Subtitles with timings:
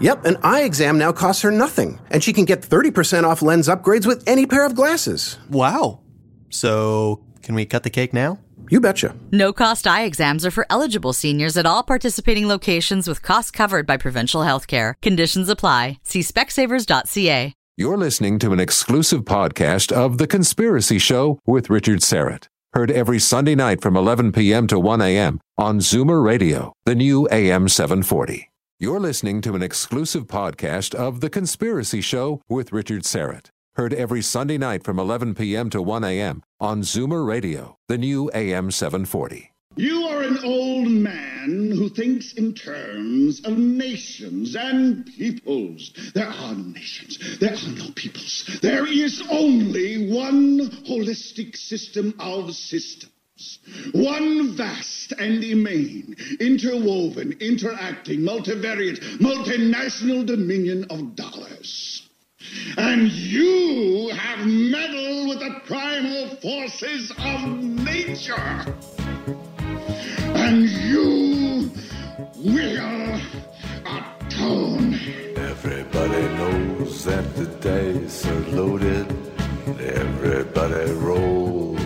[0.00, 3.68] Yep, an eye exam now costs her nothing, and she can get 30% off lens
[3.68, 5.38] upgrades with any pair of glasses.
[5.48, 6.00] Wow.
[6.50, 8.38] So, can we cut the cake now?
[8.68, 9.14] You betcha.
[9.30, 13.86] No cost eye exams are for eligible seniors at all participating locations with costs covered
[13.86, 14.96] by provincial health care.
[15.02, 15.98] Conditions apply.
[16.02, 17.52] See specsavers.ca.
[17.78, 22.48] You're listening to an exclusive podcast of The Conspiracy Show with Richard Syrett.
[22.72, 24.66] Heard every Sunday night from 11 p.m.
[24.66, 25.40] to 1 a.m.
[25.56, 28.50] on Zoomer Radio, the new AM 740.
[28.78, 33.46] You're listening to an exclusive podcast of The Conspiracy Show with Richard Syrett.
[33.76, 35.70] Heard every Sunday night from 11 p.m.
[35.70, 36.42] to 1 a.m.
[36.60, 39.50] on Zoomer Radio, the new AM 740.
[39.76, 45.92] You are an old man who thinks in terms of nations and peoples.
[46.14, 47.38] There are no nations.
[47.38, 48.58] There are no peoples.
[48.60, 53.12] There is only one holistic system of systems.
[53.92, 62.08] One vast and immane, interwoven, interacting, multivariate, multinational dominion of dollars.
[62.76, 68.64] And you have meddled with the primal forces of nature
[70.36, 71.70] and you
[72.36, 73.20] will
[73.84, 74.94] atone.
[75.36, 79.06] Everybody knows that the dice are loaded.
[79.80, 81.85] Everybody rolls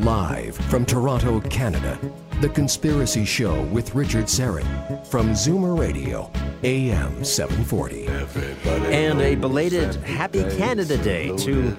[0.00, 1.98] Live from Toronto, Canada,
[2.40, 8.06] The Conspiracy Show with Richard Syrett from Zoomer Radio, AM 740.
[8.06, 11.76] Everybody And a belated Happy Canada Day to.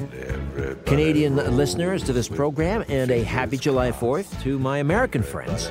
[0.00, 5.70] Everybody Canadian listeners to this program, and a happy July 4th to my American friends.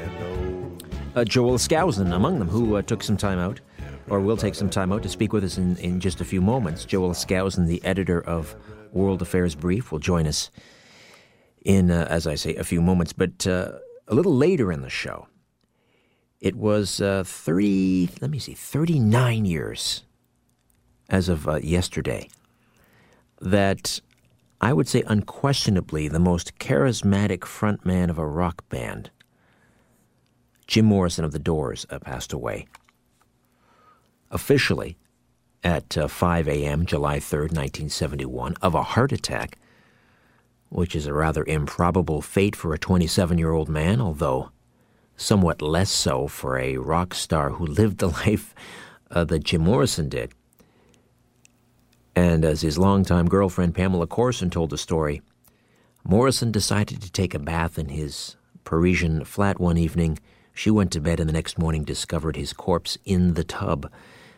[1.14, 3.60] Uh, Joel Skousen among them, who uh, took some time out,
[4.10, 6.40] or will take some time out to speak with us in, in just a few
[6.40, 6.86] moments.
[6.86, 8.56] Joel Skousen, the editor of
[8.94, 10.52] World Affairs Brief, will join us
[11.62, 13.14] in, uh, as I say, a few moments.
[13.14, 13.74] But uh,
[14.08, 15.28] a little later in the show,
[16.40, 20.04] it was uh, 30, let me see, 39 years
[21.10, 22.28] as of uh, yesterday
[23.40, 24.00] that
[24.60, 29.10] I would say unquestionably the most charismatic frontman of a rock band,
[30.68, 32.68] Jim Morrison of The Doors, uh, passed away.
[34.30, 34.98] Officially,
[35.64, 39.58] at uh, 5 a.m., July 3rd, 1971, of a heart attack,
[40.72, 44.52] which is a rather improbable fate for a 27 year old man, although
[45.18, 48.56] somewhat less so for a rock star who lived the life
[49.12, 50.32] uh, that Jim Morrison did.
[52.16, 55.22] And as his longtime girlfriend Pamela Courson told the story,
[56.06, 60.20] Morrison decided to take a bath in his Parisian flat one evening.
[60.54, 63.92] She went to bed and the next morning discovered his corpse in the tub.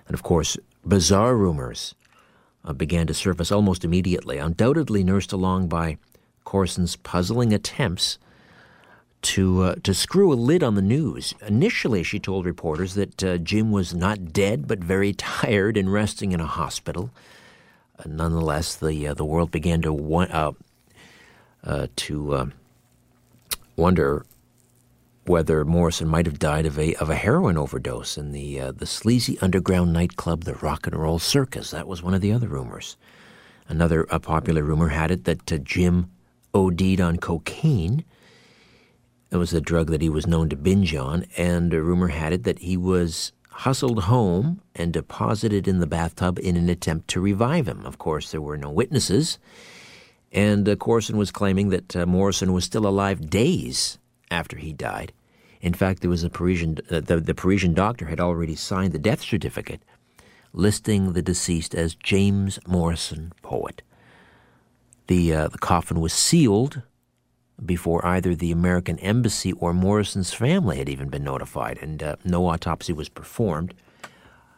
[0.07, 1.94] And of course, bizarre rumors
[2.65, 5.97] uh, began to surface almost immediately, undoubtedly nursed along by
[6.43, 8.17] Courson's puzzling attempts
[9.23, 11.33] to uh, to screw a lid on the news.
[11.47, 16.31] Initially, she told reporters that uh, Jim was not dead but very tired and resting
[16.31, 17.09] in a hospital.
[17.97, 20.51] Uh, nonetheless, the uh, the world began to uh,
[21.63, 22.51] uh, to
[23.75, 24.25] wonder
[25.25, 29.39] whether Morrison might have died of a of a heroin overdose in the the sleazy
[29.39, 31.71] underground nightclub, the Rock and Roll Circus.
[31.71, 32.97] That was one of the other rumors.
[33.69, 36.09] Another popular rumor had it that Jim
[36.53, 38.03] OD'd on cocaine.
[39.31, 42.33] It was a drug that he was known to binge on, and a rumor had
[42.33, 47.21] it that he was hustled home and deposited in the bathtub in an attempt to
[47.21, 47.85] revive him.
[47.85, 49.39] Of course, there were no witnesses,
[50.31, 53.99] and uh, Courson was claiming that uh, Morrison was still alive days
[54.29, 55.13] after he died.
[55.61, 58.99] In fact, there was a Parisian uh, the, the Parisian doctor had already signed the
[58.99, 59.81] death certificate,
[60.51, 63.81] listing the deceased as James Morrison, poet.
[65.07, 66.81] The uh, the coffin was sealed
[67.63, 72.47] before either the American embassy or Morrison's family had even been notified, and uh, no
[72.47, 73.73] autopsy was performed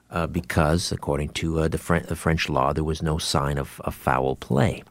[0.09, 3.81] uh, because, according to uh, the, Fren- the French law, there was no sign of,
[3.81, 4.83] of foul play.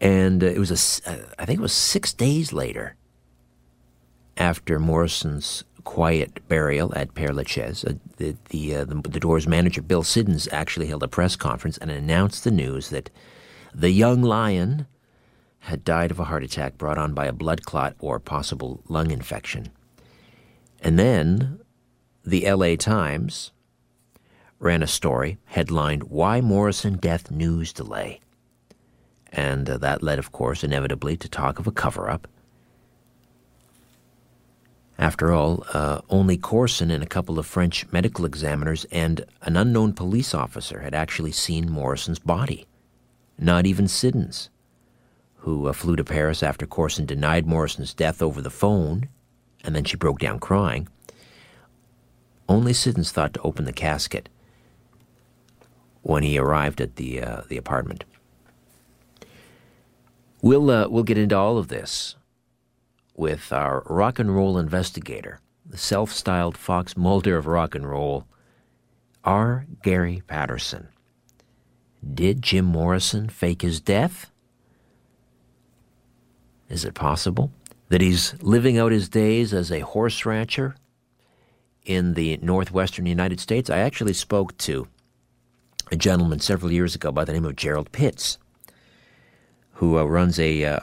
[0.00, 0.70] And uh, it was
[1.06, 2.96] a, uh, I think it was six days later
[4.36, 9.82] after Morrison's quiet burial at Père Lachaise, uh, the, the, uh, the, the Doors manager,
[9.82, 13.10] Bill Siddons, actually held a press conference and announced the news that
[13.74, 14.86] the young lion
[15.60, 19.10] had died of a heart attack brought on by a blood clot or possible lung
[19.10, 19.70] infection.
[20.80, 21.60] And then
[22.24, 23.52] the LA Times
[24.58, 28.20] ran a story headlined, Why Morrison Death News Delay.
[29.32, 32.28] And uh, that led, of course, inevitably to talk of a cover up.
[35.02, 39.94] After all, uh, only Courson and a couple of French medical examiners and an unknown
[39.94, 42.68] police officer had actually seen Morrison's body.
[43.36, 44.48] Not even Siddons,
[45.38, 49.08] who uh, flew to Paris after Courson denied Morrison's death over the phone,
[49.64, 50.86] and then she broke down crying.
[52.48, 54.28] Only Siddons thought to open the casket
[56.02, 58.04] when he arrived at the uh, the apartment.
[60.42, 62.14] We'll uh, we'll get into all of this
[63.22, 68.26] with our rock and roll investigator, the self-styled Fox Mulder of rock and roll,
[69.22, 69.64] R.
[69.84, 70.88] Gary Patterson.
[72.02, 74.32] Did Jim Morrison fake his death?
[76.68, 77.52] Is it possible
[77.90, 80.74] that he's living out his days as a horse rancher
[81.84, 83.70] in the northwestern United States?
[83.70, 84.88] I actually spoke to
[85.92, 88.38] a gentleman several years ago by the name of Gerald Pitts,
[89.74, 90.80] who uh, runs a uh,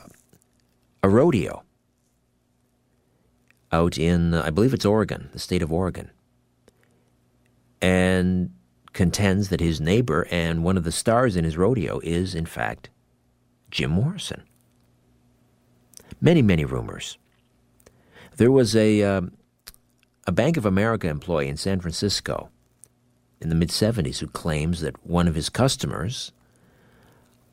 [1.03, 1.63] a rodeo
[3.71, 6.11] out in uh, I believe it's Oregon, the state of Oregon,
[7.81, 8.51] and
[8.93, 12.89] contends that his neighbor and one of the stars in his rodeo is in fact
[13.71, 14.43] Jim Morrison.
[16.21, 17.17] Many many rumors.
[18.37, 19.33] There was a um,
[20.25, 22.49] a Bank of America employee in San Francisco
[23.41, 26.31] in the mid 70s who claims that one of his customers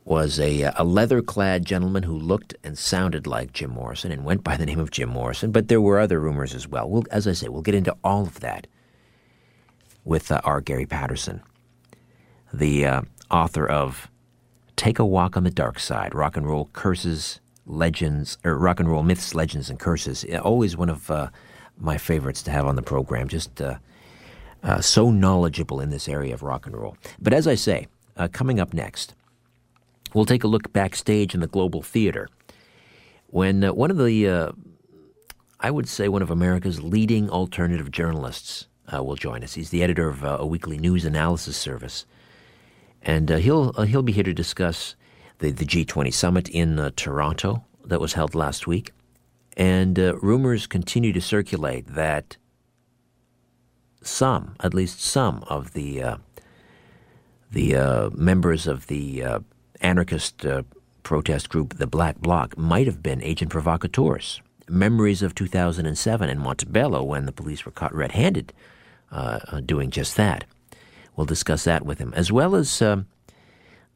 [0.07, 4.45] was a, a leather clad gentleman who looked and sounded like Jim Morrison and went
[4.45, 6.89] by the name of Jim Morrison, but there were other rumors as well.
[6.89, 8.69] We'll, as I say, we'll get into all of that
[10.05, 10.61] with uh, R.
[10.61, 11.43] Gary Patterson,
[12.55, 14.09] the uh, author of
[14.77, 18.89] Take a Walk on the Dark Side Rock and Roll Curses, Legends, or Rock and
[18.89, 20.25] Roll Myths, Legends, and Curses.
[20.41, 21.31] Always one of uh,
[21.77, 23.27] my favorites to have on the program.
[23.27, 23.79] Just uh,
[24.63, 26.97] uh, so knowledgeable in this area of rock and roll.
[27.19, 29.15] But as I say, uh, coming up next,
[30.17, 32.29] we'll take a look backstage in the Global Theater.
[33.29, 34.53] When uh, one of the, uh,
[35.61, 39.55] I would say, one of America's leading alternative journalists uh, will join us.
[39.55, 42.07] He's the editor of uh, a weekly news analysis service,
[43.03, 44.97] and he'll he'll be here to discuss
[45.39, 48.93] the the G20 summit in Toronto that was held last week,
[49.57, 52.37] and rumors continue to circulate that
[54.03, 56.17] some, at least some of the uh,
[57.51, 59.41] the uh, members of the uh,
[59.81, 60.63] anarchist uh,
[61.03, 64.41] protest group, the Black Bloc, might have been agent provocateurs.
[64.69, 68.53] Memories of 2007 in Montebello when the police were caught red-handed
[69.13, 70.45] uh, doing just that.
[71.15, 73.07] We'll discuss that with him, as well as um,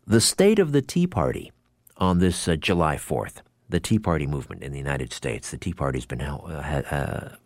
[0.06, 1.53] the state of the Tea Party
[1.97, 3.43] on this uh, July 4th.
[3.69, 5.50] The Tea Party movement in the United States.
[5.50, 6.50] The Tea Party's been held,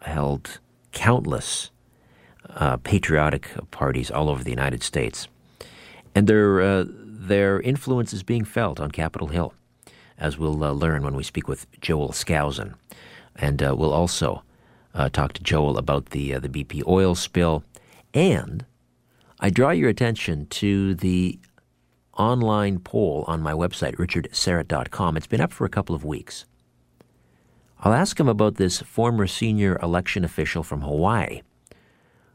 [0.00, 0.60] held
[0.92, 1.70] countless
[2.50, 5.28] uh, patriotic parties all over the United States.
[6.14, 6.84] And their, uh,
[7.28, 9.54] their influence is being felt on Capitol Hill,
[10.18, 12.74] as we'll uh, learn when we speak with Joel Skousen.
[13.36, 14.42] And uh, we'll also
[14.94, 17.64] uh, talk to Joel about the, uh, the BP oil spill.
[18.12, 18.64] And
[19.40, 21.38] I draw your attention to the
[22.16, 25.16] online poll on my website, richardsyrett.com.
[25.16, 26.44] It's been up for a couple of weeks.
[27.80, 31.42] I'll ask him about this former senior election official from Hawaii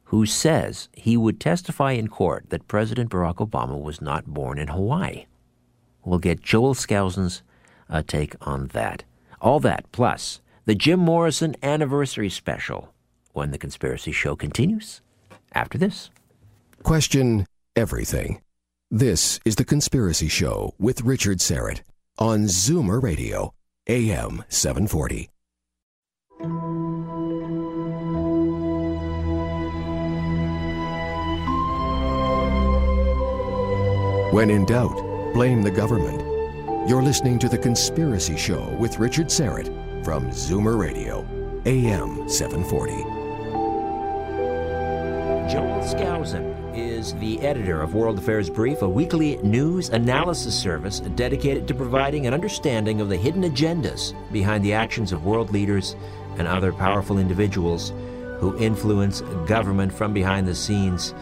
[0.10, 4.70] who says he would testify in court that President Barack Obama was not born in
[4.70, 5.28] Hawaii.
[6.04, 7.44] We'll get Joel Skousen's
[7.88, 9.04] uh, take on that.
[9.40, 12.92] All that, plus the Jim Morrison anniversary special
[13.34, 15.02] when the Conspiracy Show continues
[15.54, 16.10] after this.
[16.82, 18.42] Question everything.
[18.90, 21.82] This is The Conspiracy Show with Richard Syrett
[22.18, 23.54] on Zoomer Radio,
[23.88, 25.30] AM 740.
[34.32, 34.96] When in doubt,
[35.34, 36.22] blame the government.
[36.88, 41.26] You're listening to The Conspiracy Show with Richard Syrett from Zoomer Radio,
[41.66, 42.92] AM 740.
[45.52, 51.68] Joel Skousen is the editor of World Affairs Brief, a weekly news analysis service dedicated
[51.68, 55.96] to providing an understanding of the hidden agendas behind the actions of world leaders
[56.38, 57.94] and other powerful individuals
[58.38, 61.16] who influence government from behind the scenes.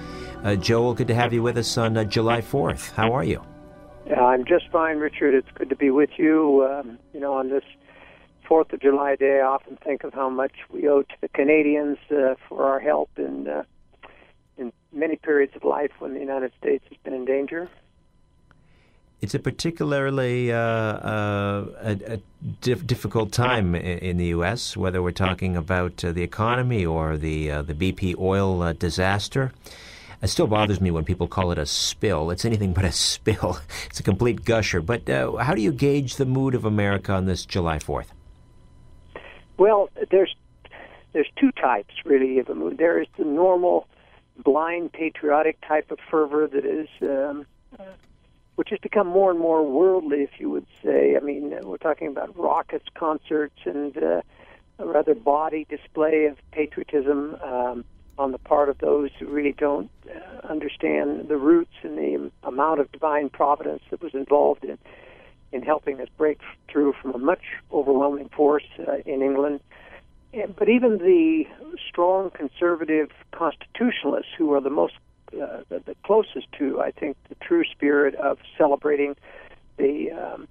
[0.43, 2.91] Uh, Joel, good to have you with us on uh, July 4th.
[2.91, 3.41] How are you?
[4.15, 5.33] I'm just fine, Richard.
[5.33, 6.65] It's good to be with you.
[6.69, 7.63] Um, you know, on this
[8.47, 11.97] Fourth of July day, I often think of how much we owe to the Canadians
[12.11, 13.63] uh, for our help in uh,
[14.57, 17.69] in many periods of life when the United States has been in danger.
[19.19, 22.19] It's a particularly uh, uh, a, a
[22.61, 27.17] dif- difficult time in, in, the U.S., whether we're talking about uh, the economy or
[27.17, 29.51] the uh, the BP oil uh, disaster.
[30.21, 32.31] It still bothers me when people call it a spill.
[32.31, 33.59] It's anything but a spill.
[33.85, 34.81] It's a complete gusher.
[34.81, 38.07] But uh, how do you gauge the mood of America on this July 4th?
[39.57, 40.35] Well, there's
[41.13, 42.77] there's two types really of a mood.
[42.77, 43.87] There is the normal
[44.43, 47.45] blind patriotic type of fervor that is um,
[48.55, 51.15] which has become more and more worldly, if you would say.
[51.15, 54.21] I mean, we're talking about rockets, concerts, and uh,
[54.79, 57.85] a rather body display of patriotism um,
[58.17, 62.79] on the part of those who really don't uh, understand the roots and the amount
[62.79, 64.77] of divine providence that was involved in
[65.53, 69.61] in helping us break through from a much overwhelming force uh, in England.
[70.33, 71.45] And, but even the
[71.87, 74.95] strong conservative constitutionalists, who are the most
[75.33, 79.15] uh, the, the, closest to, I think, the true spirit of celebrating
[79.77, 80.47] the um,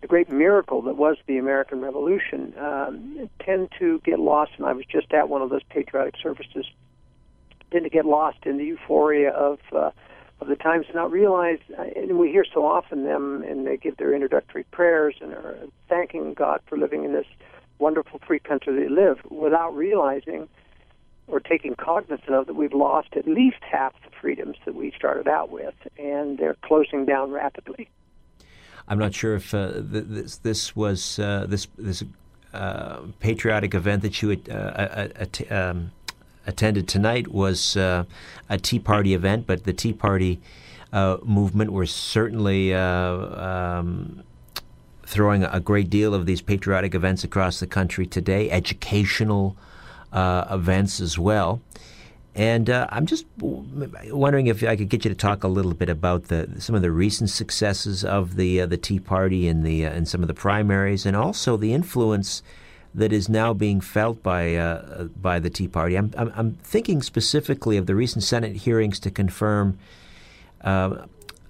[0.00, 4.52] the great miracle that was the American Revolution, um, tend to get lost.
[4.58, 6.66] And I was just at one of those patriotic services.
[7.74, 9.90] Tend to get lost in the euphoria of uh,
[10.40, 11.58] of the times, not realize.
[11.76, 15.58] Uh, and we hear so often them, and they give their introductory prayers and are
[15.88, 17.26] thanking God for living in this
[17.80, 20.48] wonderful free country they live, without realizing
[21.26, 25.26] or taking cognizance of that we've lost at least half the freedoms that we started
[25.26, 27.88] out with, and they're closing down rapidly.
[28.86, 32.04] I'm not sure if uh, this this was uh, this this
[32.52, 35.08] uh, patriotic event that you had, uh,
[35.50, 35.90] um,
[36.46, 38.04] attended tonight was uh,
[38.48, 40.40] a Tea Party event, but the Tea Party
[40.92, 42.74] uh, movement were certainly.
[42.74, 44.24] Um,
[45.06, 49.56] throwing a great deal of these patriotic events across the country today, educational
[50.12, 51.60] uh, events as well.
[52.34, 55.88] And uh, I'm just wondering if I could get you to talk a little bit
[55.88, 59.86] about the some of the recent successes of the uh, the Tea Party and the
[59.86, 62.42] uh, and some of the primaries, and also the influence
[62.94, 65.96] that is now being felt by uh, by the Tea Party.
[65.96, 69.78] I'm, I'm, I'm thinking specifically of the recent Senate hearings to confirm.
[70.60, 71.06] Uh,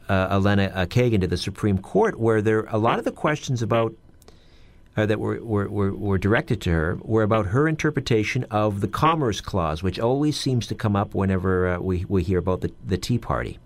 [0.06, 3.94] uh, Elena Kagan to the Supreme Court, where there a lot of the questions about
[4.96, 8.88] uh, that were, were, were, were, directed to her were about her interpretation of the
[8.88, 12.72] Commerce Clause, which always seems to come up whenever uh, we, we hear about the,
[12.84, 13.58] the Tea Party.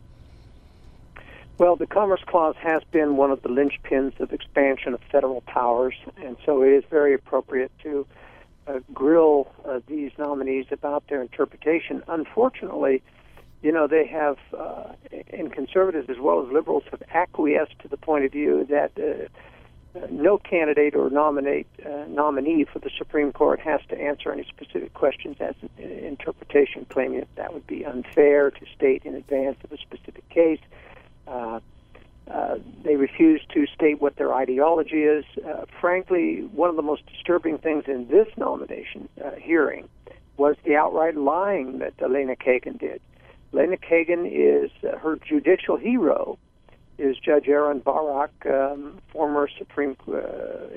[1.58, 5.94] Well, the Commerce Clause has been one of the linchpins of expansion of federal powers,
[6.16, 8.06] and so it is very appropriate to
[8.68, 12.04] uh, grill uh, these nominees about their interpretation.
[12.06, 13.02] Unfortunately,
[13.60, 14.92] you know, they have, uh,
[15.32, 20.06] and conservatives as well as liberals have acquiesced to the point of view that uh,
[20.10, 24.94] no candidate or nominate uh, nominee for the Supreme Court has to answer any specific
[24.94, 29.72] questions as an interpretation, claiming that that would be unfair to state in advance of
[29.72, 30.60] a specific case.
[31.28, 31.60] Uh,
[32.30, 35.24] uh, they refuse to state what their ideology is.
[35.46, 39.88] Uh, frankly, one of the most disturbing things in this nomination uh, hearing
[40.36, 43.00] was the outright lying that Elena Kagan did.
[43.52, 46.38] Elena Kagan is uh, her judicial hero
[46.98, 49.96] is Judge Aharon Barak, um, former Supreme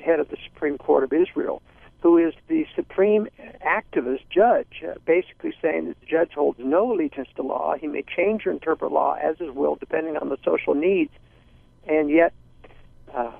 [0.03, 1.61] head of the Supreme Court of Israel,
[2.01, 3.27] who is the supreme
[3.65, 7.75] activist judge, uh, basically saying that the judge holds no allegiance to law.
[7.79, 11.11] He may change or interpret law as his will, depending on the social needs,
[11.87, 12.33] and yet.
[13.13, 13.31] Uh,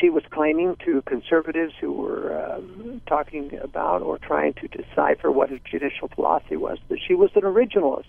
[0.00, 5.50] she was claiming to conservatives who were um, talking about or trying to decipher what
[5.50, 8.06] his judicial philosophy was that she was an originalist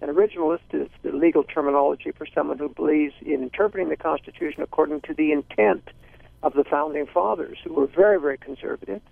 [0.00, 5.00] an originalist is the legal terminology for someone who believes in interpreting the Constitution according
[5.02, 5.88] to the intent
[6.46, 9.02] of the founding fathers, who were very, very conservative,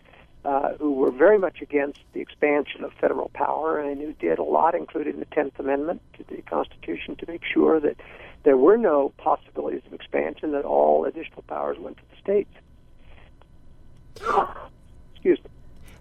[0.44, 4.44] uh, who were very much against the expansion of federal power, and who did a
[4.44, 7.96] lot, including the Tenth Amendment to the Constitution, to make sure that
[8.44, 12.54] there were no possibilities of expansion, that all additional powers went to the states.
[15.14, 15.50] Excuse me.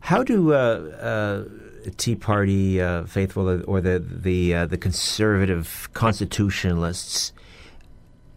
[0.02, 7.34] How do uh, uh Tea Party uh, faithful or the the uh, the conservative constitutionalists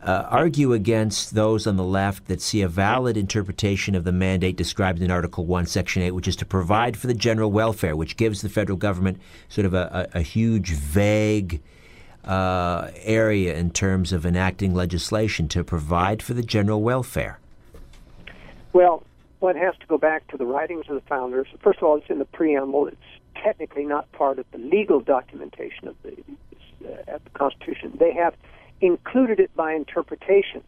[0.07, 4.57] uh, argue against those on the left that see a valid interpretation of the mandate
[4.57, 8.17] described in Article One, Section Eight, which is to provide for the general welfare, which
[8.17, 11.61] gives the federal government sort of a, a, a huge, vague.
[12.25, 17.39] Uh, area in terms of enacting legislation to provide for the general welfare?
[18.73, 19.05] Well,
[19.39, 21.47] one has to go back to the writings of the founders.
[21.61, 22.89] First of all, it's in the preamble.
[22.89, 22.97] It's
[23.41, 26.17] technically not part of the legal documentation of the
[26.89, 27.97] uh, the Constitution.
[28.01, 28.35] They have
[28.81, 30.63] included it by interpretation,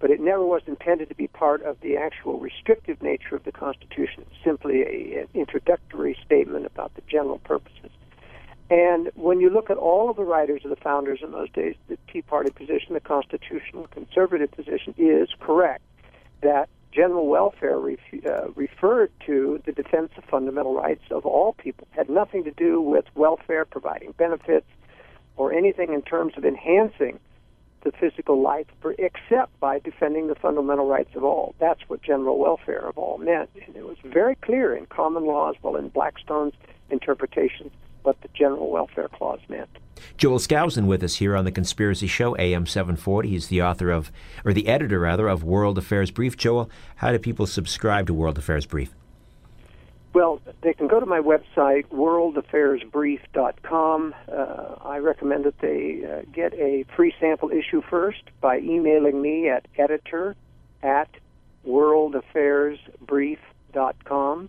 [0.00, 3.52] but it never was intended to be part of the actual restrictive nature of the
[3.52, 4.24] Constitution.
[4.30, 7.90] It's simply a, an introductory statement about the general purposes.
[8.70, 11.76] And when you look at all of the writers of the founders in those days,
[11.88, 15.82] the Tea Party position, the constitutional conservative position, is correct
[16.40, 21.86] that general welfare ref- uh, referred to the defense of fundamental rights of all people,
[21.90, 24.66] had nothing to do with welfare, providing benefits,
[25.36, 27.18] or anything in terms of enhancing
[27.82, 28.66] the physical life,
[28.98, 31.54] except by defending the fundamental rights of all.
[31.58, 33.50] That's what general welfare of all meant.
[33.66, 36.54] And it was very clear in common law as well in Blackstone's
[36.90, 37.70] interpretation
[38.02, 39.68] what the general welfare clause meant.
[40.16, 43.28] Joel Skousen with us here on the Conspiracy Show, AM 740.
[43.28, 44.10] He's the author of,
[44.44, 46.36] or the editor rather, of World Affairs Brief.
[46.36, 48.92] Joel, how do people subscribe to World Affairs Brief?
[50.14, 54.14] Well, they can go to my website, worldaffairsbrief.com.
[54.30, 59.48] Uh, I recommend that they uh, get a free sample issue first by emailing me
[59.48, 60.36] at editor
[60.82, 61.08] at
[61.66, 64.48] worldaffairsbrief.com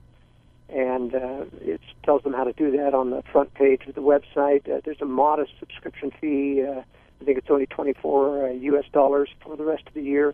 [0.69, 4.01] and uh, it tells them how to do that on the front page of the
[4.01, 4.69] website.
[4.69, 6.63] Uh, there's a modest subscription fee.
[6.67, 6.81] Uh,
[7.21, 8.85] I think it's only 24 U.S.
[8.85, 10.33] Uh, dollars for the rest of the year.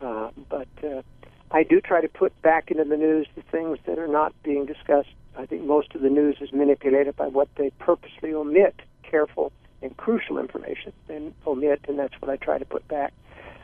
[0.00, 1.02] Uh, but uh,
[1.50, 4.66] I do try to put back into the news the things that are not being
[4.66, 5.08] discussed.
[5.38, 9.96] I think most of the news is manipulated by what they purposely omit careful and
[9.96, 13.12] crucial information and omit, and that's what I try to put back.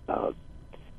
[0.09, 0.33] Uh,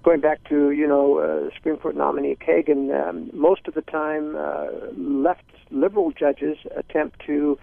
[0.04, 4.36] going back to you know uh, Supreme Court nominee Kagan, um, most of the time
[4.36, 7.58] uh, left liberal judges attempt to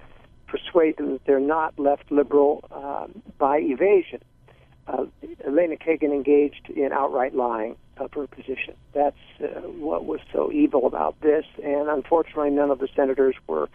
[0.46, 4.20] persuade them that they're not left liberal um, by evasion.
[4.90, 5.06] Uh,
[5.46, 8.74] Elena Kagan engaged in outright lying of her position.
[8.92, 13.68] That's uh, what was so evil about this, and unfortunately, none of the senators were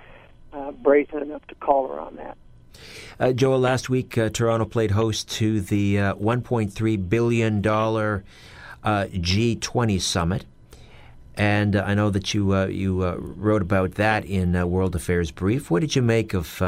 [0.51, 2.38] uh, brazen enough to call her on that.
[3.19, 8.19] Uh, Joel, last week uh, Toronto played host to the uh, $1.3 billion uh,
[8.84, 10.45] G20 summit.
[11.38, 15.70] And I know that you you wrote about that in World Affairs Brief.
[15.70, 16.61] What did you make of?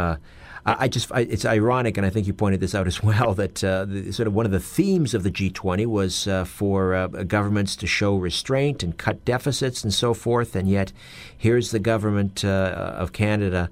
[0.68, 3.34] Uh, I just I, it's ironic, and I think you pointed this out as well.
[3.34, 7.88] That the, sort of one of the themes of the G20 was for governments to
[7.88, 10.56] show restraint and cut deficits and so forth.
[10.56, 10.92] And yet,
[11.36, 13.70] here's the government of Canada.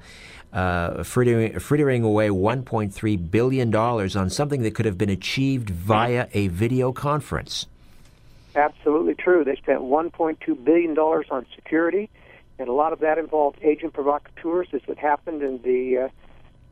[0.53, 6.47] Uh, frittering, frittering away $1.3 billion on something that could have been achieved via a
[6.47, 7.67] video conference
[8.55, 9.43] absolutely true.
[9.43, 12.09] They spent 1.2 billion dollars on security,
[12.57, 16.09] and a lot of that involved agent provocateurs, as it happened in the uh,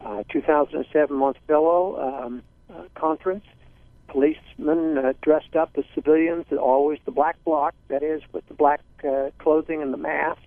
[0.05, 3.45] uh, 2007 Montebello um, uh, conference.
[4.07, 8.81] Policemen uh, dressed up as civilians, always the black bloc, that is, with the black
[9.03, 10.43] uh, clothing and the masks.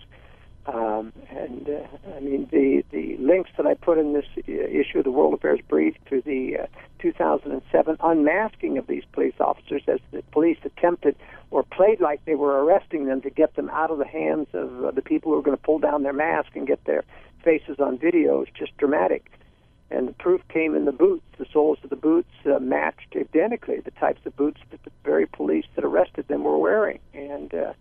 [0.66, 4.98] Um, and uh, I mean the the links that I put in this uh, issue
[4.98, 6.66] of the World Affairs Brief to the uh,
[6.98, 11.14] 2007 unmasking of these police officers as the police attempted
[11.52, 14.84] or played like they were arresting them to get them out of the hands of
[14.84, 17.04] uh, the people who were going to pull down their mask and get their
[17.44, 19.30] faces on video is just dramatic.
[19.90, 21.24] And the proof came in the boots.
[21.38, 25.26] The soles of the boots uh, matched identically the types of boots that the very
[25.26, 26.98] police that arrested them were wearing.
[27.14, 27.72] And uh,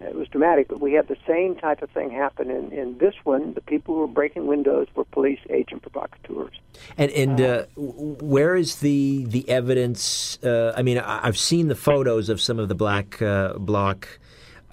[0.00, 3.14] it was dramatic, but we had the same type of thing happen in, in this
[3.24, 3.54] one.
[3.54, 6.54] The people who were breaking windows were police agent provocateurs.
[6.96, 10.38] And and uh, where is the the evidence?
[10.42, 14.20] Uh, I mean, I've seen the photos of some of the black uh, bloc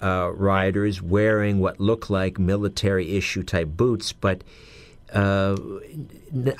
[0.02, 4.42] uh, rioters wearing what look like military issue type boots, but.
[5.12, 5.56] Uh,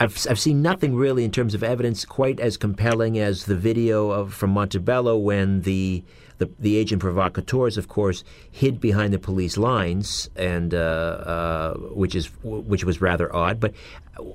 [0.00, 4.10] I've, I've seen nothing really in terms of evidence quite as compelling as the video
[4.10, 6.02] of from Montebello when the
[6.38, 12.14] the, the agent provocateurs, of course, hid behind the police lines, and uh, uh, which
[12.14, 13.60] is which was rather odd.
[13.60, 13.74] But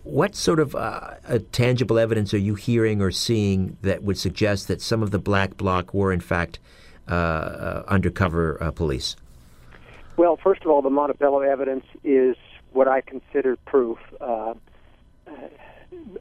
[0.03, 1.15] what sort of uh,
[1.51, 5.57] tangible evidence are you hearing or seeing that would suggest that some of the black
[5.57, 6.59] bloc were in fact
[7.07, 9.15] uh, undercover police?
[10.15, 12.37] Well, first of all, the Montebello evidence is
[12.75, 13.97] what I consider proof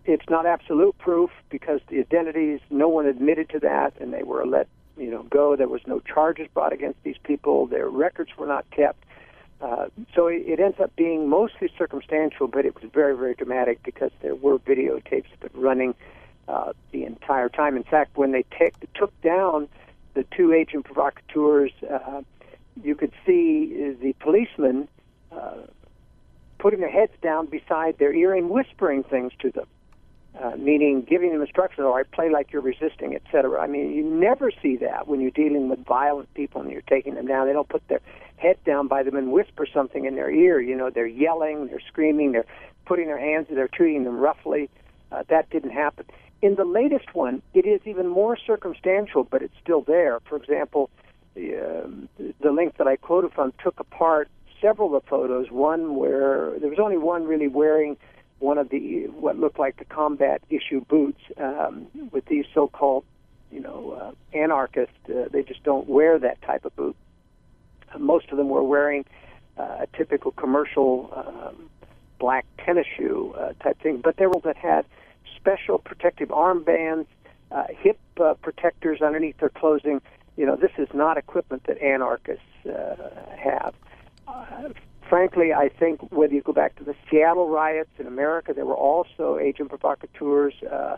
[0.04, 4.46] it's not absolute proof because the identities, no one admitted to that, and they were
[4.46, 5.56] let you know go.
[5.56, 7.66] There was no charges brought against these people.
[7.66, 9.04] Their records were not kept.
[9.60, 14.10] Uh, so it, ends up being mostly circumstantial, but it was very, very dramatic because
[14.20, 15.94] there were videotapes that running
[16.48, 17.76] uh, the entire time.
[17.76, 19.68] In fact, when they take, took down
[20.12, 22.20] the two agent provocateurs, uh,
[22.82, 24.86] you could see the policemen
[25.32, 25.54] uh,
[26.64, 29.66] putting their heads down beside their ear and whispering things to them
[30.42, 33.60] uh, meaning giving them instructions, or I play like you're resisting, etc.
[33.60, 37.14] I mean, you never see that when you're dealing with violent people and you're taking
[37.14, 37.46] them down.
[37.46, 38.00] They don't put their
[38.36, 40.60] head down by them and whisper something in their ear.
[40.60, 42.46] You know, they're yelling, they're screaming, they're
[42.84, 44.68] putting their hands, they're treating them roughly.
[45.12, 46.06] Uh, that didn't happen.
[46.42, 50.18] In the latest one, it is even more circumstantial, but it's still there.
[50.28, 50.90] For example,
[51.34, 54.28] the, uh, the link that I quoted from took apart
[54.64, 55.50] several of the photos.
[55.50, 57.98] One where there was only one really wearing
[58.38, 63.04] one of the what looked like the combat issue boots um, with these so-called,
[63.52, 64.94] you know, uh, anarchists.
[65.08, 66.96] Uh, they just don't wear that type of boot.
[67.94, 69.04] Uh, most of them were wearing
[69.58, 71.68] uh, a typical commercial um,
[72.18, 74.86] black tennis shoe uh, type thing, but there were that had
[75.36, 77.06] special protective armbands,
[77.50, 80.00] uh, hip uh, protectors underneath their clothing.
[80.38, 82.96] You know, this is not equipment that anarchists uh,
[83.36, 83.74] have.
[85.08, 88.74] Frankly, I think whether you go back to the Seattle riots in America, there were
[88.74, 90.54] also agent provocateurs.
[90.62, 90.96] Uh,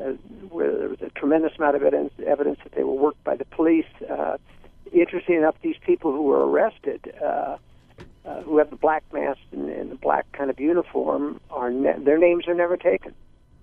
[0.00, 0.12] uh,
[0.50, 3.44] where there was a tremendous amount of evidence, evidence that they were worked by the
[3.44, 3.84] police.
[4.08, 4.36] Uh,
[4.92, 7.56] interesting enough, these people who were arrested, uh,
[8.24, 11.98] uh, who have the black mask and, and the black kind of uniform, are ne-
[11.98, 13.14] their names are never taken.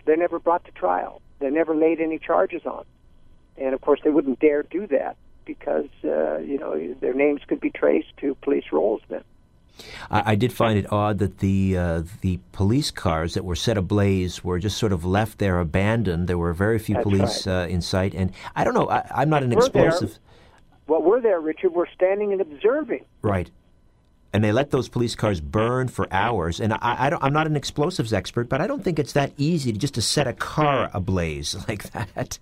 [0.05, 1.21] They're never brought to trial.
[1.39, 2.83] They're never laid any charges on.
[3.57, 7.59] And of course, they wouldn't dare do that because uh, you know their names could
[7.59, 9.23] be traced to police rolls then.
[10.09, 13.77] I, I did find it odd that the uh, the police cars that were set
[13.77, 16.27] ablaze were just sort of left there abandoned.
[16.27, 17.63] There were very few That's police right.
[17.63, 18.89] uh, in sight, and I don't know.
[18.89, 19.87] I, I'm not an We're there.
[19.89, 20.19] explosive,
[20.87, 21.73] Well, we're there, Richard.
[21.73, 23.03] We're standing and observing.
[23.21, 23.49] right?
[24.33, 26.59] And they let those police cars burn for hours.
[26.59, 29.31] And I, I don't, I'm not an explosives expert, but I don't think it's that
[29.37, 32.37] easy to just to set a car ablaze like that.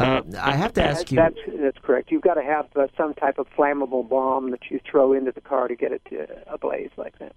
[0.00, 1.16] Uh, I have to ask you.
[1.16, 2.10] That's that's correct.
[2.10, 5.42] You've got to have uh, some type of flammable bomb that you throw into the
[5.42, 7.34] car to get it to ablaze like that.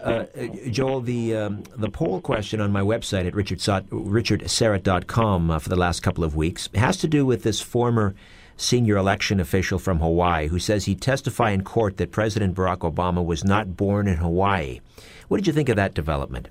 [0.00, 0.24] Uh,
[0.68, 6.02] Joel, the um, the poll question on my website at richardsyrett.com uh, for the last
[6.02, 8.16] couple of weeks has to do with this former
[8.56, 13.24] senior election official from Hawaii who says he testified in court that President Barack Obama
[13.24, 14.80] was not born in Hawaii.
[15.28, 16.48] What did you think of that development?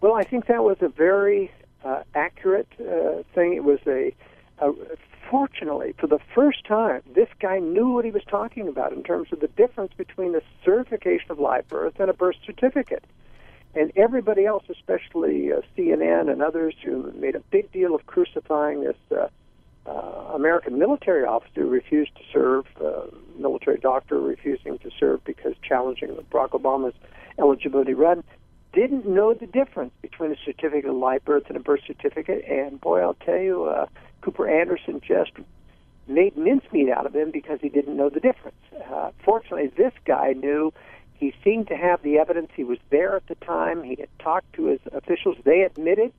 [0.00, 1.50] Well, I think that was a very
[1.84, 3.54] uh, accurate uh, thing.
[3.54, 4.14] It was a,
[4.58, 4.72] a
[5.30, 9.28] fortunately for the first time, this guy knew what he was talking about in terms
[9.32, 13.04] of the difference between a certification of live birth and a birth certificate.
[13.74, 18.84] And everybody else, especially uh, CNN and others, who made a big deal of crucifying
[18.84, 19.26] this uh,
[19.86, 19.90] uh,
[20.34, 26.10] American military officer who refused to serve, uh, military doctor refusing to serve because challenging
[26.30, 26.94] Barack Obama's
[27.38, 28.22] eligibility run,
[28.72, 32.44] didn't know the difference between a certificate of live birth and a birth certificate.
[32.48, 33.86] And boy, I'll tell you, uh,
[34.24, 35.32] Cooper Anderson just
[36.08, 38.56] made mincemeat out of him because he didn't know the difference.
[38.90, 40.72] Uh, fortunately, this guy knew.
[41.16, 42.50] He seemed to have the evidence.
[42.56, 43.82] He was there at the time.
[43.82, 45.36] He had talked to his officials.
[45.44, 46.12] They admitted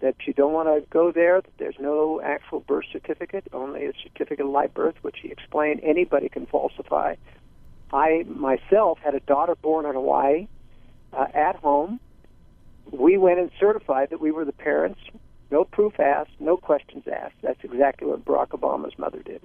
[0.00, 3.92] that you don't want to go there, that there's no actual birth certificate, only a
[4.02, 7.14] certificate of live birth, which he explained anybody can falsify.
[7.92, 10.48] I myself had a daughter born in Hawaii
[11.12, 12.00] uh, at home.
[12.90, 15.00] We went and certified that we were the parents.
[15.52, 17.34] No proof asked, no questions asked.
[17.42, 19.42] That's exactly what Barack Obama's mother did.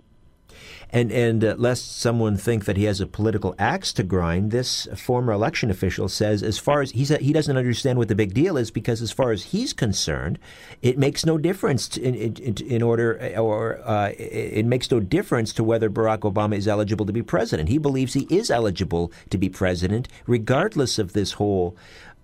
[0.89, 4.87] And and uh, lest someone think that he has a political axe to grind, this
[4.95, 8.33] former election official says, as far as he said, he doesn't understand what the big
[8.33, 10.39] deal is because, as far as he's concerned,
[10.81, 15.51] it makes no difference to, in, in, in order or uh, it makes no difference
[15.51, 17.67] to whether Barack Obama is eligible to be president.
[17.67, 21.75] He believes he is eligible to be president, regardless of this whole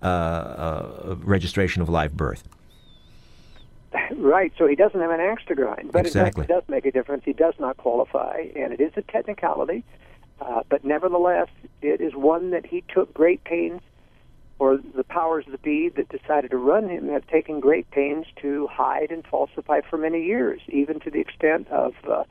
[0.02, 2.48] uh, uh, registration of live birth.
[4.16, 5.92] Right, so he doesn't have an axe to grind.
[5.92, 6.44] But Exactly.
[6.44, 7.24] it does make a difference.
[7.24, 9.84] He does not qualify, and it is a technicality.
[10.40, 11.48] Uh, but nevertheless,
[11.80, 13.80] it is one that he took great pains,
[14.58, 18.66] or the powers that be that decided to run him have taken great pains to
[18.68, 22.24] hide and falsify for many years, even to the extent of, uh,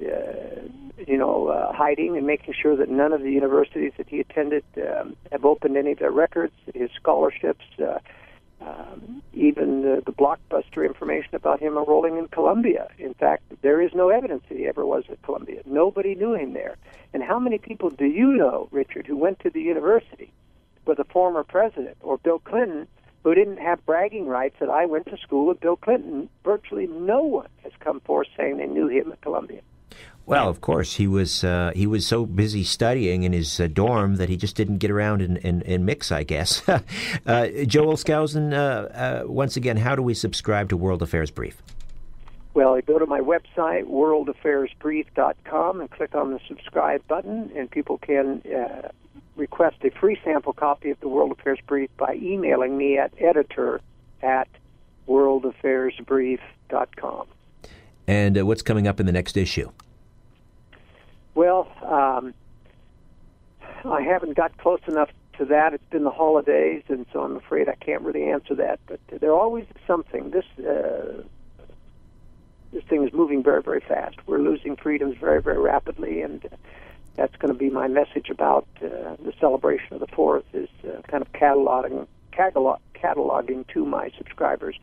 [0.00, 0.60] uh,
[1.06, 4.64] you know, uh, hiding and making sure that none of the universities that he attended
[4.76, 7.64] um, have opened any of their records, his scholarships.
[7.78, 7.98] Uh,
[8.60, 12.88] um, even the, the blockbuster information about him enrolling in Columbia.
[12.98, 15.62] In fact, there is no evidence that he ever was at Columbia.
[15.66, 16.76] Nobody knew him there.
[17.12, 20.32] And how many people do you know, Richard, who went to the university
[20.86, 22.88] with a former president or Bill Clinton
[23.24, 26.28] who didn't have bragging rights that I went to school with Bill Clinton?
[26.44, 29.60] Virtually no one has come forth saying they knew him at Columbia.
[30.26, 34.16] Well, of course, he was uh, he was so busy studying in his uh, dorm
[34.16, 36.68] that he just didn't get around and, and, and mix, I guess.
[36.68, 36.80] uh,
[37.64, 41.62] Joel Skousen, uh, uh, once again, how do we subscribe to World Affairs Brief?
[42.54, 47.98] Well, I go to my website, worldaffairsbrief.com, and click on the subscribe button, and people
[47.98, 48.88] can uh,
[49.36, 53.80] request a free sample copy of the World Affairs Brief by emailing me at editor
[54.22, 54.48] at
[55.06, 57.26] worldaffairsbrief.com.
[58.08, 59.70] And uh, what's coming up in the next issue?
[61.36, 62.32] Well, um,
[63.84, 67.68] I haven't got close enough to that, it's been the holidays, and so I'm afraid
[67.68, 68.80] I can't really answer that.
[68.86, 70.30] But there always is something.
[70.30, 71.22] This uh,
[72.72, 74.16] this thing is moving very, very fast.
[74.26, 76.42] We're losing freedoms very, very rapidly, and
[77.16, 80.46] that's going to be my message about uh, the celebration of the Fourth.
[80.54, 84.78] Is uh, kind of cataloging, catalog, cataloging to my subscribers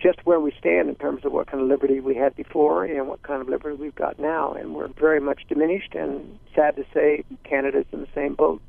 [0.00, 3.08] just where we stand in terms of what kind of liberty we had before and
[3.08, 4.52] what kind of liberty we've got now.
[4.52, 8.60] And we're very much diminished, and sad to say, Canada's in the same boat.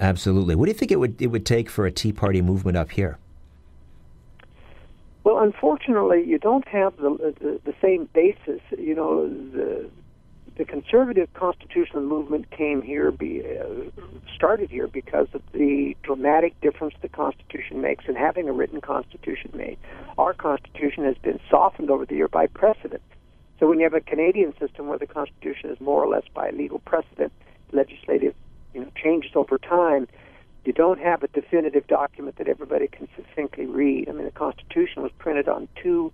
[0.00, 0.54] Absolutely.
[0.54, 2.90] What do you think it would it would take for a Tea Party movement up
[2.90, 3.18] here?
[5.24, 8.60] Well, unfortunately, you don't have the the, the same basis.
[8.76, 9.88] You know, the
[10.56, 13.90] the conservative constitutional movement came here, be, uh,
[14.34, 19.50] started here because of the dramatic difference the Constitution makes, and having a written Constitution
[19.54, 19.76] made.
[20.16, 23.02] Our Constitution has been softened over the year by precedent.
[23.60, 26.50] So when you have a Canadian system where the Constitution is more or less by
[26.50, 27.32] legal precedent,
[27.72, 28.34] legislative
[28.72, 30.08] you know changes over time,
[30.64, 34.08] you don't have a definitive document that everybody can succinctly read.
[34.08, 36.12] I mean, the Constitution was printed on two,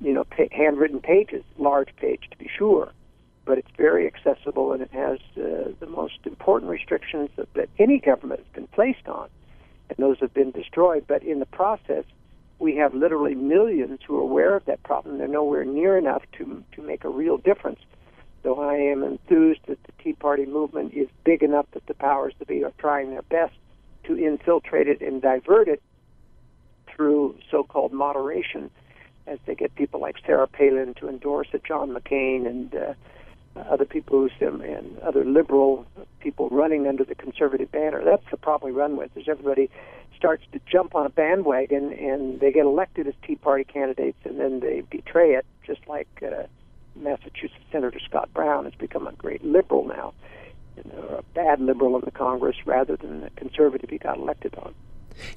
[0.00, 2.92] you know, pa- handwritten pages, large page to be sure
[3.44, 7.98] but it's very accessible and it has uh, the most important restrictions that, that any
[7.98, 9.28] government has been placed on,
[9.88, 11.04] and those have been destroyed.
[11.06, 12.04] But in the process,
[12.58, 15.18] we have literally millions who are aware of that problem.
[15.18, 17.80] They're nowhere near enough to to make a real difference.
[18.42, 22.34] Though I am enthused that the Tea Party movement is big enough that the powers
[22.38, 23.54] that be are trying their best
[24.04, 25.82] to infiltrate it and divert it
[26.88, 28.70] through so-called moderation,
[29.26, 32.94] as they get people like Sarah Palin to endorse it, John McCain, and uh,
[33.56, 35.86] other people and other liberal
[36.20, 38.02] people running under the conservative banner.
[38.04, 39.16] That's the problem we run with.
[39.16, 39.70] Is everybody
[40.16, 44.38] starts to jump on a bandwagon and they get elected as Tea Party candidates and
[44.38, 46.44] then they betray it, just like uh,
[46.96, 50.14] Massachusetts Senator Scott Brown has become a great liberal now,
[50.96, 54.74] or a bad liberal in the Congress rather than the conservative he got elected on.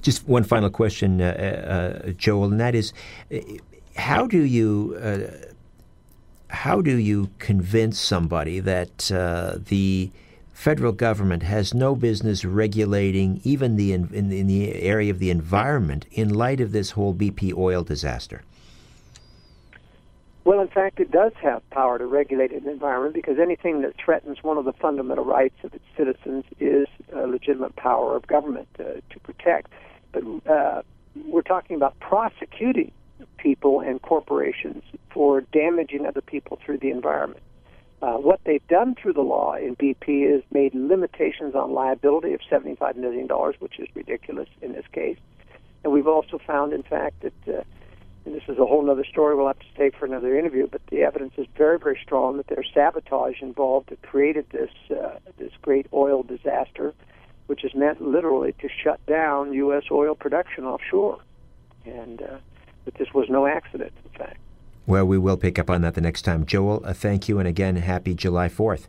[0.00, 2.92] Just one final question, uh, uh, Joel, and that is,
[3.34, 3.38] uh,
[3.96, 5.52] how do you uh,
[6.48, 10.10] how do you convince somebody that uh, the
[10.52, 15.30] federal government has no business regulating even the in, in, in, the area of the
[15.30, 18.42] environment in light of this whole BP oil disaster?
[20.44, 24.42] Well, in fact, it does have power to regulate an environment because anything that threatens
[24.42, 28.84] one of the fundamental rights of its citizens is a legitimate power of government uh,
[29.10, 29.72] to protect.
[30.12, 30.82] But uh,
[31.26, 32.92] we're talking about prosecuting
[33.38, 37.42] people and corporations for damaging other people through the environment.
[38.02, 42.40] Uh, what they've done through the law in BP is made limitations on liability of
[42.50, 43.26] $75 million,
[43.58, 45.18] which is ridiculous in this case.
[45.82, 47.62] And we've also found, in fact, that, uh,
[48.26, 50.82] and this is a whole other story we'll have to stay for another interview, but
[50.90, 55.52] the evidence is very, very strong that there's sabotage involved that created this, uh, this
[55.62, 56.92] great oil disaster,
[57.46, 59.84] which is meant literally to shut down U.S.
[59.90, 61.18] oil production offshore.
[61.86, 62.38] And uh,
[62.86, 64.38] that this was no accident, in fact.
[64.86, 66.46] Well, we will pick up on that the next time.
[66.46, 68.86] Joel, uh, thank you, and again, happy July 4th.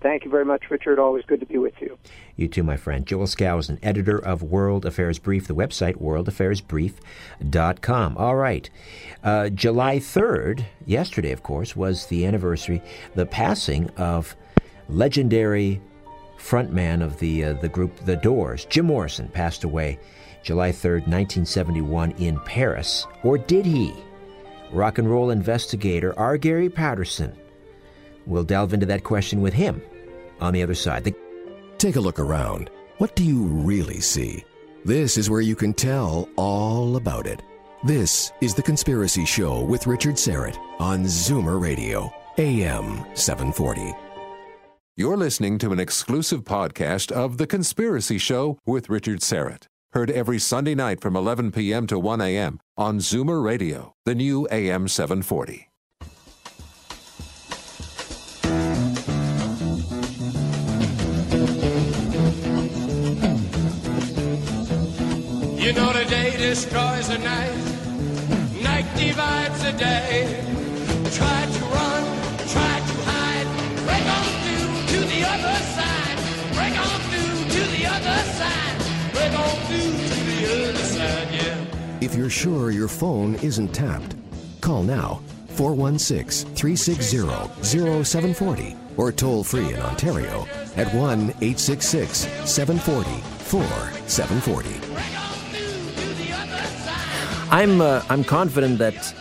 [0.00, 0.98] Thank you very much, Richard.
[0.98, 1.98] Always good to be with you.
[2.36, 3.06] You too, my friend.
[3.06, 8.16] Joel Skousen editor of World Affairs Brief, the website worldaffairsbrief.com.
[8.16, 8.70] All right.
[9.22, 12.80] Uh, July 3rd, yesterday, of course, was the anniversary,
[13.14, 14.34] the passing of
[14.88, 15.82] legendary
[16.38, 18.64] frontman of the, uh, the group The Doors.
[18.64, 19.98] Jim Morrison passed away
[20.42, 23.06] July 3rd, 1971, in Paris.
[23.22, 23.92] Or did he?
[24.72, 26.36] Rock and roll investigator R.
[26.38, 27.36] Gary Patterson.
[28.26, 29.82] We'll delve into that question with him
[30.40, 31.04] on the other side.
[31.04, 31.14] The-
[31.78, 32.70] Take a look around.
[32.98, 34.44] What do you really see?
[34.84, 37.42] This is where you can tell all about it.
[37.84, 43.94] This is The Conspiracy Show with Richard Syrett on Zoomer Radio, AM 740.
[44.96, 49.62] You're listening to an exclusive podcast of The Conspiracy Show with Richard Syrett.
[49.92, 51.88] Heard every Sunday night from 11 p.m.
[51.88, 52.60] to 1 a.m.
[52.76, 55.68] on Zoomer Radio, the new AM 740.
[65.58, 70.44] You know the day destroys the night, night divides the day.
[71.10, 71.59] Try to
[82.00, 84.16] If you're sure your phone isn't tapped,
[84.62, 87.18] call now 416 360
[88.02, 94.70] 0740 or toll free in Ontario at 1 866 740 4740.
[97.50, 99.14] I'm uh, I'm confident that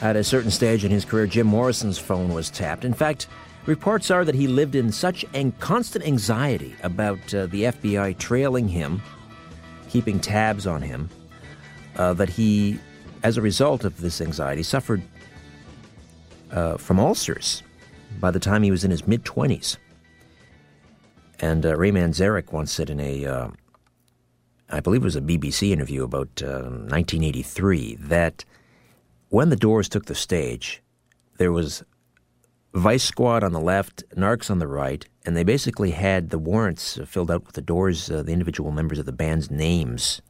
[0.00, 2.84] at a certain stage in his career, Jim Morrison's phone was tapped.
[2.84, 3.26] In fact,
[3.66, 8.66] Reports are that he lived in such an constant anxiety about uh, the FBI trailing
[8.66, 9.02] him,
[9.90, 11.10] keeping tabs on him,
[11.98, 12.78] uh, that he,
[13.22, 15.02] as a result of this anxiety, suffered
[16.50, 17.62] uh, from ulcers
[18.20, 19.76] by the time he was in his mid 20s.
[21.40, 23.48] And uh, Ray Manzarek once said in a, uh,
[24.70, 28.44] I believe it was a BBC interview about 1983, that
[29.28, 30.82] when the Doors took the stage,
[31.36, 31.84] there was
[32.74, 36.98] Vice Squad on the left, Narcs on the right, and they basically had the warrants
[37.06, 40.22] filled out with the Doors, uh, the individual members of the band's names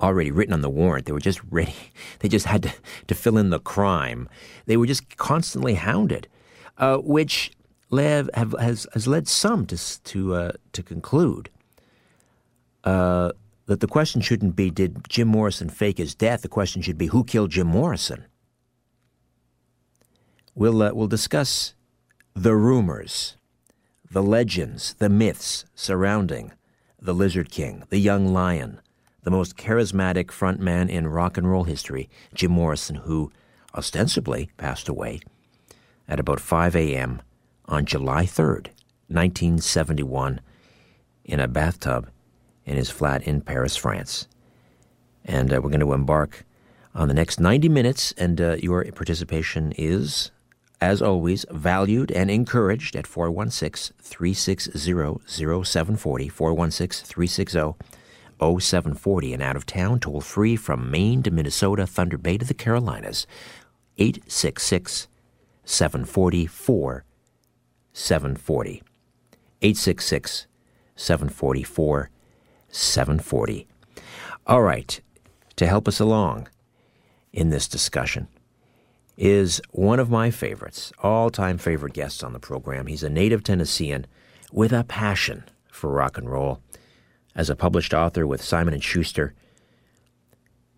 [0.00, 1.06] already written on the warrant.
[1.06, 1.74] They were just ready.
[2.20, 2.72] They just had to,
[3.06, 4.28] to fill in the crime.
[4.66, 6.28] They were just constantly hounded,
[6.76, 7.52] uh, which
[7.90, 11.48] have, have, has, has led some to, to, uh, to conclude
[12.84, 13.32] uh,
[13.66, 16.42] that the question shouldn't be, did Jim Morrison fake his death?
[16.42, 18.26] The question should be, who killed Jim Morrison?
[20.54, 21.74] We'll, uh, we'll discuss
[22.34, 23.36] the rumors,
[24.10, 26.52] the legends, the myths surrounding
[27.00, 28.80] the Lizard King, the Young Lion,
[29.22, 33.30] the most charismatic frontman in rock and roll history, Jim Morrison, who
[33.74, 35.20] ostensibly passed away
[36.08, 37.22] at about 5 a.m.
[37.66, 38.68] on July 3rd,
[39.08, 40.40] 1971,
[41.24, 42.08] in a bathtub
[42.64, 44.26] in his flat in Paris, France.
[45.24, 46.44] And uh, we're going to embark
[46.94, 50.30] on the next 90 minutes, and uh, your participation is
[50.80, 54.80] as always, valued and encouraged at 416 360
[55.62, 57.99] 0740, 416 360
[58.40, 62.54] 0740, and out of town, toll free from Maine to Minnesota, Thunder Bay to the
[62.54, 63.26] Carolinas,
[63.98, 65.08] 866
[65.64, 67.04] 744
[67.92, 68.82] 740.
[69.62, 70.46] 866
[70.96, 72.10] 744
[72.68, 73.66] 740.
[74.46, 75.00] All right,
[75.56, 76.48] to help us along
[77.32, 78.28] in this discussion,
[79.16, 82.86] is one of my favorites, all time favorite guests on the program.
[82.86, 84.06] He's a native Tennessean
[84.50, 86.60] with a passion for rock and roll.
[87.34, 89.34] As a published author with Simon and Schuster,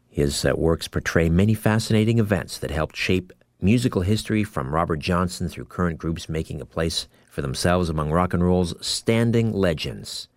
[0.09, 5.49] his uh, works portray many fascinating events that helped shape musical history from Robert Johnson
[5.49, 10.29] through current groups making a place for themselves among rock and roll's standing legends.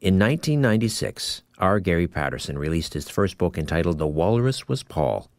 [0.00, 1.78] In 1996, R.
[1.78, 5.30] Gary Patterson released his first book entitled The Walrus Was Paul.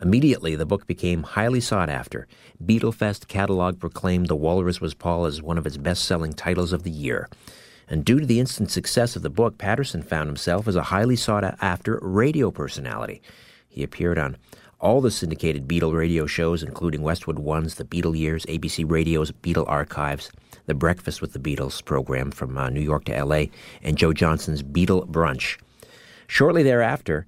[0.00, 2.28] Immediately, the book became highly sought after.
[2.62, 6.82] Beatlefest catalog proclaimed The Walrus Was Paul as one of its best selling titles of
[6.82, 7.28] the year.
[7.88, 11.16] And due to the instant success of the book, Patterson found himself as a highly
[11.16, 13.22] sought after radio personality.
[13.68, 14.36] He appeared on
[14.78, 19.68] all the syndicated Beatle radio shows, including Westwood One's The Beatle Years, ABC Radio's Beatle
[19.68, 20.30] Archives,
[20.66, 23.44] The Breakfast with the Beatles program from uh, New York to LA,
[23.82, 25.58] and Joe Johnson's Beatle Brunch.
[26.26, 27.26] Shortly thereafter,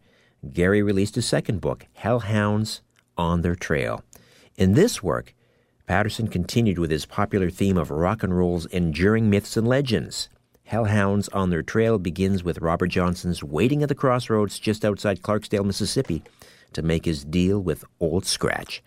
[0.53, 2.81] Gary released his second book, Hellhounds
[3.16, 4.03] on Their Trail.
[4.57, 5.35] In this work,
[5.87, 10.29] Patterson continued with his popular theme of rock and roll's enduring myths and legends.
[10.69, 15.65] Hellhounds on Their Trail begins with Robert Johnson's waiting at the crossroads just outside Clarksdale,
[15.65, 16.23] Mississippi,
[16.75, 18.83] to make his deal with Old Scratch.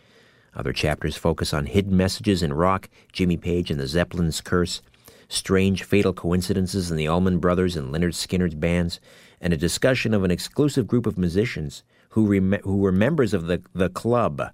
[0.55, 4.83] Other chapters focus on hidden messages in rock, Jimmy Page and the Zeppelins' curse,
[5.27, 8.99] strange fatal coincidences in the Allman Brothers and Lynyrd Skynyrd's bands,
[9.41, 13.47] and a discussion of an exclusive group of musicians who, rem- who were members of
[13.47, 14.51] the, the club,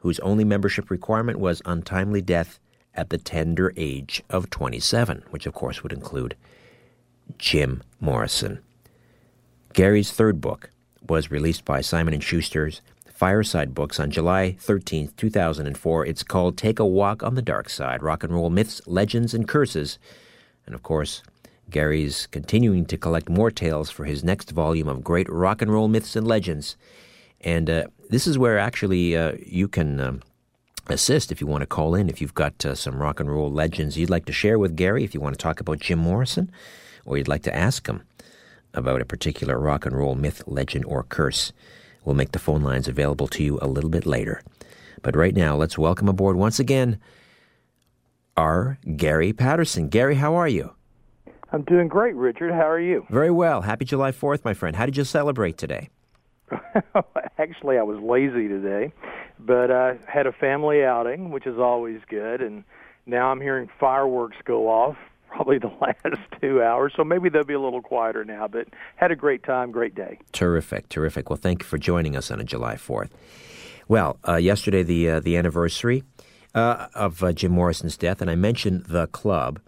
[0.00, 2.60] whose only membership requirement was untimely death
[2.94, 6.36] at the tender age of 27, which of course would include
[7.38, 8.60] Jim Morrison.
[9.72, 10.70] Gary's third book
[11.08, 12.80] was released by Simon & Schuster's
[13.12, 16.06] Fireside Books on July 13, 2004.
[16.06, 19.46] It's called Take a Walk on the Dark Side Rock and Roll Myths, Legends, and
[19.46, 19.98] Curses.
[20.66, 21.22] And of course,
[21.70, 25.88] Gary's continuing to collect more tales for his next volume of great rock and roll
[25.88, 26.76] myths and legends.
[27.40, 30.22] And uh, this is where actually uh, you can um,
[30.88, 32.08] assist if you want to call in.
[32.08, 35.04] If you've got uh, some rock and roll legends you'd like to share with Gary,
[35.04, 36.50] if you want to talk about Jim Morrison,
[37.04, 38.02] or you'd like to ask him
[38.74, 41.52] about a particular rock and roll myth, legend, or curse,
[42.04, 44.42] we'll make the phone lines available to you a little bit later.
[45.02, 46.98] But right now, let's welcome aboard once again
[48.36, 48.78] R.
[48.96, 49.88] Gary Patterson.
[49.88, 50.74] Gary, how are you?
[51.52, 52.52] I'm doing great, Richard.
[52.52, 53.06] How are you?
[53.10, 53.60] Very well.
[53.60, 54.74] Happy July 4th, my friend.
[54.74, 55.90] How did you celebrate today?
[57.38, 58.92] Actually, I was lazy today,
[59.38, 62.64] but I had a family outing, which is always good, and
[63.06, 64.96] now I'm hearing fireworks go off
[65.28, 69.10] probably the last two hours, so maybe they'll be a little quieter now, but had
[69.10, 70.18] a great time, great day.
[70.32, 71.30] Terrific, terrific.
[71.30, 73.10] Well, thank you for joining us on a July 4th.
[73.88, 76.04] Well, uh, yesterday, the, uh, the anniversary
[76.54, 79.60] uh, of uh, Jim Morrison's death, and I mentioned the club.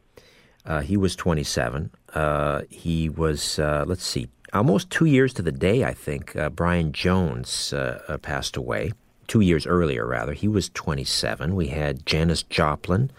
[0.66, 1.90] Uh, he was 27.
[2.14, 6.36] Uh, he was, let's see, almost two years to the day, I think.
[6.36, 8.92] Uh, Brian Jones uh, uh, passed away
[9.26, 10.32] two years earlier, rather.
[10.32, 11.54] He was 27.
[11.54, 13.10] We had Janis Joplin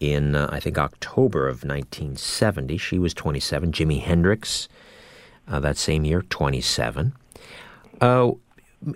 [0.00, 2.78] in, uh, I think, October of 1970.
[2.78, 3.72] She was 27.
[3.72, 4.68] Jimi Hendrix,
[5.48, 7.12] uh, that same year, 27.
[8.00, 8.32] Uh,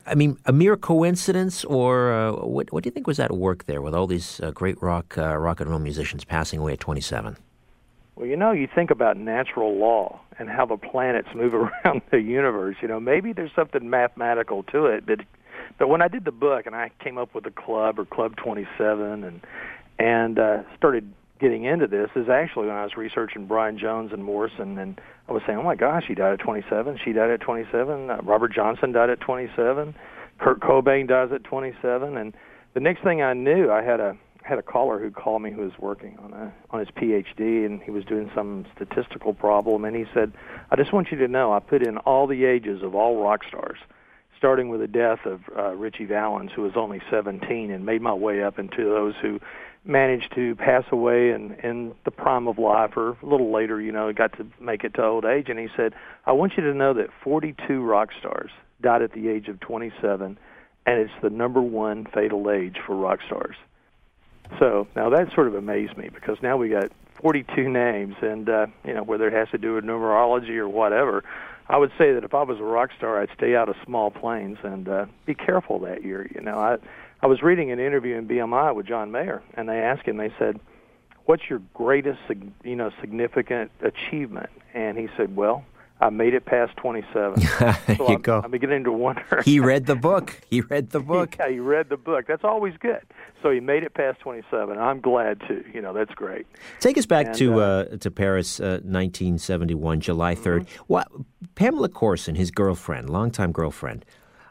[0.06, 3.64] I mean, a mere coincidence, or uh, what, what do you think was at work
[3.64, 6.80] there with all these uh, great rock, uh, rock and roll musicians passing away at
[6.80, 7.36] 27?
[8.18, 11.54] Well, you know, you think about natural law and how the planets move
[11.84, 12.76] around the universe.
[12.82, 15.20] You know, maybe there's something mathematical to it, but
[15.78, 18.34] but when I did the book and I came up with a club or Club
[18.36, 19.40] 27 and
[20.00, 24.24] and uh, started getting into this is actually when I was researching Brian Jones and
[24.24, 26.98] Morrison, and I was saying, oh my gosh, he died at 27.
[27.04, 28.10] She died at 27.
[28.10, 29.94] Uh, Robert Johnson died at 27.
[30.40, 32.16] Kurt Cobain dies at 27.
[32.16, 32.34] And
[32.74, 34.16] the next thing I knew, I had a
[34.48, 37.82] had a caller who called me who was working on a on his PhD, and
[37.82, 40.32] he was doing some statistical problem, and he said,
[40.70, 43.40] I just want you to know, I put in all the ages of all rock
[43.46, 43.78] stars
[44.36, 48.14] starting with the death of uh, Richie Valens, who was only 17, and made my
[48.14, 49.40] way up into those who
[49.84, 53.92] managed to pass away in in the prime of life or a little later you
[53.92, 55.48] know got to make it to old age.
[55.48, 55.94] And he said
[56.26, 58.50] i want you to know that 42 rock stars
[58.82, 60.36] died at the age of 27
[60.84, 63.56] and it's the number one fatal age for rock stars
[64.58, 68.66] so now that sort of amazed me because now we got 42 names and uh
[68.84, 71.24] you know whether it has to do with numerology or whatever
[71.70, 74.10] I would say that if I was a rock star, I'd stay out of small
[74.10, 76.28] planes and uh, be careful that year.
[76.34, 76.78] You know, I
[77.20, 80.16] I was reading an interview in BMI with John Mayer, and they asked him.
[80.16, 80.58] They said,
[81.26, 82.20] "What's your greatest,
[82.64, 85.64] you know, significant achievement?" And he said, "Well,
[86.00, 88.40] I made it past 27." there so you I'm, go.
[88.44, 89.42] I'm beginning to wonder.
[89.44, 90.40] he read the book.
[90.48, 91.36] He read the book.
[91.38, 92.26] yeah, he read the book.
[92.26, 93.02] That's always good.
[93.42, 94.78] So he made it past 27.
[94.78, 95.64] I'm glad too.
[95.72, 96.46] You know, that's great.
[96.80, 100.60] Take us back And, to uh, uh, to Paris, uh, 1971, July 3rd.
[100.60, 100.82] Mm-hmm.
[100.88, 101.08] What
[101.54, 104.04] Pamela Courson, his girlfriend, longtime girlfriend,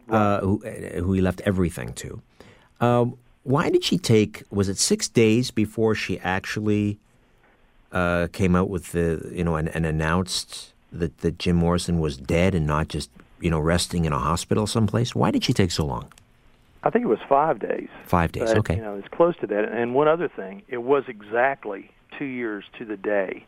[0.10, 2.22] uh, who uh, who he left everything to.
[2.80, 4.44] Um, why did she take?
[4.50, 7.00] Was it six days before she actually
[7.92, 12.18] uh, came out with the you know and, and announced that that Jim Morrison was
[12.18, 13.10] dead and not just
[13.40, 15.16] you know resting in a hospital someplace?
[15.16, 16.12] Why did she take so long?
[16.84, 17.90] I think it was five days.
[18.06, 18.46] Five days.
[18.46, 18.76] But, okay.
[18.76, 19.66] You know, it's close to that.
[19.66, 23.46] And one other thing, it was exactly two years to the day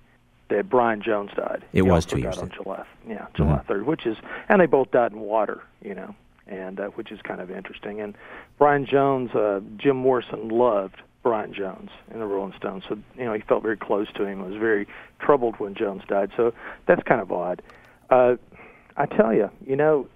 [0.49, 1.63] that Brian Jones died.
[1.71, 2.49] It He was two years on.
[2.49, 2.85] July.
[3.07, 4.17] Yeah, July third, which is,
[4.49, 5.63] and they both died in water.
[5.81, 6.15] You know,
[6.47, 8.01] and uh, which is kind of interesting.
[8.01, 8.15] And
[8.57, 13.33] Brian Jones, uh, Jim Morrison loved Brian Jones in the Rolling Stones, so you know
[13.33, 14.41] he felt very close to him.
[14.41, 14.87] Was very
[15.19, 16.31] troubled when Jones died.
[16.37, 16.53] So
[16.87, 17.61] that's kind of odd.
[18.09, 18.35] Uh,
[18.95, 20.07] I tell you, you know,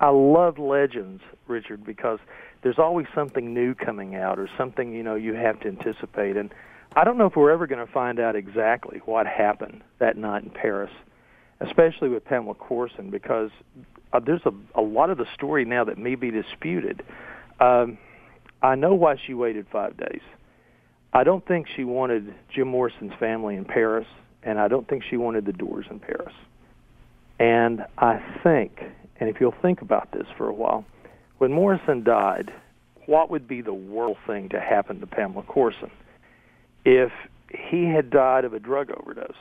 [0.00, 2.18] I love legends, Richard, because
[2.62, 6.36] there's always something new coming out or something you know you have to anticipate.
[6.36, 6.52] And
[6.94, 10.44] I don't know if we're ever going to find out exactly what happened that night
[10.44, 10.92] in Paris,
[11.60, 13.50] especially with Pamela Courson, because
[14.12, 17.02] uh, there's a, a lot of the story now that may be disputed.
[17.60, 17.98] Um,
[18.62, 20.22] I know why she waited five days.
[21.12, 24.06] I don't think she wanted Jim Morrison's family in Paris,
[24.42, 26.34] and I don't think she wanted the Doors in Paris.
[27.38, 28.80] And I think,
[29.18, 30.84] and if you'll think about this for a while,
[31.38, 32.52] when Morrison died,
[33.06, 35.90] what would be the worst thing to happen to Pamela Courson?
[36.84, 37.10] If
[37.50, 39.34] he had died of a drug overdose,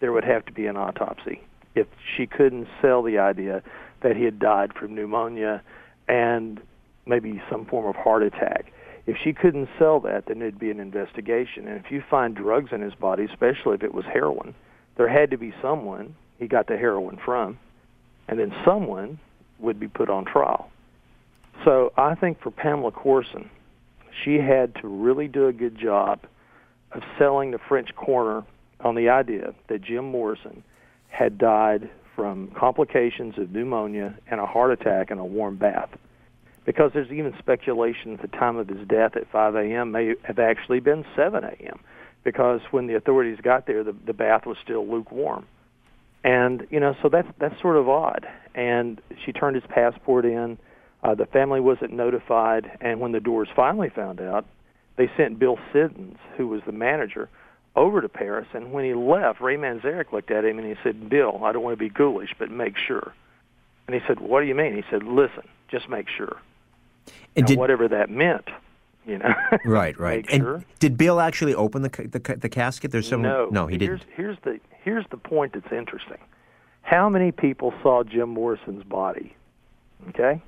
[0.00, 1.42] there would have to be an autopsy.
[1.74, 3.62] If she couldn't sell the idea
[4.02, 5.62] that he had died from pneumonia
[6.08, 6.60] and
[7.06, 8.72] maybe some form of heart attack,
[9.06, 11.68] if she couldn't sell that, then there'd be an investigation.
[11.68, 14.54] And if you find drugs in his body, especially if it was heroin,
[14.96, 17.58] there had to be someone he got the heroin from,
[18.28, 19.18] and then someone
[19.58, 20.68] would be put on trial.
[21.64, 23.48] So I think for Pamela Courson,
[24.24, 26.20] she had to really do a good job
[26.92, 28.44] of selling the French coroner
[28.80, 30.62] on the idea that Jim Morrison
[31.08, 35.90] had died from complications of pneumonia and a heart attack and a warm bath.
[36.66, 39.92] Because there's even speculation at the time of his death at 5 a.m.
[39.92, 41.78] may have actually been 7 a.m.
[42.24, 45.46] Because when the authorities got there, the, the bath was still lukewarm.
[46.24, 48.26] And you know, so that's that's sort of odd.
[48.56, 50.58] And she turned his passport in.
[51.04, 54.44] Uh, the family wasn't notified, and when the Doors finally found out,
[54.96, 57.28] they sent Bill Siddons, who was the manager,
[57.76, 58.48] over to Paris.
[58.54, 61.62] And when he left, Ray Manzarek looked at him and he said, "Bill, I don't
[61.62, 63.12] want to be ghoulish, but make sure."
[63.86, 66.38] And he said, "What do you mean?" He said, "Listen, just make sure."
[67.34, 68.48] And did- whatever that meant,
[69.06, 69.34] you know.
[69.64, 70.24] Right, right.
[70.30, 70.64] And sure.
[70.78, 72.90] did Bill actually open the the, the casket?
[72.90, 73.22] There's some.
[73.22, 74.12] No, no, he here's, didn't.
[74.14, 76.18] Here's the here's the point that's interesting.
[76.82, 79.34] How many people saw Jim Morrison's body?
[80.10, 80.40] Okay.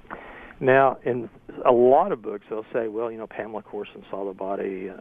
[0.60, 1.28] Now, in
[1.64, 4.90] a lot of books, they'll say, well, you know, Pamela Courson saw the body.
[4.90, 4.96] Uh,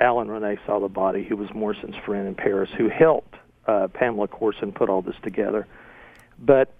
[0.00, 3.36] Alain Ronay saw the body, who was Morrison's friend in Paris, who helped
[3.66, 5.66] uh, Pamela Courson put all this together.
[6.38, 6.72] But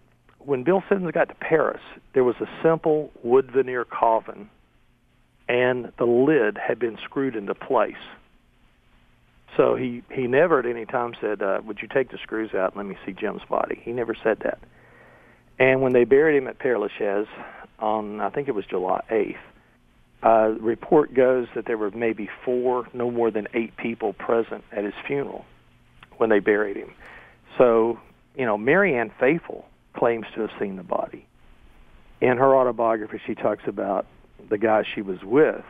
[0.46, 1.82] when Bill Siddons got to Paris,
[2.14, 4.48] there was a simple wood veneer coffin,
[5.48, 7.94] and the lid had been screwed into place.
[9.56, 12.74] So he he never at any time said, uh, "Would you take the screws out
[12.74, 14.58] and let me see Jim's body?" He never said that.
[15.58, 17.28] And when they buried him at Père Lachaise
[17.78, 19.38] on, I think it was July 8th,
[20.22, 24.84] uh, report goes that there were maybe four, no more than eight people present at
[24.84, 25.46] his funeral
[26.18, 26.92] when they buried him.
[27.56, 27.98] So,
[28.34, 29.64] you know, Marianne Faithfull
[29.96, 31.26] claims to have seen the body.
[32.20, 34.06] In her autobiography, she talks about
[34.48, 35.64] the guy she was with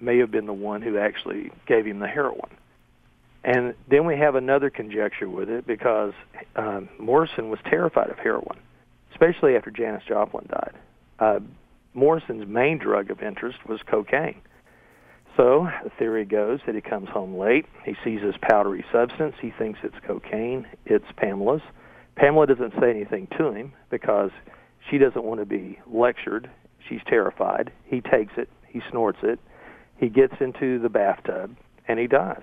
[0.00, 2.50] may have been the one who actually gave him the heroin.
[3.44, 6.14] And then we have another conjecture with it because
[6.56, 8.58] um, Morrison was terrified of heroin,
[9.12, 10.74] especially after Janis Joplin died.
[11.18, 11.40] Uh,
[11.92, 14.40] Morrison's main drug of interest was cocaine.
[15.36, 17.66] So the theory goes that he comes home late.
[17.84, 19.34] He sees this powdery substance.
[19.40, 20.66] He thinks it's cocaine.
[20.86, 21.62] It's Pamela's.
[22.16, 24.30] Pamela doesn't say anything to him because
[24.90, 26.50] she doesn't want to be lectured.
[26.88, 27.72] She's terrified.
[27.84, 28.48] He takes it.
[28.68, 29.38] He snorts it.
[29.96, 31.56] He gets into the bathtub
[31.88, 32.42] and he dies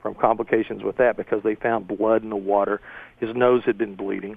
[0.00, 2.80] from complications with that because they found blood in the water.
[3.18, 4.36] His nose had been bleeding.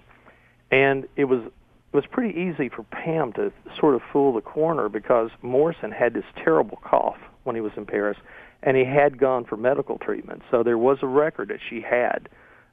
[0.72, 4.88] And it was it was pretty easy for Pam to sort of fool the coroner
[4.88, 8.18] because Morrison had this terrible cough when he was in Paris
[8.64, 10.42] and he had gone for medical treatment.
[10.50, 12.30] So there was a record that she had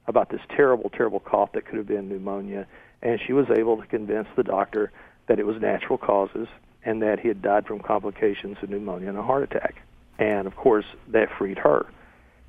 [0.09, 2.67] about this terrible, terrible cough that could have been pneumonia,
[3.01, 4.91] and she was able to convince the doctor
[5.27, 6.47] that it was natural causes
[6.83, 9.75] and that he had died from complications of pneumonia and a heart attack.
[10.17, 11.85] And of course, that freed her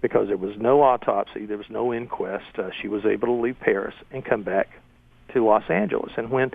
[0.01, 2.59] because there was no autopsy, there was no inquest.
[2.59, 4.69] Uh, she was able to leave Paris and come back
[5.35, 6.13] to Los Angeles.
[6.17, 6.51] And when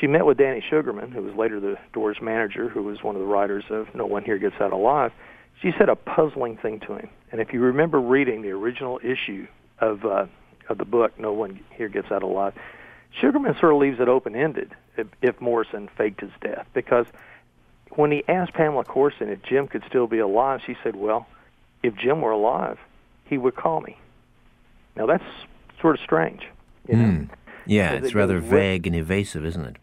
[0.00, 3.20] she met with Danny Sugarman, who was later the Doors manager, who was one of
[3.20, 5.10] the writers of No One Here Gets Out Alive,
[5.60, 7.08] she said a puzzling thing to him.
[7.32, 9.46] And if you remember reading the original issue
[9.80, 10.26] of uh,
[10.68, 12.54] of the book No One Here Gets Out Alive,
[13.20, 17.06] Sugarman sort of leaves it open ended if, if Morrison faked his death because
[17.90, 21.26] when he asked Pamela Courson if Jim could still be alive, she said, "Well,
[21.82, 22.78] if Jim were alive,
[23.24, 23.96] he would call me."
[24.96, 25.24] Now that's
[25.80, 26.42] sort of strange,
[26.88, 27.10] you know.
[27.10, 27.24] Hmm.
[27.66, 29.76] Yeah, it's it rather vague and evasive, isn't it?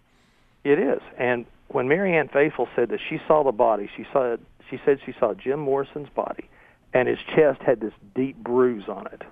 [0.63, 1.01] It is.
[1.17, 4.37] And when Marianne Faithfull said that she saw the body, she saw
[4.69, 6.49] she said she saw Jim Morrison's body,
[6.93, 9.23] and his chest had this deep bruise on it.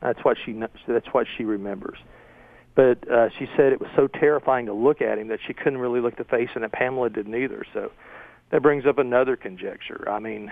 [0.00, 1.98] That's what she that's what she remembers.
[2.74, 5.78] But uh, she said it was so terrifying to look at him that she couldn't
[5.78, 7.64] really look the face, and that Pamela didn't either.
[7.74, 7.90] So
[8.50, 10.08] that brings up another conjecture.
[10.08, 10.50] I mean,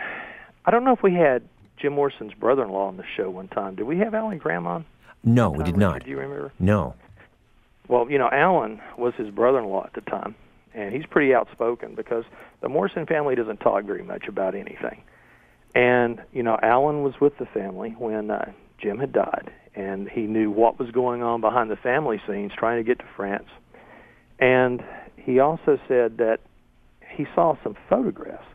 [0.65, 1.43] I don't know if we had
[1.79, 3.77] Jim Morrison's brother-in-law on the show one time.
[3.77, 4.85] Did we have Alan Graham on?
[5.25, 6.05] No, we did not.
[6.05, 6.53] Do you remember?
[6.59, 6.95] No.
[7.89, 10.35] Well, you know, Alan was his brother-in-law at the time,
[10.75, 12.25] and he's pretty outspoken because
[12.61, 15.03] the Morrison family doesn't talk very much about anything.
[15.75, 20.23] And you know, Alan was with the family when uh, Jim had died, and he
[20.23, 23.49] knew what was going on behind the family scenes, trying to get to France.
[24.39, 24.83] And
[25.17, 26.39] he also said that
[27.17, 28.47] he saw some photographs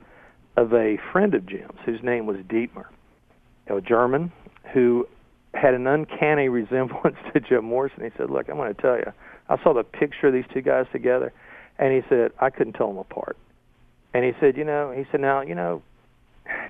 [0.55, 2.85] of a friend of Jim's whose name was Dietmar,
[3.67, 4.31] a German
[4.73, 5.07] who
[5.53, 8.03] had an uncanny resemblance to Jim Morrison.
[8.03, 9.11] He said, "Look, I'm going to tell you.
[9.49, 11.33] I saw the picture of these two guys together,
[11.77, 13.37] and he said I couldn't tell them apart.
[14.13, 15.81] And he said, you know, he said, now, you know,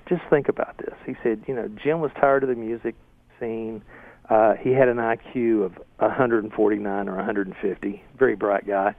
[0.08, 0.94] just think about this.
[1.06, 2.94] He said, you know, Jim was tired of the music
[3.38, 3.82] scene.
[4.28, 8.94] Uh, he had an IQ of 149 or 150, very bright guy.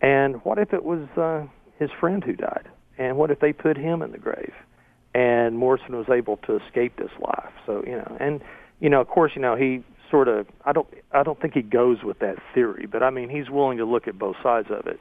[0.00, 1.46] And what if it was uh,
[1.78, 2.68] his friend who died?
[2.98, 4.52] And what if they put him in the grave?
[5.14, 7.52] And Morrison was able to escape this life.
[7.66, 8.40] So you know, and
[8.80, 11.62] you know, of course, you know, he sort of I don't I don't think he
[11.62, 14.86] goes with that theory, but I mean, he's willing to look at both sides of
[14.86, 15.00] it.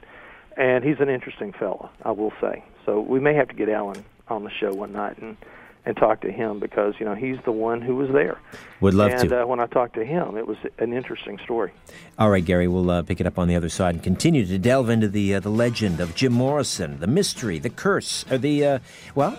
[0.57, 2.63] And he's an interesting fella, I will say.
[2.85, 5.37] So we may have to get Alan on the show one night and
[5.85, 8.39] and talk to him because you know he's the one who was there.
[8.81, 9.41] Would love and, to.
[9.41, 11.71] uh, when I talked to him, it was an interesting story.
[12.19, 14.57] All right, Gary, we'll uh, pick it up on the other side and continue to
[14.59, 18.65] delve into the uh, the legend of Jim Morrison, the mystery, the curse, or the
[18.65, 18.79] uh,
[19.15, 19.37] well.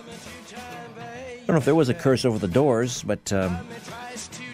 [0.55, 3.57] I don't know if there was a curse over the doors, but um,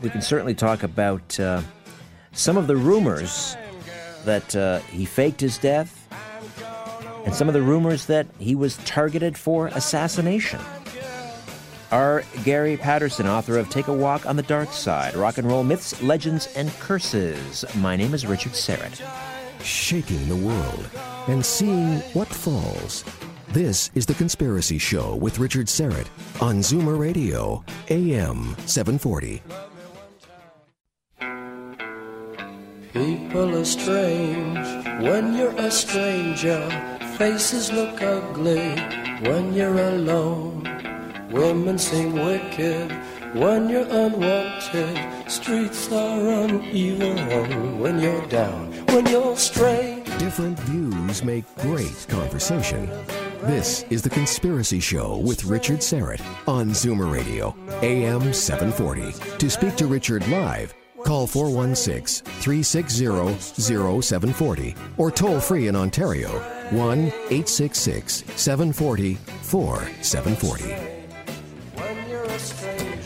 [0.02, 1.62] we can certainly talk about uh,
[2.32, 3.56] some of the rumors
[4.26, 6.08] that uh, he faked his death,
[7.26, 10.60] and some of the rumors that he was targeted for assassination.
[11.92, 12.24] R.
[12.44, 16.02] Gary Patterson, author of Take a Walk on the Dark Side Rock and Roll Myths,
[16.02, 17.66] Legends, and Curses.
[17.76, 19.02] My name is Richard Syrett.
[19.64, 20.90] Shaking the world
[21.28, 23.04] and seeing what falls.
[23.50, 26.08] This is The Conspiracy Show with Richard Syrett
[26.40, 29.42] on Zoomer Radio, AM 740.
[32.94, 34.68] People are strange
[35.02, 36.70] when you're a stranger.
[37.18, 38.76] Faces look ugly
[39.22, 40.79] when you're alone.
[41.30, 42.92] Women seem wicked
[43.36, 45.32] when you're unwanted.
[45.32, 50.08] Streets are uneven when you're down, when you're strange.
[50.18, 52.90] Different views make great conversation.
[53.44, 59.38] This is The Conspiracy Show with Richard Syrett on Zoomer Radio, AM 740.
[59.38, 60.74] To speak to Richard live,
[61.04, 66.30] call 416 360 0740 or toll free in Ontario
[66.72, 70.89] 1 866 740 4740.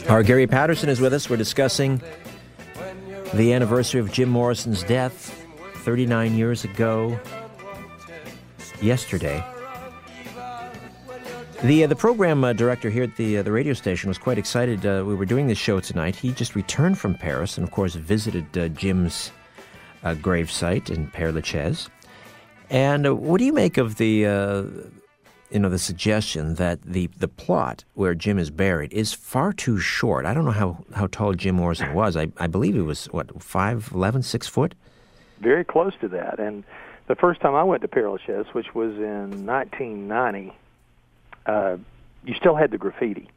[0.10, 0.22] R.
[0.22, 1.30] Gary Patterson is with us.
[1.30, 2.02] We're discussing
[3.34, 5.46] the anniversary of Jim Morrison's death
[5.78, 7.20] 39 years ago
[8.82, 9.44] yesterday.
[11.64, 14.38] The uh, the program uh, director here at the uh, the radio station was quite
[14.38, 14.86] excited.
[14.86, 16.14] Uh, we were doing this show tonight.
[16.14, 19.32] He just returned from Paris and, of course, visited uh, Jim's
[20.04, 21.90] uh, gravesite in Père Lachaise.
[22.70, 24.26] And what do you make of the
[25.54, 29.80] you know the suggestion that the the plot where Jim is buried is far too
[29.80, 30.26] short?
[30.26, 32.18] I don't know how, how tall Jim Morrison was.
[32.18, 34.74] I, I believe he was what five eleven, six foot.
[35.40, 36.40] Very close to that.
[36.40, 36.64] And
[37.08, 40.54] the first time I went to Lachaise, which was in 1990
[41.46, 41.78] uh,
[42.26, 43.30] you still had the graffiti,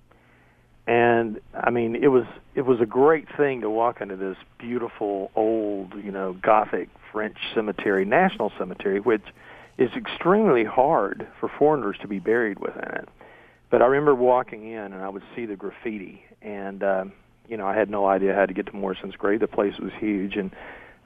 [0.87, 5.31] and I mean it was it was a great thing to walk into this beautiful
[5.35, 9.25] old you know Gothic French cemetery, national cemetery, which
[9.79, 13.09] is extremely hard for foreigners to be buried within it.
[13.71, 17.05] But I remember walking in and I would see the graffiti, and uh,
[17.49, 19.41] you know I had no idea how to get to Morrison's grave.
[19.41, 20.51] The place was huge, and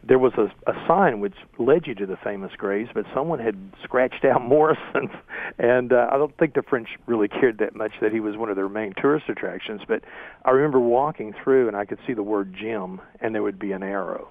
[0.02, 3.56] there was a, a sign which led you to the famous graves, but someone had
[3.82, 5.10] scratched out Morrison's,
[5.58, 8.48] and uh, I don't think the French really cared that much that he was one
[8.48, 9.82] of their main tourist attractions.
[9.86, 10.02] But
[10.44, 13.72] I remember walking through, and I could see the word Jim, and there would be
[13.72, 14.28] an arrow,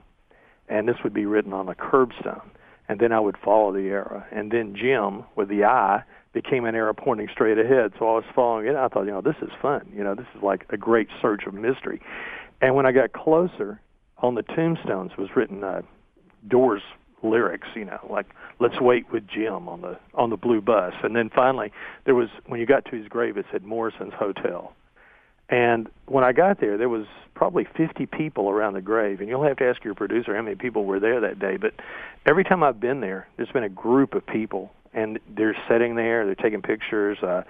[0.68, 2.50] and this would be written on a curbstone,
[2.90, 6.76] and then I would follow the arrow, and then Jim with the eye became an
[6.76, 7.94] arrow pointing straight ahead.
[7.98, 8.76] So I was following it.
[8.76, 9.92] I thought, you know, this is fun.
[9.96, 12.02] You know, this is like a great search of mystery.
[12.62, 13.80] And when I got closer,
[14.18, 15.82] on the tombstones was written uh,
[16.48, 16.82] Doors
[17.22, 18.26] lyrics, you know, like
[18.60, 21.72] "Let's wait with Jim" on the on the blue bus, and then finally
[22.06, 24.74] there was when you got to his grave, it said Morrison's Hotel.
[25.50, 29.43] And when I got there, there was probably 50 people around the grave, and you'll
[29.43, 31.58] have to ask your producer how many people were there that day.
[31.58, 31.74] But
[32.26, 36.26] every time I've been there, there's been a group of people, and they're sitting there,
[36.26, 37.18] they're taking pictures.
[37.24, 37.43] Uh,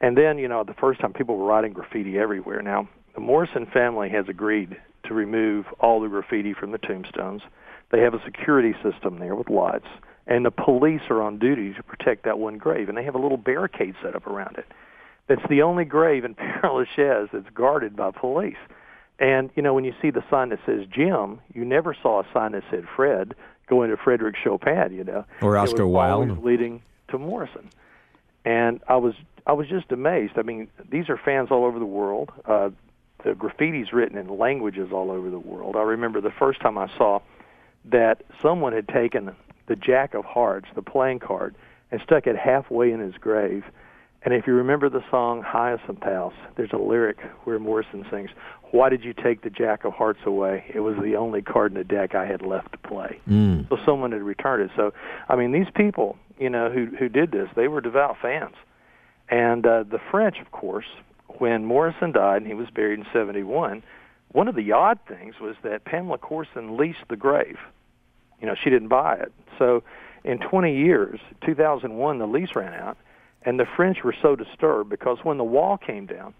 [0.00, 2.62] and then, you know, the first time people were writing graffiti everywhere.
[2.62, 7.42] Now, the Morrison family has agreed to remove all the graffiti from the tombstones.
[7.90, 9.86] They have a security system there with lights,
[10.26, 13.20] and the police are on duty to protect that one grave, and they have a
[13.20, 14.66] little barricade set up around it.
[15.28, 18.56] That's the only grave in Père Lachaise that's guarded by police.
[19.18, 22.26] And you know, when you see the sign that says Jim, you never saw a
[22.32, 23.34] sign that said Fred
[23.66, 24.92] going to Frederic Chopin.
[24.92, 27.70] You know, or Oscar Wilde, leading to Morrison.
[28.44, 29.14] And I was
[29.46, 30.34] I was just amazed.
[30.36, 32.30] I mean, these are fans all over the world.
[32.44, 32.70] Uh,
[33.24, 35.76] the graffiti's written in languages all over the world.
[35.76, 37.20] I remember the first time I saw
[37.86, 39.34] that someone had taken
[39.66, 41.54] the Jack of Hearts, the playing card,
[41.90, 43.64] and stuck it halfway in his grave.
[44.26, 48.30] And if you remember the song Hyacinth House, there's a lyric where Morrison sings,
[48.72, 50.64] Why did you take the Jack of Hearts away?
[50.74, 53.20] It was the only card in the deck I had left to play.
[53.30, 53.68] Mm.
[53.68, 54.72] So someone had returned it.
[54.74, 54.92] So,
[55.28, 58.56] I mean, these people, you know, who, who did this, they were devout fans.
[59.28, 60.86] And uh, the French, of course,
[61.38, 63.84] when Morrison died and he was buried in 71,
[64.32, 67.58] one of the odd things was that Pamela Courson leased the grave.
[68.40, 69.32] You know, she didn't buy it.
[69.56, 69.84] So
[70.24, 72.98] in 20 years, 2001, the lease ran out,
[73.46, 76.34] and the French were so disturbed because when the wall came down,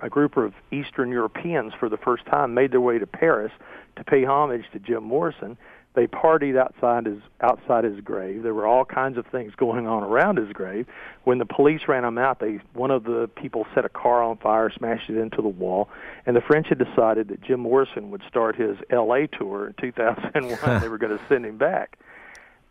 [0.00, 3.50] a group of Eastern Europeans for the first time made their way to Paris
[3.96, 5.56] to pay homage to Jim Morrison,
[5.94, 8.44] they partied outside his outside his grave.
[8.44, 10.86] There were all kinds of things going on around his grave.
[11.24, 14.36] When the police ran him out, they one of the people set a car on
[14.36, 15.88] fire, smashed it into the wall,
[16.26, 19.26] and the French had decided that Jim Morrison would start his L.A.
[19.26, 20.80] tour in 2001.
[20.80, 21.98] they were going to send him back.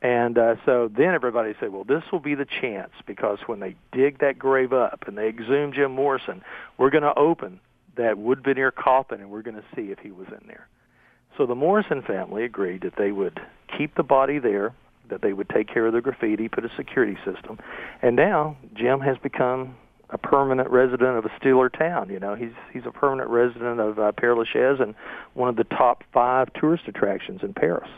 [0.01, 3.75] And uh, so then everybody said, well, this will be the chance because when they
[3.91, 6.43] dig that grave up and they exhume Jim Morrison,
[6.77, 7.59] we're going to open
[7.95, 10.67] that wood veneer coffin and we're going to see if he was in there.
[11.35, 13.39] So the Morrison family agreed that they would
[13.75, 14.73] keep the body there,
[15.09, 17.59] that they would take care of the graffiti, put a security system,
[18.01, 19.75] and now Jim has become
[20.09, 22.09] a permanent resident of a Steeler town.
[22.09, 24.95] You know, he's he's a permanent resident of uh, Père Lachaise and
[25.33, 27.89] one of the top five tourist attractions in Paris.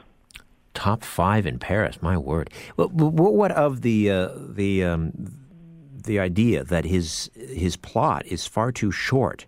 [0.73, 2.49] Top five in Paris, my word.
[2.75, 5.11] What, what of the uh, the um,
[6.03, 9.45] the idea that his his plot is far too short?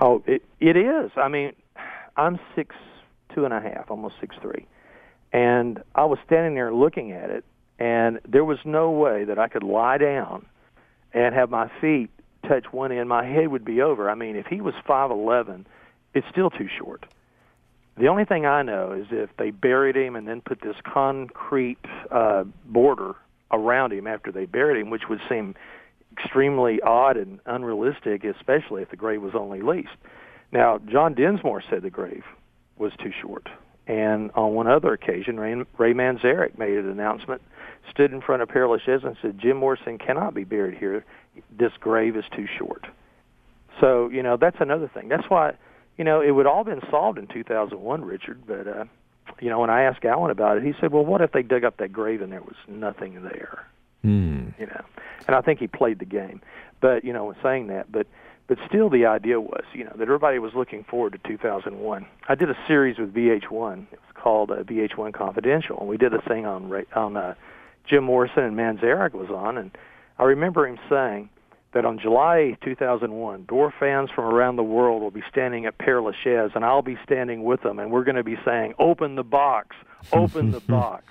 [0.00, 1.10] Oh, it it is.
[1.16, 1.52] I mean,
[2.16, 2.76] I'm six
[3.34, 4.66] two and a half, almost six three.
[5.32, 7.44] And I was standing there looking at it,
[7.78, 10.46] and there was no way that I could lie down
[11.12, 12.10] and have my feet
[12.46, 13.08] touch one end.
[13.08, 14.10] My head would be over.
[14.10, 15.66] I mean, if he was five eleven,
[16.14, 17.06] it's still too short.
[17.96, 21.78] The only thing I know is if they buried him and then put this concrete
[22.10, 23.14] uh, border
[23.50, 25.54] around him after they buried him, which would seem
[26.12, 29.88] extremely odd and unrealistic, especially if the grave was only leased.
[30.52, 32.24] Now, John Densmore said the grave
[32.78, 33.48] was too short.
[33.86, 37.42] And on one other occasion, Ray, Ray Manzarek made an announcement,
[37.90, 41.04] stood in front of Pere Lachaise and said, Jim Morrison cannot be buried here.
[41.56, 42.86] This grave is too short.
[43.80, 45.08] So, you know, that's another thing.
[45.08, 45.54] That's why,
[45.96, 48.84] you know, it would all been solved in 2001, Richard, but, uh,
[49.40, 51.64] you know, when I asked Alan about it, he said, well, what if they dug
[51.64, 53.66] up that grave and there was nothing there?
[54.02, 54.48] Hmm.
[54.58, 54.84] You know,
[55.26, 56.40] and I think he played the game.
[56.80, 58.06] But, you know, in saying that, but
[58.50, 62.04] but still the idea was, you know, that everybody was looking forward to 2001.
[62.28, 63.86] I did a series with VH1.
[63.92, 67.34] It was called uh, VH1 Confidential, and we did a thing on on uh,
[67.88, 69.70] Jim Morrison and Manzarek was on, and
[70.18, 71.28] I remember him saying
[71.72, 76.02] that on July 2001, Door fans from around the world will be standing at Pere
[76.02, 79.22] Lachaise, and I'll be standing with them, and we're going to be saying, "Open the
[79.24, 79.76] box,
[80.12, 81.04] open the box."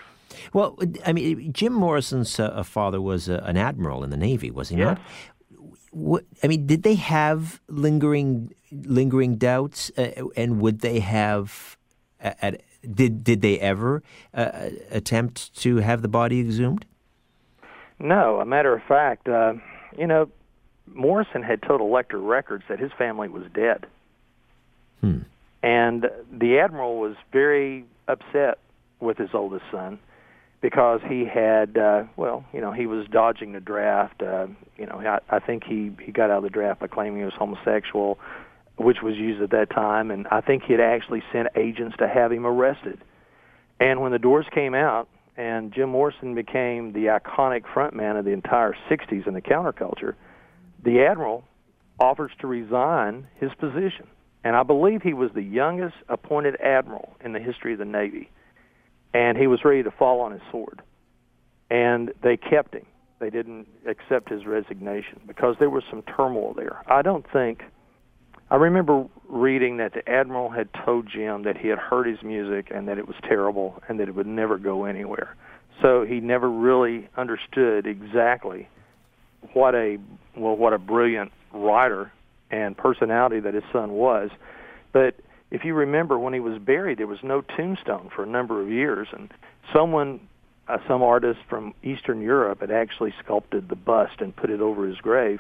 [0.54, 4.70] Well, I mean, Jim Morrison's uh, father was uh, an admiral in the Navy, was
[4.70, 5.00] he not?
[5.92, 11.78] What, I mean, did they have lingering lingering doubts, uh, and would they have?
[12.24, 12.62] uh, At,
[12.94, 14.04] did did they ever
[14.34, 16.86] uh, attempt to have the body exhumed?
[18.00, 19.54] No, a matter of fact, uh,
[19.98, 20.30] you know,
[20.94, 23.86] Morrison had told Elektra Records that his family was dead.
[25.02, 25.20] Hmm.
[25.62, 28.60] And the admiral was very upset
[29.00, 30.00] with his oldest son
[30.62, 34.22] because he had, uh, well, you know, he was dodging the draft.
[34.22, 37.20] Uh, you know, I, I think he he got out of the draft by claiming
[37.20, 38.20] he was homosexual,
[38.78, 42.08] which was used at that time, and I think he had actually sent agents to
[42.08, 43.00] have him arrested.
[43.80, 48.32] And when the doors came out, and Jim Morrison became the iconic frontman of the
[48.32, 50.16] entire '60s in the counterculture,
[50.84, 51.44] the admiral
[52.00, 54.08] offers to resign his position.
[54.44, 58.30] And I believe he was the youngest appointed admiral in the history of the Navy.
[59.14, 60.82] And he was ready to fall on his sword.
[61.70, 62.86] And they kept him.
[63.20, 66.82] They didn't accept his resignation because there was some turmoil there.
[66.88, 67.64] I don't think.
[68.50, 72.72] I remember reading that the admiral had told Jim that he had heard his music
[72.74, 75.36] and that it was terrible and that it would never go anywhere.
[75.82, 78.70] So he never really understood exactly
[79.54, 79.98] what a
[80.36, 82.12] well what a brilliant writer
[82.52, 84.30] and personality that his son was.
[84.92, 85.16] But
[85.52, 88.70] if you remember when he was buried, there was no tombstone for a number of
[88.70, 89.30] years, and
[89.74, 90.20] someone,
[90.68, 94.86] uh, some artist from Eastern Europe, had actually sculpted the bust and put it over
[94.86, 95.40] his grave,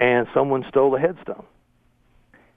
[0.00, 1.44] and someone stole the headstone.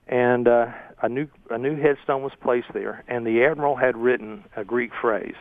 [0.06, 0.66] And uh,
[1.02, 4.90] a new a new headstone was placed there, and the admiral had written a Greek
[4.98, 5.36] phrase.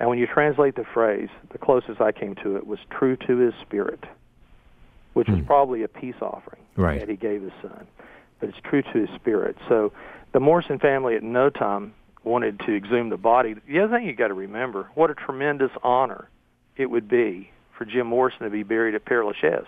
[0.00, 3.36] And when you translate the phrase, the closest I came to it was "true to
[3.36, 4.04] his spirit,"
[5.14, 5.46] which was hmm.
[5.46, 7.00] probably a peace offering Right.
[7.00, 7.86] that he gave his son.
[8.38, 9.56] But it's true to his spirit.
[9.68, 9.92] So
[10.32, 11.92] the Morrison family at no time
[12.24, 13.54] wanted to exhume the body.
[13.68, 16.28] The other thing you got to remember, what a tremendous honor
[16.76, 19.66] it would be for Jim Morrison to be buried at Pere Lachaise.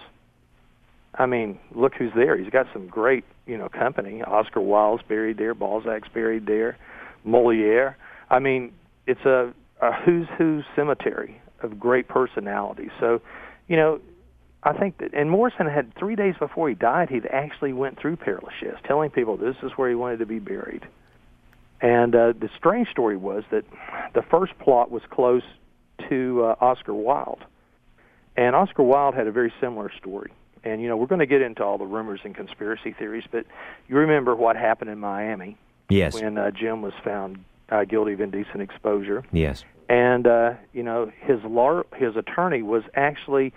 [1.14, 2.36] I mean, look who's there.
[2.36, 4.22] He's got some great, you know, company.
[4.22, 6.78] Oscar Wilde's buried there, Balzac's buried there,
[7.24, 7.96] Moliere.
[8.30, 8.72] I mean,
[9.06, 12.90] it's a, a who's who cemetery of great personalities.
[12.98, 13.20] So,
[13.68, 14.00] you know,
[14.64, 18.16] I think that, and Morrison had three days before he died, he'd actually went through
[18.24, 20.86] Lachaise, telling people this is where he wanted to be buried.
[21.80, 23.64] And uh, the strange story was that
[24.14, 25.42] the first plot was close
[26.08, 27.44] to uh, Oscar Wilde,
[28.36, 30.32] and Oscar Wilde had a very similar story.
[30.64, 33.46] And you know, we're going to get into all the rumors and conspiracy theories, but
[33.88, 35.56] you remember what happened in Miami
[35.88, 36.14] Yes.
[36.14, 39.64] when uh, Jim was found uh, guilty of indecent exposure Yes.
[39.88, 43.52] and uh, you know his law his attorney was actually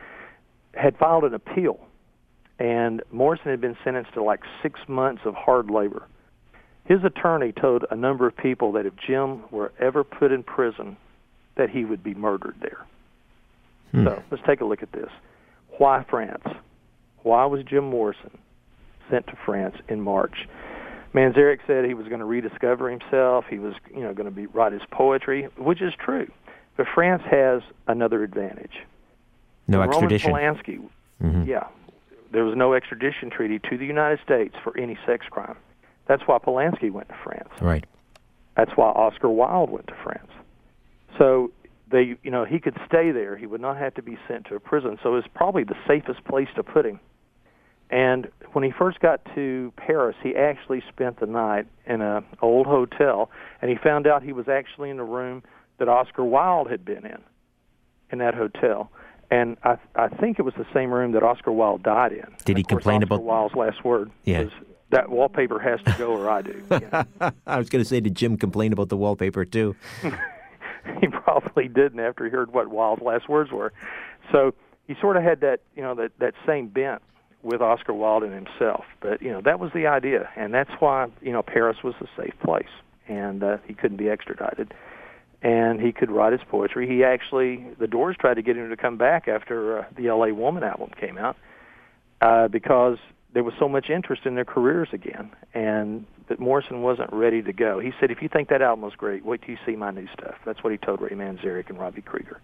[0.75, 1.79] had filed an appeal,
[2.59, 6.07] and Morrison had been sentenced to like six months of hard labor.
[6.85, 10.97] His attorney told a number of people that if Jim were ever put in prison,
[11.57, 12.85] that he would be murdered there.
[13.91, 14.05] Hmm.
[14.05, 15.09] So let's take a look at this.
[15.77, 16.43] Why France?
[17.23, 18.37] Why was Jim Morrison
[19.09, 20.47] sent to France in March?
[21.13, 23.45] Manzarek said he was going to rediscover himself.
[23.49, 26.27] He was, you know, going to be write his poetry, which is true.
[26.77, 28.73] But France has another advantage.
[29.67, 30.31] No Roman extradition.
[30.31, 30.89] Polanski,
[31.23, 31.47] Mhm.
[31.47, 31.67] yeah,
[32.31, 35.55] there was no extradition treaty to the United States for any sex crime.
[36.07, 37.49] That's why Polanski went to France.
[37.61, 37.85] Right.
[38.55, 40.31] That's why Oscar Wilde went to France.
[41.17, 41.51] So
[41.89, 43.35] they, you know, he could stay there.
[43.35, 44.97] He would not have to be sent to a prison.
[45.01, 46.99] So it's probably the safest place to put him.
[47.89, 52.65] And when he first got to Paris, he actually spent the night in a old
[52.65, 53.29] hotel,
[53.61, 55.43] and he found out he was actually in the room
[55.77, 57.21] that Oscar Wilde had been in,
[58.11, 58.89] in that hotel.
[59.31, 62.25] And I, I think it was the same room that Oscar Wilde died in.
[62.45, 63.23] Did he complain Oscar about?
[63.23, 64.43] Wilde's last word Yeah.
[64.43, 64.51] was
[64.91, 66.63] that wallpaper has to go, or I do.
[67.47, 69.75] I was going to say, did Jim complain about the wallpaper too?
[71.01, 73.73] he probably didn't after he heard what Wilde's last words were.
[74.31, 74.53] So
[74.87, 77.01] he sort of had that, you know, that that same bent
[77.41, 78.85] with Oscar Wilde and himself.
[79.01, 82.07] But you know, that was the idea, and that's why you know Paris was a
[82.19, 82.69] safe place,
[83.07, 84.73] and uh, he couldn't be extradited,
[85.45, 86.87] and he could write his poetry.
[86.87, 90.33] He actually, the Doors tried to get him to come back after uh, the L.A.
[90.33, 91.37] Woman album came out,
[92.19, 92.97] uh, because
[93.33, 97.53] there was so much interest in their careers again, and that Morrison wasn't ready to
[97.53, 97.77] go.
[97.77, 100.07] He said, "If you think that album was great, wait till you see my new
[100.07, 102.41] stuff." That's what he told Ray Manzarek and Robbie Krieger.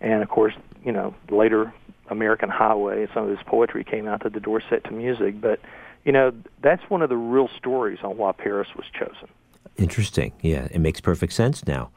[0.00, 0.54] And of course,
[0.84, 1.74] you know, later
[2.10, 5.40] American Highway, and some of his poetry came out that the door set to music.
[5.40, 5.58] But,
[6.04, 9.28] you know, that's one of the real stories on why Paris was chosen.
[9.76, 10.32] Interesting.
[10.42, 11.90] Yeah, it makes perfect sense now.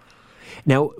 [0.65, 0.91] Now,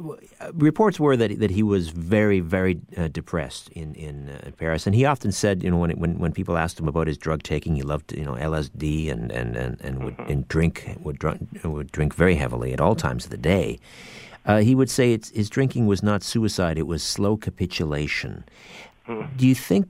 [0.54, 4.96] reports were that that he was very, very uh, depressed in in uh, Paris, and
[4.96, 7.76] he often said, you know, when when when people asked him about his drug taking,
[7.76, 10.32] he loved you know LSD and and and, and would Mm-hmm.
[10.32, 13.78] and drink would drink, would drink very heavily at all times of the day.
[14.46, 18.44] Uh, he would say it's, his drinking was not suicide; it was slow capitulation.
[19.38, 19.88] Do you think?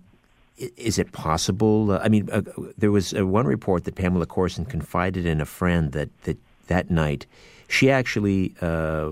[0.76, 1.92] Is it possible?
[1.92, 2.42] Uh, I mean, uh,
[2.78, 6.38] there was uh, one report that Pamela Courson confided in a friend that that
[6.68, 7.26] that night
[7.68, 9.10] she actually uh,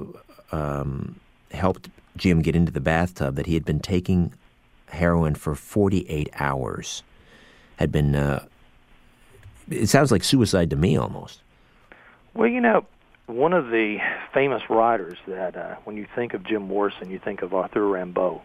[0.51, 1.19] um,
[1.51, 3.35] helped Jim get into the bathtub.
[3.35, 4.33] That he had been taking
[4.87, 7.03] heroin for forty eight hours.
[7.77, 8.15] Had been.
[8.15, 8.45] Uh,
[9.69, 11.41] it sounds like suicide to me almost.
[12.33, 12.85] Well, you know,
[13.27, 13.97] one of the
[14.33, 18.41] famous writers that uh, when you think of Jim Morrison, you think of Arthur Rimbaud.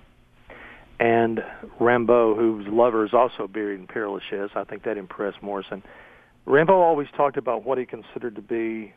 [0.99, 1.43] And
[1.79, 5.83] Rimbaud, whose lover is also buried in Père Lachaise, I think that impressed Morrison.
[6.47, 8.93] Rimbaud always talked about what he considered to be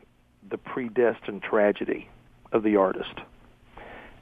[0.48, 2.08] the predestined tragedy
[2.54, 3.20] of the artist.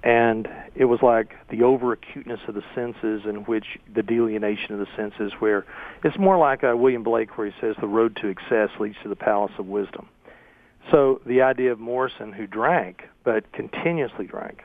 [0.02, 4.80] And it was like the over acuteness of the senses in which the delineation of
[4.80, 5.64] the senses where
[6.02, 9.08] it's more like uh, William Blake where he says the road to excess leads to
[9.08, 10.08] the palace of wisdom.
[10.90, 14.62] So the idea of Morrison who drank, but continuously drank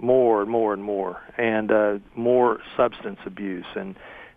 [0.00, 3.66] more and more and more, and uh, more substance abuse.
[3.76, 3.94] And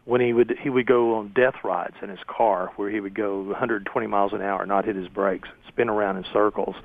[0.07, 3.13] when he would he would go on death rides in his car, where he would
[3.13, 6.75] go 120 miles an hour, not hit his brakes, spin around in circles.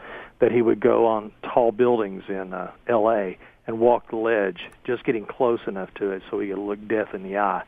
[0.40, 3.38] That he would go on tall buildings in uh, L.A.
[3.64, 7.14] and walk the ledge, just getting close enough to it so he could look death
[7.14, 7.62] in the eye.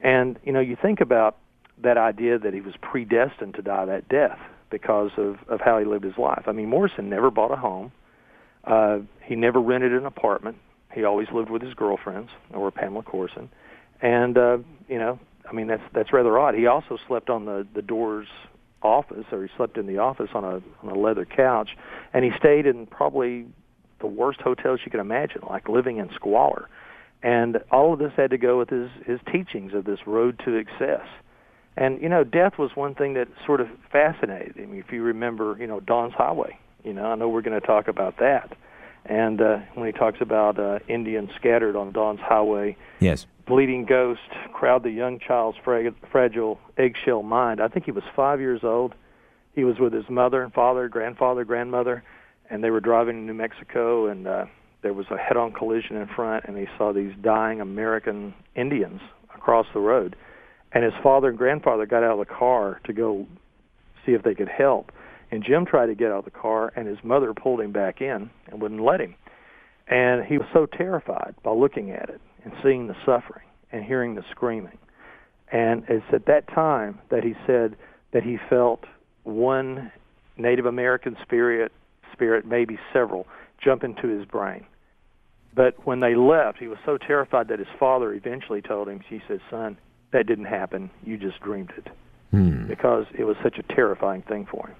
[0.00, 1.36] And you know, you think about
[1.80, 5.84] that idea that he was predestined to die that death because of of how he
[5.84, 6.42] lived his life.
[6.48, 7.92] I mean, Morrison never bought a home.
[8.64, 10.56] Uh, he never rented an apartment.
[10.92, 13.48] He always lived with his girlfriends or Pamela Courson,
[14.00, 15.18] and uh, you know,
[15.48, 16.54] I mean that's that's rather odd.
[16.54, 18.28] He also slept on the the doors
[18.82, 21.70] office, or he slept in the office on a on a leather couch,
[22.12, 23.46] and he stayed in probably
[24.00, 26.68] the worst hotels you can imagine, like living in squalor.
[27.20, 30.54] And all of this had to go with his his teachings of this road to
[30.54, 31.06] excess.
[31.76, 34.74] And you know, death was one thing that sort of fascinated him.
[34.74, 36.58] If you remember, you know, Dawn's Highway.
[36.84, 38.56] You know, I know we're going to talk about that.
[39.04, 43.26] And uh, when he talks about uh, Indians scattered on Dawn's Highway, Yes.
[43.48, 44.20] Bleeding ghost
[44.52, 47.60] crowd the young child's fra- fragile eggshell mind.
[47.60, 48.94] I think he was five years old.
[49.54, 52.04] He was with his mother and father, grandfather, grandmother,
[52.50, 54.44] and they were driving to New Mexico, and uh,
[54.82, 59.00] there was a head-on collision in front, and he saw these dying American Indians
[59.34, 60.14] across the road.
[60.72, 63.26] And his father and grandfather got out of the car to go
[64.04, 64.92] see if they could help.
[65.30, 68.00] And Jim tried to get out of the car, and his mother pulled him back
[68.00, 69.14] in and wouldn't let him.
[69.88, 74.14] And he was so terrified by looking at it and seeing the suffering and hearing
[74.14, 74.78] the screaming.
[75.50, 77.76] And it's at that time that he said
[78.12, 78.84] that he felt
[79.24, 79.92] one
[80.36, 81.72] Native American spirit,
[82.12, 83.26] spirit, maybe several,
[83.62, 84.64] jump into his brain.
[85.54, 89.20] But when they left, he was so terrified that his father eventually told him, he
[89.26, 89.76] said, son,
[90.12, 90.90] that didn't happen.
[91.04, 91.88] You just dreamed it.
[92.30, 92.66] Hmm.
[92.66, 94.76] Because it was such a terrifying thing for him.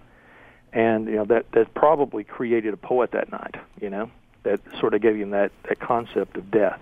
[0.72, 4.10] And, you know, that, that probably created a poet that night, you know,
[4.42, 6.78] that sort of gave him that, that concept of death.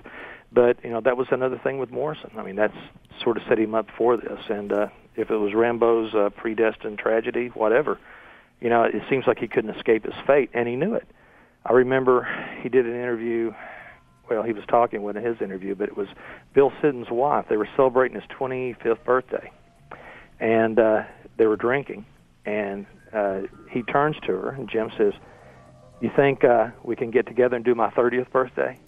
[0.53, 2.30] But, you know, that was another thing with Morrison.
[2.36, 2.76] I mean, that's
[3.22, 4.40] sort of set him up for this.
[4.49, 7.99] And uh, if it was Rimbaud's uh, predestined tragedy, whatever,
[8.61, 11.07] you know, it seems like he couldn't escape his fate, and he knew it.
[11.64, 12.28] I remember
[12.62, 13.53] he did an interview.
[14.30, 16.09] Well, he was talking with his interview, but it was
[16.55, 17.47] Bill Siddon's wife.
[17.49, 19.51] They were celebrating his 25th birthday,
[20.40, 21.05] and uh,
[21.36, 22.07] they were drinking.
[22.44, 25.12] And uh, he turns to her, and Jim says,
[26.01, 28.78] "You think uh, we can get together and do my 30th birthday?"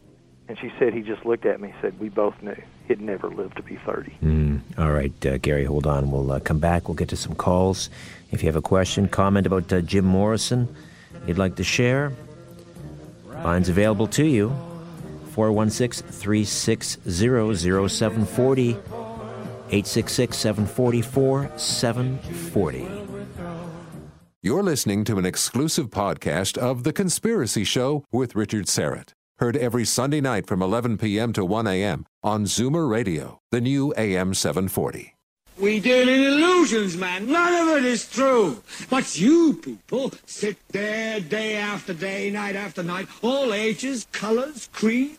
[0.48, 3.28] And she said, "He just looked at me, and said we both knew he'd never
[3.28, 6.10] live to be 30." Mm, all right, uh, Gary, hold on.
[6.10, 6.88] We'll uh, come back.
[6.88, 7.90] We'll get to some calls.
[8.30, 10.74] If you have a question, comment about uh, Jim Morrison
[11.26, 12.12] you'd like to share,
[13.44, 14.48] lines available to you
[15.32, 18.70] 416 360 0740
[19.70, 22.88] 866 744 740.
[24.40, 29.12] You're listening to an exclusive podcast of The Conspiracy Show with Richard Syrett.
[29.38, 31.32] Heard every Sunday night from 11 p.m.
[31.34, 32.06] to 1 a.m.
[32.24, 35.14] on Zoomer Radio, the new AM 740.
[35.60, 37.30] We deal in illusions, man.
[37.30, 38.60] None of it is true.
[38.90, 45.18] But you people sit there day after day, night after night, all ages, colors, creeds.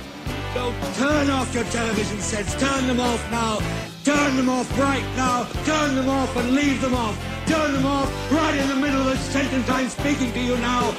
[0.53, 2.53] So turn off your television sets.
[2.55, 3.59] Turn them off now.
[4.03, 5.45] Turn them off right now.
[5.63, 7.17] Turn them off and leave them off.
[7.47, 10.93] Turn them off right in the middle of the sentence I'm speaking to you now.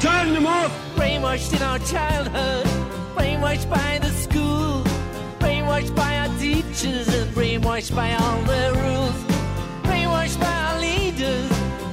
[0.00, 0.70] Turn them off.
[0.94, 2.64] Brainwashed in our childhood,
[3.16, 4.84] brainwashed by the school,
[5.40, 9.18] brainwashed by our teachers, and brainwashed by all their rules,
[9.82, 11.50] brainwashed by our leaders,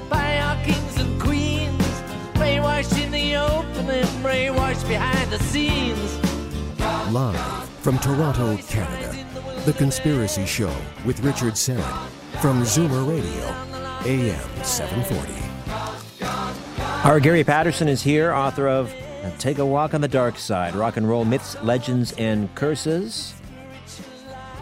[0.09, 1.81] by our kings and queens,
[2.35, 6.28] brainwashed in the open and brainwashed behind the scenes.
[7.11, 9.25] Live from Toronto, Canada,
[9.65, 10.71] The Conspiracy Show
[11.05, 12.07] with Richard Syrett
[12.39, 13.45] from Zoomer Radio,
[14.05, 15.33] AM 740.
[17.09, 17.19] R.
[17.19, 18.93] Gary Patterson is here, author of
[19.39, 23.33] Take a Walk on the Dark Side Rock and Roll Myths, Legends, and Curses.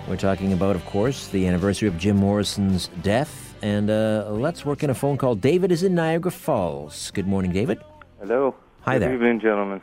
[0.08, 3.56] We're talking about, of course, the anniversary of Jim Morrison's death.
[3.62, 5.36] And uh, let's work in a phone call.
[5.36, 7.12] David is in Niagara Falls.
[7.12, 7.84] Good morning, David.
[8.22, 8.56] Hello.
[8.82, 9.14] Hi Good there.
[9.16, 9.82] evening, gentlemen.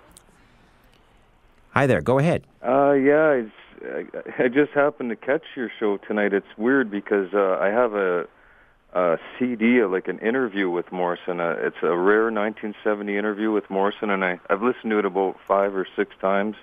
[1.74, 2.02] Hi there.
[2.02, 2.46] Go ahead.
[2.64, 3.50] Uh, yeah, it's,
[3.82, 6.32] I, I just happened to catch your show tonight.
[6.32, 8.28] It's weird because uh, I have a,
[8.92, 11.40] a CD, like an interview with Morrison.
[11.40, 15.34] Uh, it's a rare 1970 interview with Morrison, and I, I've listened to it about
[15.48, 16.54] five or six times,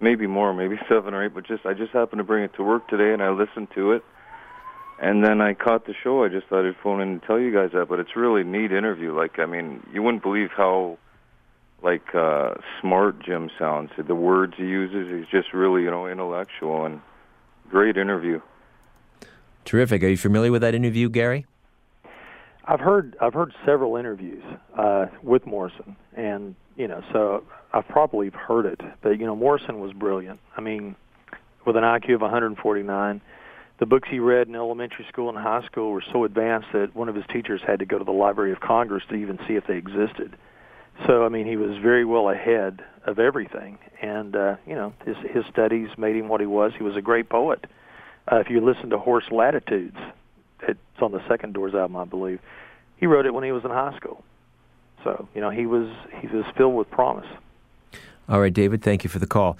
[0.00, 1.34] maybe more, maybe seven or eight.
[1.34, 3.92] But just I just happened to bring it to work today, and I listened to
[3.92, 4.02] it.
[5.00, 6.24] And then I caught the show.
[6.24, 7.88] I just thought I'd phone in and tell you guys that.
[7.88, 9.16] But it's really neat interview.
[9.16, 10.98] Like I mean, you wouldn't believe how
[11.82, 13.90] like uh smart Jim sounds.
[13.96, 17.00] The words he uses, he's just really, you know, intellectual and
[17.70, 18.40] great interview.
[19.64, 20.02] Terrific.
[20.02, 21.46] Are you familiar with that interview, Gary?
[22.64, 24.42] I've heard I've heard several interviews
[24.76, 28.80] uh, with Morrison, and you know, so I've probably heard it.
[29.02, 30.40] But you know, Morrison was brilliant.
[30.56, 30.94] I mean,
[31.66, 33.20] with an IQ of 149,
[33.78, 37.08] the books he read in elementary school and high school were so advanced that one
[37.08, 39.66] of his teachers had to go to the Library of Congress to even see if
[39.66, 40.36] they existed.
[41.06, 45.16] So I mean, he was very well ahead of everything, and uh, you know, his
[45.32, 46.72] his studies made him what he was.
[46.76, 47.66] He was a great poet.
[48.30, 49.96] Uh, if you listen to Horse Latitudes,
[50.62, 52.40] it's on the second Doors album, I believe.
[52.96, 54.24] He wrote it when he was in high school.
[55.04, 55.88] So you know, he was
[56.20, 57.28] he was filled with promise.
[58.28, 59.56] All right, David, thank you for the call.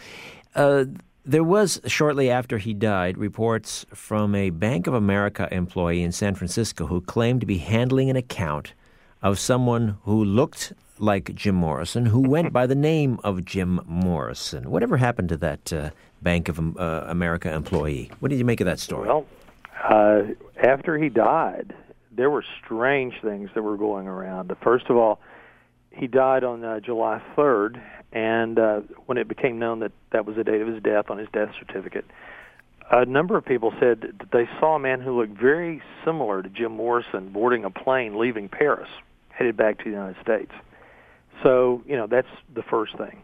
[0.54, 0.84] Uh,
[1.24, 6.34] there was, shortly after he died, reports from a Bank of America employee in San
[6.34, 8.72] Francisco who claimed to be handling an account
[9.22, 14.70] of someone who looked like Jim Morrison, who went by the name of Jim Morrison.
[14.70, 15.90] Whatever happened to that uh,
[16.22, 18.10] Bank of uh, America employee?
[18.20, 19.08] What did you make of that story?
[19.08, 19.26] Well,
[19.84, 20.22] uh,
[20.62, 21.74] after he died,
[22.10, 24.52] there were strange things that were going around.
[24.62, 25.20] First of all,
[25.90, 27.80] he died on uh, July 3rd,
[28.12, 31.18] and uh, when it became known that that was the date of his death on
[31.18, 32.04] his death certificate,
[32.90, 36.48] a number of people said that they saw a man who looked very similar to
[36.48, 38.88] Jim Morrison boarding a plane leaving Paris,
[39.38, 40.50] headed back to the United States.
[41.42, 43.22] So, you know, that's the first thing.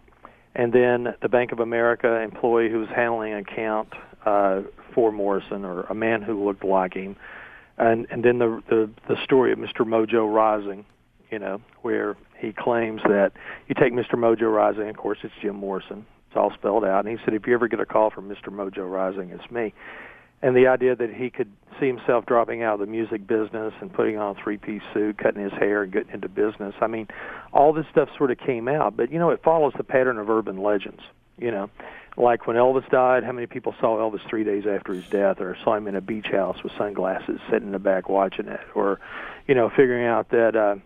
[0.55, 3.89] And then the Bank of America employee who was handling an account
[4.25, 4.63] uh,
[4.95, 7.17] for Morrison, or a man who looked like him,
[7.77, 9.81] and and then the the the story of Mr.
[9.81, 10.87] Mojo Rising,
[11.31, 13.33] you know, where he claims that
[13.67, 14.15] you take Mr.
[14.15, 17.47] Mojo Rising, of course it's Jim Morrison, it's all spelled out, and he said if
[17.47, 18.49] you ever get a call from Mr.
[18.49, 19.75] Mojo Rising, it's me.
[20.45, 23.91] And the idea that he could see himself dropping out of the music business and
[23.91, 26.75] putting on a three-piece suit, cutting his hair, and getting into business.
[26.83, 27.09] I mean,
[27.55, 30.29] all this stuff sort of came out, but you know, it follows the pattern of
[30.29, 31.01] urban legends.
[31.39, 31.71] You know,
[32.19, 35.57] like when Elvis died, how many people saw Elvis three days after his death, or
[35.65, 39.01] saw him in a beach house with sunglasses, sitting in the back watching it, or
[39.49, 40.55] you know, figuring out that.
[40.55, 40.77] uh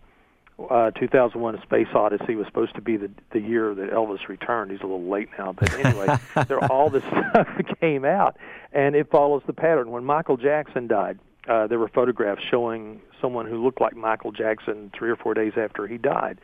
[0.70, 4.70] uh, 2001: A Space Odyssey was supposed to be the the year that Elvis returned.
[4.70, 6.16] He's a little late now, but anyway,
[6.48, 7.48] there all this stuff
[7.80, 8.36] came out,
[8.72, 9.90] and it follows the pattern.
[9.90, 14.90] When Michael Jackson died, uh, there were photographs showing someone who looked like Michael Jackson
[14.96, 16.40] three or four days after he died.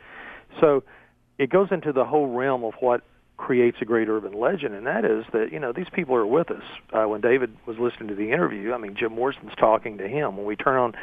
[0.59, 0.83] So
[1.37, 3.01] it goes into the whole realm of what
[3.37, 6.49] creates a great urban legend, and that is that you know these people are with
[6.51, 6.63] us.
[6.93, 10.37] Uh, when David was listening to the interview, I mean Jim Morrison's talking to him.
[10.37, 10.93] When we turn on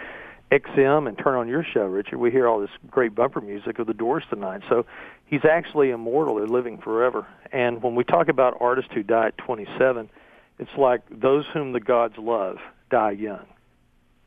[0.53, 3.87] XM and turn on your show, Richard, we hear all this great bumper music of
[3.87, 4.61] the Doors tonight.
[4.69, 4.85] So
[5.25, 6.35] he's actually immortal.
[6.35, 7.27] They're living forever.
[7.53, 10.11] And when we talk about artists who die at 27,
[10.59, 12.59] it's like those whom the gods love
[12.91, 13.47] die young,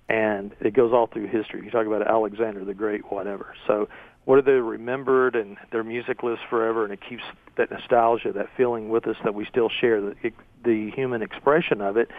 [0.10, 1.64] and it goes all through history.
[1.64, 3.54] You talk about Alexander the Great, whatever.
[3.68, 3.88] So,
[4.26, 7.24] what are they remembered, and their music lives forever, and it keeps
[7.58, 10.16] that nostalgia, that feeling with us that we still share, the
[10.64, 12.10] the human expression of it.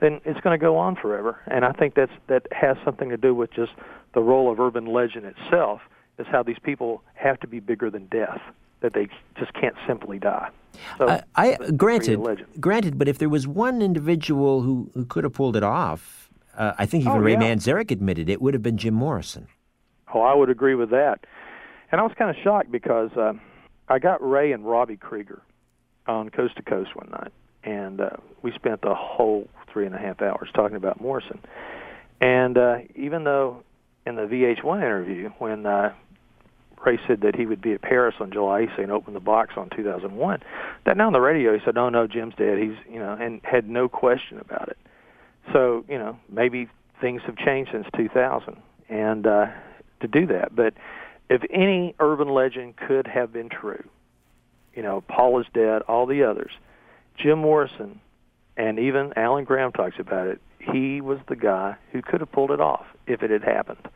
[0.00, 3.16] Then it's going to go on forever, and I think that's that has something to
[3.16, 3.72] do with just
[4.12, 5.80] the role of urban legend itself.
[6.16, 8.40] Is how these people have to be bigger than death,
[8.82, 10.48] that they just can't simply die.
[10.96, 15.32] So, Uh, I granted, granted, but if there was one individual who, who could have
[15.32, 17.40] pulled it off, uh, I think even Oh, Ray yeah.
[17.40, 19.48] Manzarek admitted it would have been Jim Morrison.
[20.14, 21.26] Oh, I would agree with that.
[21.94, 23.34] And I was kind of shocked because uh,
[23.88, 25.40] I got Ray and Robbie Krieger
[26.08, 27.30] on Coast to Coast one night,
[27.62, 28.10] and uh,
[28.42, 31.38] we spent the whole three and a half hours talking about Morrison.
[32.20, 33.62] And uh, even though
[34.04, 35.92] in the VH1 interview, when uh,
[36.84, 39.54] Ray said that he would be at Paris on July 8th and open the box
[39.56, 40.42] on 2001,
[40.86, 43.40] that now on the radio he said, "No, no, Jim's dead." He's you know, and
[43.44, 44.78] had no question about it.
[45.52, 46.66] So you know, maybe
[47.00, 48.56] things have changed since 2000,
[48.88, 49.46] and uh,
[50.00, 50.56] to do that.
[50.56, 50.74] But
[51.28, 53.84] if any urban legend could have been true,
[54.74, 56.52] you know, Paul is dead, all the others,
[57.16, 58.00] Jim Morrison,
[58.56, 60.40] and even Alan Graham talks about it.
[60.58, 63.88] He was the guy who could have pulled it off if it had happened.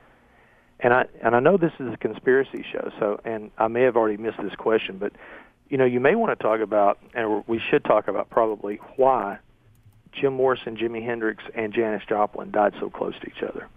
[0.81, 3.97] And I and I know this is a conspiracy show, so and I may have
[3.97, 5.13] already missed this question, but
[5.69, 9.39] you know, you may want to talk about, and we should talk about probably why
[10.13, 13.69] Jim Morrison, Jimi Hendrix, and Janis Joplin died so close to each other.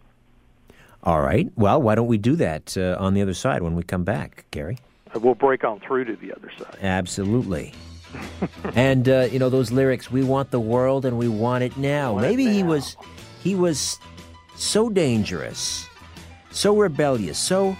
[1.03, 1.51] All right.
[1.55, 4.45] Well, why don't we do that uh, on the other side when we come back,
[4.51, 4.77] Gary?
[5.15, 6.77] We'll break on through to the other side.
[6.81, 7.73] Absolutely.
[8.75, 12.17] and uh, you know those lyrics, "We want the world and we want it now."
[12.17, 12.97] Maybe he was,
[13.41, 13.97] he was
[14.55, 15.87] so dangerous,
[16.51, 17.75] so rebellious, so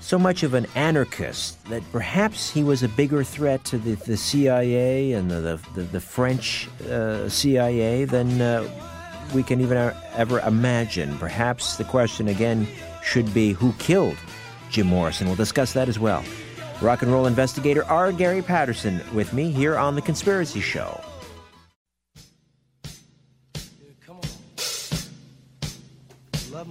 [0.00, 4.16] so much of an anarchist that perhaps he was a bigger threat to the, the
[4.16, 8.68] CIA and the the, the, the French uh, CIA than uh,
[9.34, 11.16] we can even uh, ever imagine.
[11.18, 12.66] Perhaps the question again
[13.02, 14.16] should be who killed
[14.70, 15.26] Jim Morrison.
[15.26, 16.24] We'll discuss that as well.
[16.80, 18.12] Rock and roll investigator R.
[18.12, 21.00] Gary Patterson with me here on The Conspiracy Show.
[26.50, 26.68] Love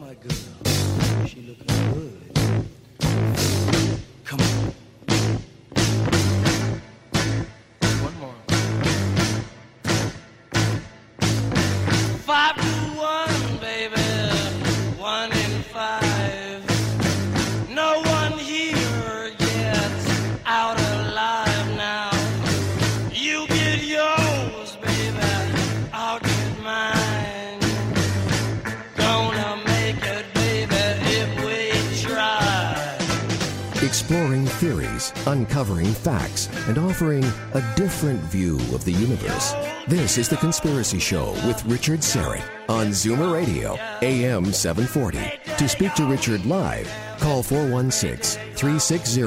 [34.61, 37.23] theories, uncovering facts, and offering
[37.55, 39.53] a different view of the universe.
[39.87, 45.17] This is The Conspiracy Show with Richard Syrett on Zoomer Radio, AM 740.
[45.57, 46.87] To speak to Richard live,
[47.19, 49.21] call 416 360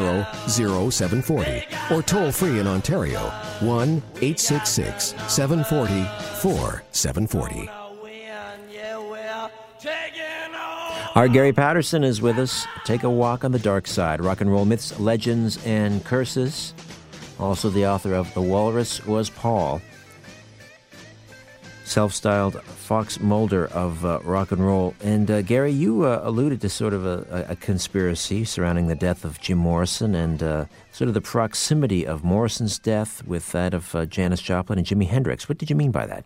[0.49, 3.19] 0740 or toll free in Ontario
[3.59, 6.05] 1 866 740
[6.43, 7.69] 4740.
[11.15, 11.29] R.
[11.29, 12.67] Gary Patterson is with us.
[12.85, 14.21] Take a walk on the dark side.
[14.21, 16.75] Rock and roll myths, legends, and curses.
[17.39, 19.81] Also, the author of The Walrus Was Paul.
[21.85, 24.95] Self styled Fox Mulder of uh, rock and roll.
[25.05, 29.25] And uh, Gary, you uh, alluded to sort of a, a- conspiracy surrounding the death
[29.25, 33.95] of Jim Morrison and uh, sort of the proximity of Morrison's death with that of
[33.95, 35.49] uh, Janis Joplin and Jimi Hendrix.
[35.49, 36.25] What did you mean by that?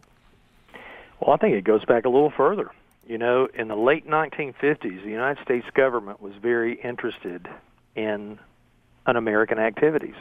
[1.20, 2.70] Well, I think it goes back a little further.
[3.09, 7.48] You know, in the late 1950s, the United States government was very interested
[7.97, 8.39] in
[9.06, 10.14] un-American activities.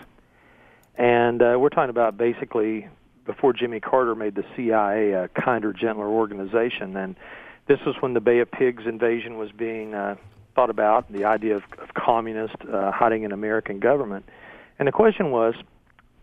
[0.95, 2.87] And uh, we're talking about basically
[3.25, 6.95] before Jimmy Carter made the CIA a kinder, gentler organization.
[6.95, 7.17] And
[7.67, 10.15] this was when the Bay of Pigs invasion was being uh,
[10.55, 14.23] thought about, the idea of, of communists uh, hiding in American government.
[14.79, 15.55] And the question was,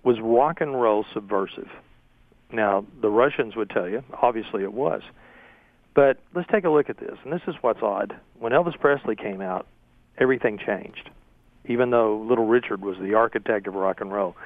[0.03, 1.69] was rock and roll subversive?
[2.51, 5.03] Now, the Russians would tell you, obviously it was.
[5.95, 7.17] But let's take a look at this.
[7.23, 8.15] And this is what's odd.
[8.39, 9.67] When Elvis Presley came out,
[10.19, 11.09] everything changed,
[11.67, 14.37] even though Little Richard was the architect of rock and roll.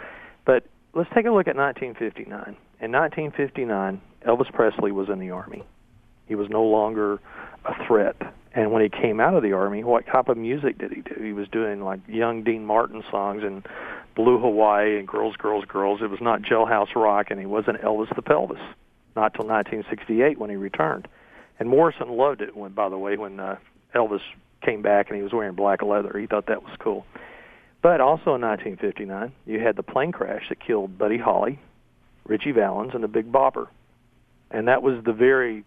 [0.45, 0.65] But
[0.95, 2.57] let's take a look at 1959.
[2.81, 5.65] In 1959, Elvis Presley was in the Army.
[6.27, 7.19] He was no longer
[7.65, 8.17] a threat.
[8.55, 11.15] And when he came out of the Army, what type of music did he do?
[11.23, 13.67] He was doing like young Dean Martin songs and
[14.15, 16.01] Blue Hawaii and Girls, Girls, Girls.
[16.03, 18.61] It was not Jailhouse Rock, and he wasn't Elvis the Pelvis.
[19.17, 21.09] Not till 1968 when he returned.
[21.59, 23.57] And Morrison loved it when, by the way, when uh,
[23.95, 24.21] Elvis
[24.65, 26.17] came back and he was wearing black leather.
[26.19, 27.05] He thought that was cool.
[27.83, 31.61] But also in 1959, you had the plane crash that killed Buddy Holly,
[32.25, 33.69] Ritchie Valens, and the Big Bopper.
[34.51, 35.65] And that was the very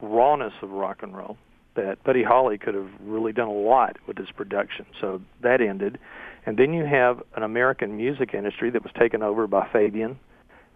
[0.00, 1.36] rawness of rock and roll
[1.74, 4.84] that Buddy Holly could have really done a lot with his production.
[5.00, 5.98] So that ended.
[6.44, 10.18] And then you have an American music industry that was taken over by Fabian,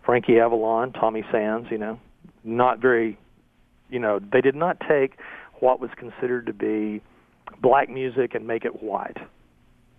[0.04, 1.98] Frankie Avalon, Tommy Sands, you know,
[2.44, 3.18] not very,
[3.90, 5.18] you know, they did not take
[5.60, 7.00] what was considered to be
[7.60, 9.16] black music and make it white,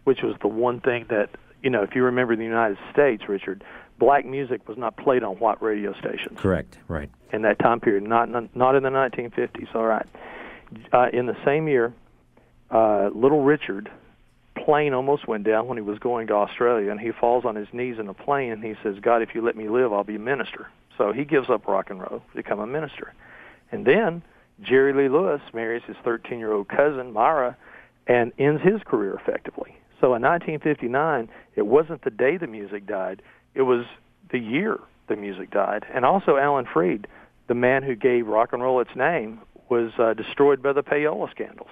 [0.04, 1.30] which was the one thing that,
[1.64, 3.64] you know, if you remember the United States, Richard,
[4.00, 6.38] black music was not played on white radio stations.
[6.40, 7.10] Correct, right.
[7.34, 9.76] In that time period, not not in the 1950s.
[9.76, 10.06] All right.
[10.92, 11.94] Uh, in the same year,
[12.72, 13.90] uh, Little Richard
[14.56, 17.68] plane almost went down when he was going to Australia, and he falls on his
[17.72, 20.16] knees in a plane and he says, "God, if you let me live, I'll be
[20.16, 23.14] a minister." So he gives up rock and roll to become a minister,
[23.72, 24.22] and then
[24.62, 27.56] Jerry Lee Lewis marries his 13-year-old cousin Myra,
[28.08, 29.78] and ends his career effectively.
[30.00, 33.22] So in 1959, it wasn't the day the music died;
[33.54, 33.86] it was
[34.32, 35.86] the year the music died.
[35.94, 37.08] And also Alan Freed,
[37.48, 41.30] the man who gave rock and roll its name, was uh, destroyed by the payola
[41.32, 41.70] scandals.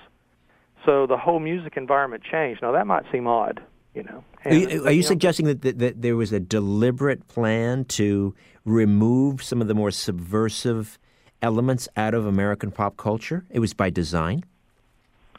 [0.85, 2.61] So the whole music environment changed.
[2.61, 3.61] Now that might seem odd,
[3.93, 4.23] you know.
[4.43, 9.41] Are you, are you suggesting that, that, that there was a deliberate plan to remove
[9.41, 10.99] some of the more subversive
[11.41, 13.45] elements out of American pop culture?
[13.49, 14.45] It was by design?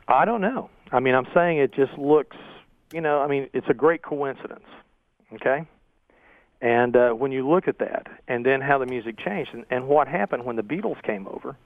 [0.09, 0.71] I don't know.
[0.93, 2.37] I mean, I'm saying it just looks,
[2.93, 4.65] you know, I mean, it's a great coincidence,
[5.35, 5.67] okay?
[6.61, 9.89] And uh, when you look at that, and then how the music changed, and, and
[9.89, 11.57] what happened when the Beatles came over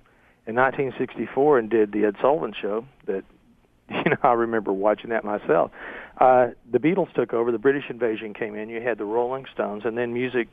[0.47, 3.24] in 1964 and did the Ed Sullivan Show, that
[3.90, 5.70] you know I remember watching that myself.
[6.19, 8.69] Uh, the Beatles took over, the British invasion came in.
[8.69, 10.48] You had the Rolling Stones, and then music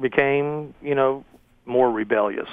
[0.00, 1.24] became, you know,
[1.66, 2.48] more rebellious.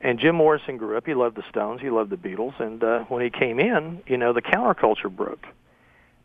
[0.00, 1.06] And Jim Morrison grew up.
[1.06, 1.80] He loved the Stones.
[1.80, 2.60] He loved the Beatles.
[2.60, 5.44] And uh, when he came in, you know, the counterculture broke.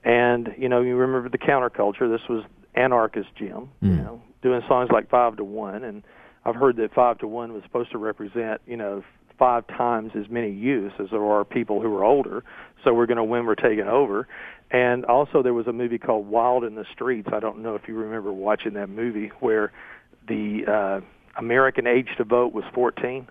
[0.03, 2.11] And you know, you remember the counterculture.
[2.11, 2.43] This was
[2.75, 3.89] anarchist Jim, mm.
[3.89, 5.83] you know, doing songs like Five to One.
[5.83, 6.03] And
[6.45, 9.03] I've heard that Five to One was supposed to represent, you know,
[9.39, 12.43] five times as many youth as there are people who are older.
[12.83, 13.45] So we're going to win.
[13.45, 14.27] We're taking over.
[14.71, 17.29] And also, there was a movie called Wild in the Streets.
[17.31, 19.71] I don't know if you remember watching that movie, where
[20.27, 21.01] the uh,
[21.37, 23.27] American age to vote was 14.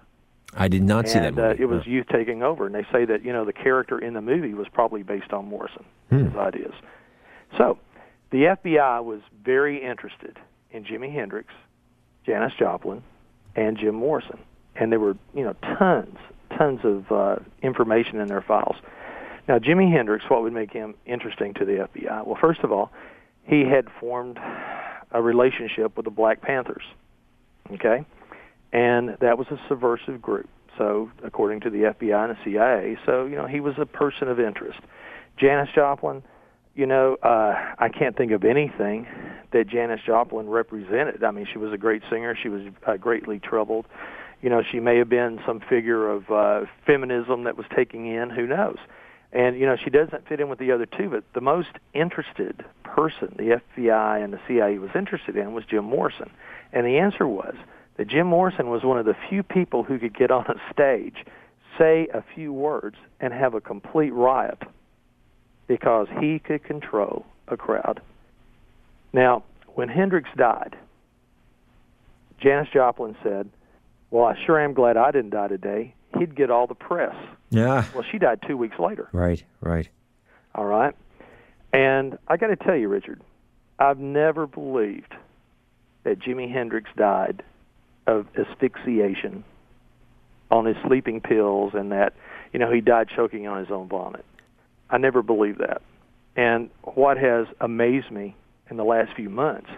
[0.55, 1.62] I did not and, see that movie.
[1.62, 4.15] Uh, it was youth taking over, and they say that you know the character in
[4.15, 6.27] the movie was probably based on Morrison, hmm.
[6.27, 6.74] his ideas.
[7.57, 7.79] So,
[8.31, 10.39] the FBI was very interested
[10.70, 11.53] in Jimi Hendrix,
[12.27, 13.03] Janis Joplin,
[13.57, 14.39] and Jim Morrison,
[14.77, 16.19] and there were you know tons,
[16.57, 18.77] tons of uh, information in their files.
[19.49, 22.27] Now, Jimi Hendrix, what would make him interesting to the FBI?
[22.27, 22.93] Well, first of all,
[23.45, 24.39] he had formed
[25.11, 26.85] a relationship with the Black Panthers.
[27.73, 28.05] Okay,
[28.73, 30.49] and that was a subversive group.
[30.78, 34.28] So, according to the FBI and the CIA, so you know he was a person
[34.28, 34.81] of interest.
[35.36, 36.23] Janis Joplin,
[36.74, 39.07] you know, uh, I can't think of anything
[39.53, 41.23] that Janis Joplin represented.
[41.24, 42.35] I mean, she was a great singer.
[42.40, 43.86] She was uh, greatly troubled.
[44.40, 48.31] You know, she may have been some figure of uh, feminism that was taking in.
[48.31, 48.78] Who knows?
[49.32, 51.11] And you know, she doesn't fit in with the other two.
[51.11, 55.85] But the most interested person the FBI and the CIA was interested in was Jim
[55.85, 56.31] Morrison,
[56.73, 57.55] and the answer was
[57.97, 61.24] that Jim Morrison was one of the few people who could get on a stage,
[61.78, 64.62] say a few words, and have a complete riot
[65.66, 68.01] because he could control a crowd.
[69.12, 69.44] Now,
[69.74, 70.77] when Hendrix died,
[72.40, 73.48] Janis Joplin said,
[74.10, 75.94] Well, I sure am glad I didn't die today.
[76.19, 77.14] He'd get all the press.
[77.51, 77.86] Yeah.
[77.94, 79.09] Well, she died two weeks later.
[79.12, 79.89] Right, right.
[80.55, 80.94] All right.
[81.73, 83.20] And I got to tell you, Richard,
[83.78, 85.14] I've never believed
[86.05, 87.43] that Jimi Hendrix died
[88.07, 89.45] of asphyxiation
[90.51, 92.15] on his sleeping pills and that,
[92.53, 94.24] you know, he died choking on his own vomit.
[94.91, 95.83] I never believed that.
[96.37, 98.37] And what has amazed me
[98.70, 99.70] in the last few months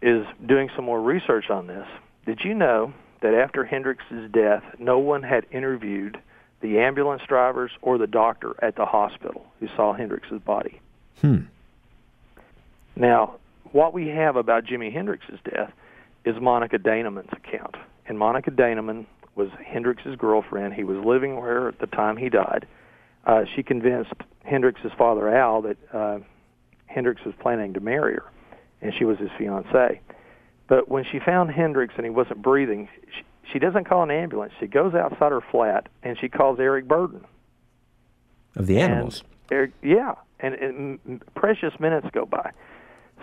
[0.00, 1.86] is doing some more research on this.
[2.26, 6.18] Did you know that after Hendrix's death, no one had interviewed
[6.60, 10.80] the ambulance drivers or the doctor at the hospital who saw Hendrix's body?
[11.20, 11.40] Hmm.
[12.94, 13.36] Now,
[13.72, 15.72] what we have about Jimi Hendrix's death
[16.28, 17.76] is Monika Dannemann's account.
[18.06, 20.74] And Monika Dannemann was Hendrix's girlfriend.
[20.74, 22.66] He was living with her at the time he died.
[23.24, 24.12] Uh, she convinced
[24.44, 26.18] Hendrix's father Al that uh,
[26.86, 28.24] Hendrix was planning to marry her,
[28.82, 30.00] and she was his fiancee.
[30.66, 33.22] But when she found Hendrix and he wasn't breathing, she,
[33.52, 34.52] she doesn't call an ambulance.
[34.60, 37.24] She goes outside her flat and she calls Eric Burdon.
[38.54, 39.22] Of the animals.
[39.22, 42.50] And Eric, yeah, and, and precious minutes go by.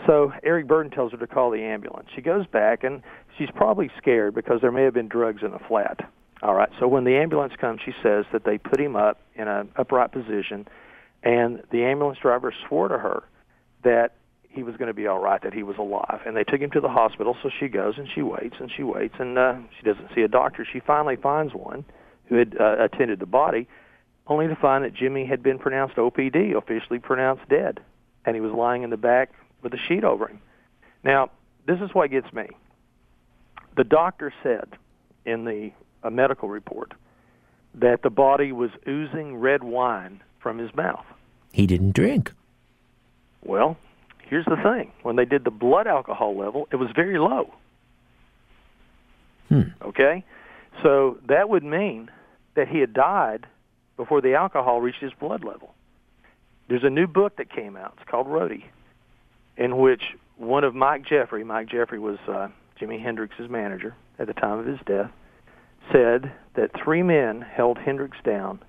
[0.06, 2.10] So Eric Burdon tells her to call the ambulance.
[2.16, 3.02] She goes back, and
[3.38, 6.10] she's probably scared because there may have been drugs in the flat.
[6.42, 6.70] All right.
[6.80, 10.12] So when the ambulance comes, she says that they put him up in an upright
[10.12, 10.68] position,
[11.24, 13.24] and the ambulance driver swore to her
[13.84, 14.16] that
[14.50, 16.22] he was going to be all right, that he was alive.
[16.26, 17.36] And they took him to the hospital.
[17.44, 20.28] So she goes and she waits and she waits, and uh, she doesn't see a
[20.28, 20.66] doctor.
[20.72, 21.84] She finally finds one
[22.28, 23.68] who had uh, attended the body,
[24.28, 27.80] only to find that Jimi had been pronounced OPD, officially pronounced dead,
[28.26, 29.32] and he was lying in the back
[29.66, 30.40] with a sheet over him.
[31.04, 31.32] Now,
[31.66, 32.48] this is what gets me.
[33.76, 34.78] The doctor said
[35.26, 35.72] in the
[36.04, 36.94] a medical report
[37.74, 41.04] that the body was oozing red wine from his mouth.
[41.52, 42.32] He didn't drink.
[43.44, 43.76] Well,
[44.30, 44.92] here's the thing.
[45.02, 47.52] When they did the blood alcohol level, it was very low.
[49.50, 49.70] Hmm.
[49.82, 50.24] Okay?
[50.84, 52.12] So that would mean
[52.54, 53.48] that he had died
[53.98, 55.74] before the alcohol reached his blood level.
[56.68, 57.96] There's a new book that came out.
[58.00, 58.66] It's called Roadie,
[59.58, 60.04] in which
[60.38, 62.50] one of Mike Jeffery, Mike Jeffery was uh,
[62.80, 65.12] Jimi Hendrix's manager at the time of his death,
[65.92, 68.60] said that three men held Hendrix down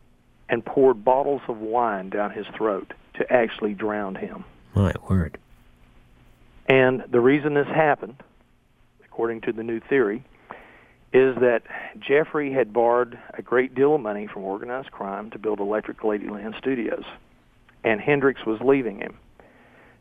[0.48, 4.44] and poured bottles of wine down his throat to actually drown him.
[4.74, 5.38] My word.
[6.68, 8.22] And the reason this happened,
[9.04, 10.24] according to the new theory,
[11.12, 11.62] is that
[11.98, 16.58] Jeffery had borrowed a great deal of money from organized crime to build Electric Ladyland
[16.58, 17.04] Studios,
[17.84, 19.16] and Hendrix was leaving him.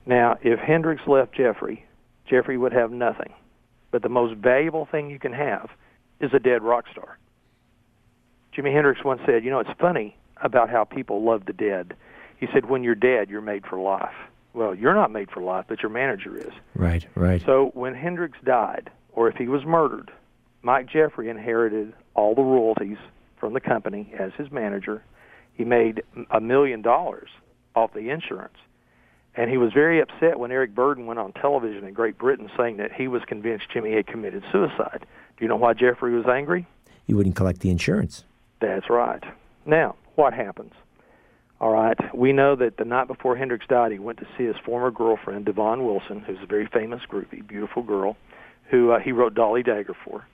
[0.06, 1.86] Now, if Hendrix left Jeffery,
[2.30, 3.34] Jeffery would have nothing.
[3.91, 5.69] But the most valuable thing you can have
[6.19, 7.18] is a dead rock star.
[8.56, 11.95] Jimi Hendrix once said, You know, it's funny about how people love the dead.
[12.38, 14.14] He said, When you're dead, you're made for life.
[14.53, 16.53] Well, you're not made for life, but your manager is.
[16.76, 17.41] Right, right.
[17.45, 20.11] So when Hendrix died, or if he was murdered,
[20.61, 22.98] Mike Jeffery inherited all the royalties
[23.40, 25.03] from the company as his manager.
[25.53, 27.30] He made a million dollars
[27.76, 28.56] off the insurance.
[29.37, 32.77] And he was very upset when Eric Burdon went on television in Great Britain saying
[32.77, 35.05] that he was convinced Jimi had committed suicide.
[35.37, 36.65] Do you know why Jeffery was angry?
[37.05, 38.23] He wouldn't collect the insurance.
[38.61, 39.23] That's right.
[39.65, 40.73] Now, what happens?
[41.61, 44.57] All right, we know that the night before Hendrix died, he went to see his
[44.65, 48.17] former girlfriend, Devon Wilson, who's a very famous groupie, beautiful girl,
[48.69, 50.27] who uh, he wrote Dolly Dagger for.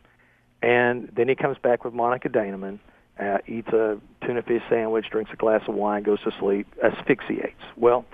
[0.63, 2.79] And then he comes back with Monika Dannemann,
[3.19, 7.61] uh, eats a tuna fish sandwich, drinks a glass of wine, goes to sleep, asphyxiates.
[7.77, 8.05] Well,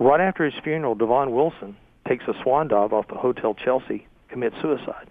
[0.00, 1.76] right after his funeral, Devon Wilson
[2.08, 5.06] takes a swan dive off the Hotel Chelsea, commits suicide.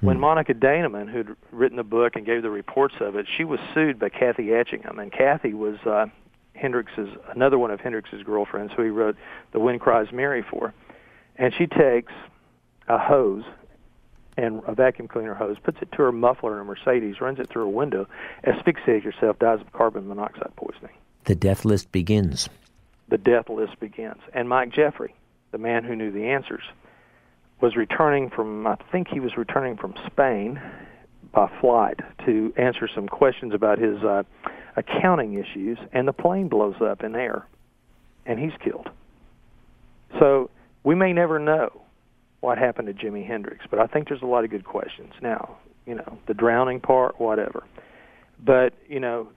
[0.00, 3.58] When Monika Dannemann, who'd written the book and gave the reports of it, she was
[3.74, 6.06] sued by Kathy Etchingham, and Kathy was uh,
[6.54, 9.16] Hendrix's another one of Hendrix's girlfriends, who he wrote
[9.50, 10.72] "The Wind Cries Mary" for,
[11.34, 12.12] and she takes
[12.86, 13.42] a hose
[14.36, 17.48] and a vacuum cleaner hose, puts it to her muffler in a Mercedes, runs it
[17.48, 18.06] through a window,
[18.44, 20.94] asphyxiates herself, dies of carbon monoxide poisoning.
[21.24, 22.48] The death list begins.
[23.08, 25.14] The death list begins, and Mike Jeffery,
[25.50, 26.62] the man who knew the answers
[27.60, 30.60] was returning from, I think he was returning from Spain
[31.32, 34.22] by flight to answer some questions about his uh,
[34.76, 37.46] accounting issues, and the plane blows up in air,
[38.26, 38.88] and he's killed.
[40.18, 40.50] So
[40.84, 41.82] we may never know
[42.40, 45.12] what happened to Jimi Hendrix, but I think there's a lot of good questions.
[45.20, 45.56] Now,
[45.86, 47.64] you know, the drowning part, whatever.
[48.44, 49.28] But, you know,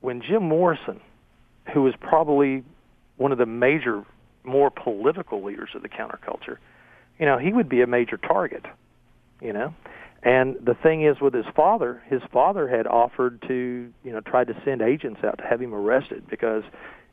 [0.00, 1.00] when Jim Morrison,
[1.72, 2.64] who was probably
[3.18, 4.04] one of the major,
[4.44, 6.56] more political leaders of the counterculture,
[7.18, 8.64] you know, he would be a major target,
[9.40, 9.74] you know.
[10.22, 14.44] And the thing is with his father, his father had offered to, you know, try
[14.44, 16.64] to send agents out to have him arrested because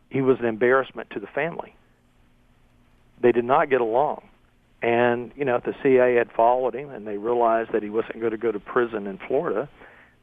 [0.10, 1.76] he was an embarrassment to the family.
[3.22, 4.28] They did not get along.
[4.82, 8.20] And, you know, if the CIA had followed him and they realized that he wasn't
[8.20, 9.70] going to go to prison in Florida,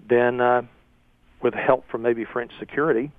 [0.08, 0.62] then uh,
[1.42, 3.10] with help from maybe French security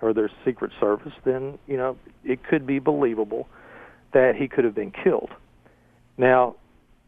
[0.00, 3.48] or their secret service, then, you know, it could be believable
[4.12, 5.30] that he could have been killed.
[6.16, 6.56] Now,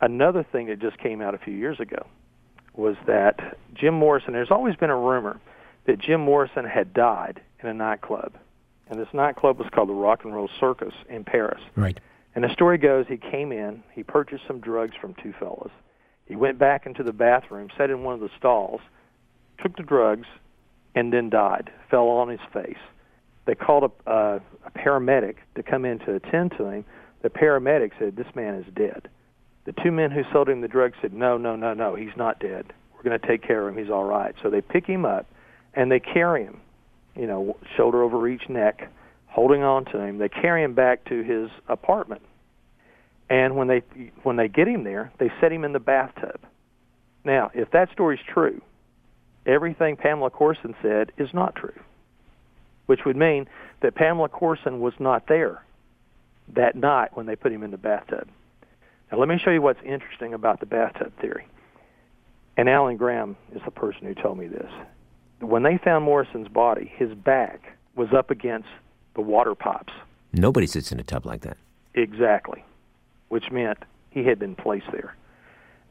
[0.01, 2.07] another thing that just came out a few years ago
[2.75, 5.41] was that Jim Morrison, there's always been a rumor
[5.87, 8.35] that Jim Morrison had died in a nightclub.
[8.89, 11.61] And this nightclub was called the Rock and Roll Circus in Paris.
[11.77, 11.99] Right.
[12.35, 15.73] And the story goes he came in, he purchased some drugs from two fellas.
[16.27, 18.81] He went back into the bathroom, sat in one of the stalls,
[19.61, 20.27] took the drugs,
[20.95, 22.79] and then died, fell on his face.
[23.47, 26.85] They called a, uh, a paramedic to come in to attend to him.
[27.23, 29.09] The paramedic said, This man is dead.
[29.65, 32.39] The two men who sold him the drug said, No, no, no, no, he's not
[32.41, 32.73] dead.
[32.95, 33.83] We're going to take care of him.
[33.83, 34.35] He's all right.
[34.43, 35.27] So they pick him up
[35.75, 36.61] and they carry him,
[37.17, 38.91] you know, shoulder over each neck,
[39.27, 40.19] holding on to him.
[40.19, 42.23] They carry him back to his apartment.
[43.31, 43.83] And when they
[44.25, 46.41] when they get him there, they set him in the bathtub.
[47.25, 48.61] Now, if that story's true,
[49.47, 51.79] everything Pamela Courson said is not true,
[52.87, 53.49] which would mean
[53.81, 55.63] that Pamela Courson was not there
[56.55, 58.29] that night when they put him in the bathtub.
[59.11, 61.47] Now, let me show you what's interesting about the bathtub theory.
[62.57, 64.71] And Alan Graham is the person who told me this.
[65.41, 68.69] When they found Morrison's body, his back was up against
[69.15, 69.93] the water pipes.
[70.33, 71.57] Nobody sits in a tub like that.
[71.95, 72.65] Exactly,
[73.29, 73.79] which meant
[74.11, 75.17] he had been placed there.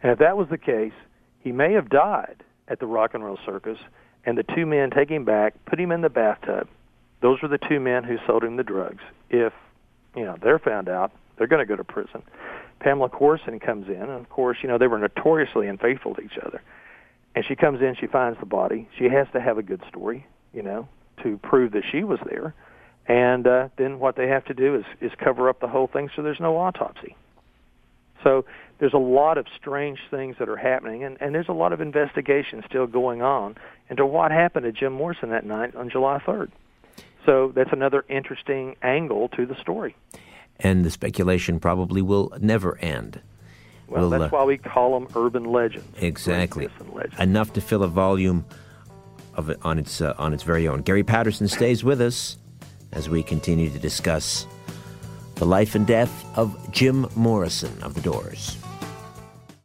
[0.01, 0.93] And if that was the case,
[1.39, 3.79] he may have died at the Rock and Roll Circus,
[4.25, 6.67] and the two men take him back, put him in the bathtub.
[7.21, 9.03] Those were the two men who sold him the drugs.
[9.29, 9.53] If
[10.15, 12.23] you know they're found out, they're going to go to prison.
[12.79, 16.37] Pamela Courson comes in, and of course, you know they were notoriously unfaithful to each
[16.45, 16.61] other.
[17.35, 18.87] And she comes in, she finds the body.
[18.97, 20.87] She has to have a good story, you know,
[21.23, 22.55] to prove that she was there.
[23.07, 26.09] And uh, then what they have to do is is cover up the whole thing
[26.15, 27.15] so there's no autopsy.
[28.23, 28.45] So
[28.79, 31.81] there's a lot of strange things that are happening, and, and there's a lot of
[31.81, 33.55] investigation still going on
[33.89, 36.49] into what happened to Jim Morrison that night on July 3rd.
[37.25, 39.95] So that's another interesting angle to the story.
[40.59, 43.21] And the speculation probably will never end.
[43.87, 45.87] Well, We'll, that's uh, why we call them urban legends.
[46.01, 46.69] Exactly.
[46.93, 47.19] legends.
[47.19, 48.45] Enough to fill a volume
[49.35, 50.81] of it on its uh, on its very own.
[50.81, 52.37] Gary Patterson stays with us
[52.91, 54.45] as we continue to discuss
[55.35, 58.57] the life and death of Jim Morrison of the Doors.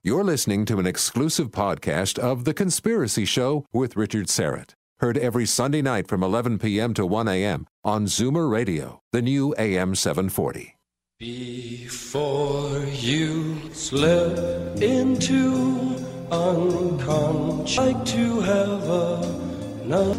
[0.06, 4.74] You're listening to an exclusive podcast of The Conspiracy Show with Richard Syrett.
[5.00, 6.92] Heard every Sunday night from 11 p.m.
[6.92, 7.66] to 1 a.m.
[7.82, 10.76] on Zoomer Radio, the new AM 740.
[11.18, 15.96] Before you slip into
[16.30, 20.18] unconscious, like to have another,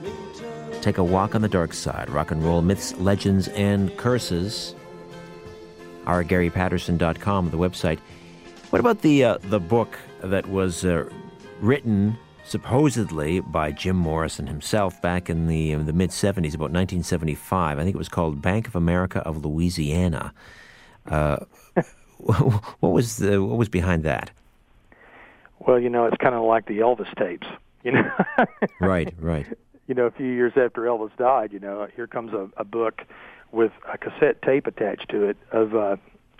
[0.83, 2.09] take a walk on the dark side.
[2.09, 4.75] Rock and roll myths, legends, and curses.
[6.05, 7.99] RGaryPatterson.com, the website.
[8.69, 11.09] What about the uh, the book that was uh,
[11.61, 17.79] written supposedly by Jim Morrison himself back in the in the mid '70s, about 1975?
[17.79, 20.33] I think it was called Bank of America of Louisiana.
[21.05, 21.37] Uh,
[22.17, 24.31] what was the what was behind that?
[25.59, 27.47] Well, you know, it's kind of like the Elvis tapes.
[27.83, 28.11] You know,
[28.79, 29.45] Right, right.
[29.87, 33.01] You know, a few years after Elvis died, you know, here comes a, a book
[33.51, 35.95] with a cassette tape attached to it of uh,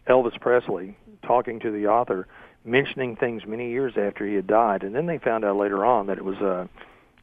[0.07, 2.27] Elvis Presley talking to the author,
[2.65, 6.07] mentioning things many years after he had died, and then they found out later on
[6.07, 6.67] that it was uh,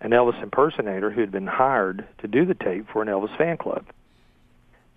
[0.00, 3.56] an Elvis impersonator who had been hired to do the tape for an Elvis fan
[3.56, 3.84] club.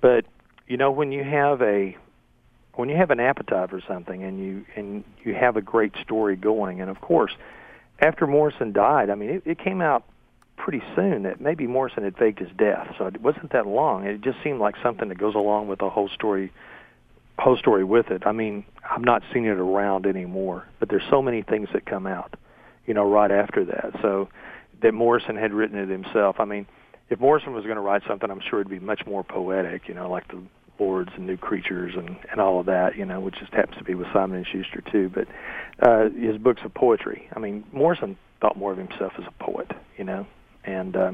[0.01, 0.25] But
[0.67, 1.97] you know, when you have a
[2.75, 6.35] when you have an appetite for something and you and you have a great story
[6.35, 7.31] going, and of course,
[7.99, 10.03] after Morrison died, I mean, it, it came out
[10.57, 14.05] pretty soon that maybe Morrison had faked his death, so it wasn't that long.
[14.05, 16.51] It just seemed like something that goes along with the whole story,
[17.38, 18.23] whole story with it.
[18.25, 22.07] I mean, I'm not seeing it around anymore, but there's so many things that come
[22.07, 22.35] out,
[22.85, 23.91] you know, right after that.
[24.01, 24.30] So
[24.81, 26.38] that Morrison had written it himself.
[26.39, 26.65] I mean,
[27.09, 29.93] if Morrison was going to write something, I'm sure it'd be much more poetic, you
[29.93, 30.41] know, like the
[30.80, 33.84] Lords and New Creatures and and all of that, you know, which just happens to
[33.84, 35.09] be with Simon and Schuster too.
[35.13, 35.27] But
[35.88, 37.30] uh, his books of poetry.
[37.35, 40.25] I mean, Morrison thought more of himself as a poet, you know,
[40.65, 41.11] and uh,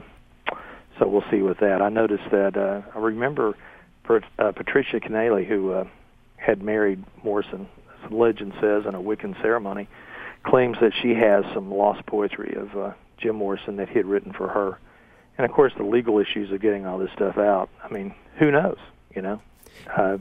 [0.98, 1.82] so we'll see with that.
[1.82, 3.56] I noticed that uh, I remember
[4.04, 5.86] Pat- uh, Patricia Kennealy, who uh,
[6.38, 7.68] had married Morrison,
[8.04, 9.88] as legend says, in a Wiccan ceremony,
[10.44, 14.34] claims that she has some lost poetry of uh, Jim Morrison that he had written
[14.34, 14.78] for her.
[15.38, 17.70] And of course, the legal issues of getting all this stuff out.
[17.84, 18.78] I mean, who knows?
[19.16, 19.42] You know,
[19.96, 20.18] uh,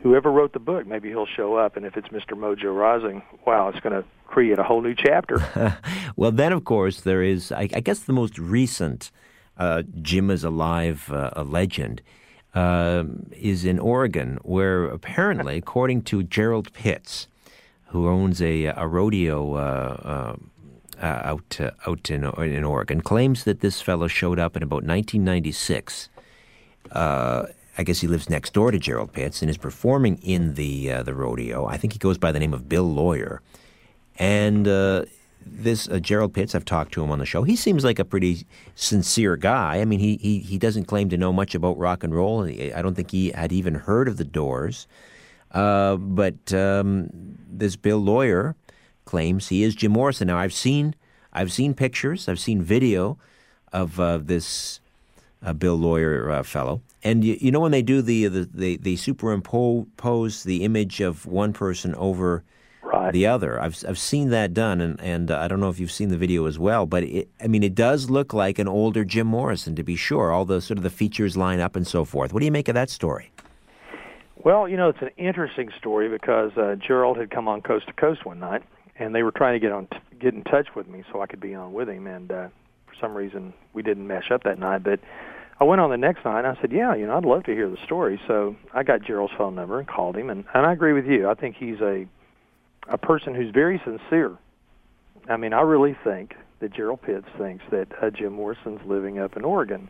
[0.00, 1.76] whoever wrote the book, maybe he'll show up.
[1.76, 2.36] And if it's Mr.
[2.36, 5.78] Mojo Rising, wow, it's going to create a whole new chapter.
[6.16, 9.10] well, then, of course, there is, I, I guess, the most recent
[9.58, 12.02] uh, Jim is Alive uh, a legend
[12.54, 17.28] uh, is in Oregon, where apparently, according to Gerald Pitts,
[17.86, 20.36] who owns a, a rodeo uh,
[21.00, 24.84] uh, out uh, out in in Oregon, claims that this fellow showed up in about
[24.84, 26.08] 1996.
[27.78, 31.02] I guess he lives next door to Gerald Pitts and is performing in the uh,
[31.02, 31.66] the rodeo.
[31.66, 33.40] I think he goes by the name of Bill Lawyer,
[34.18, 35.04] and uh,
[35.44, 36.54] this uh, Gerald Pitts.
[36.54, 37.42] I've talked to him on the show.
[37.42, 39.78] He seems like a pretty sincere guy.
[39.80, 42.44] I mean, he he he doesn't claim to know much about rock and roll.
[42.44, 44.86] I don't think he had even heard of the Doors.
[45.50, 48.56] Uh, but um, this Bill Lawyer
[49.04, 50.28] claims he is Jim Morrison.
[50.28, 50.94] Now I've seen
[51.32, 53.18] I've seen pictures, I've seen video
[53.72, 54.80] of uh, this
[55.42, 58.76] uh, Bill Lawyer uh, fellow, and you, you know when they do the the they,
[58.76, 62.44] they superimpose the image of one person over
[62.82, 63.12] right.
[63.12, 63.60] the other.
[63.60, 66.16] I've I've seen that done, and and uh, I don't know if you've seen the
[66.16, 69.74] video as well, but it, I mean, it does look like an older Jim Morrison
[69.76, 70.32] to be sure.
[70.32, 72.32] All the sort of the features line up and so forth.
[72.32, 73.32] What do you make of that story?
[74.44, 77.92] Well, you know, it's an interesting story because uh, Gerald had come on Coast to
[77.92, 78.62] Coast one night,
[78.96, 79.88] and they were trying to get on
[80.20, 82.06] get in touch with me so I could be on with him.
[82.06, 82.48] And uh,
[82.92, 84.82] for some reason, we didn't mesh up that night.
[84.82, 85.00] But
[85.60, 87.52] I went on the next night, and I said, "Yeah, you know, I'd love to
[87.52, 90.72] hear the story." So I got Gerald's phone number and called him, and and I
[90.72, 91.28] agree with you.
[91.28, 92.06] I think he's a
[92.88, 94.36] a person who's very sincere.
[95.28, 99.36] I mean, I really think that Gerald Pitts thinks that uh, Jim Morrison's living up
[99.36, 99.88] in Oregon,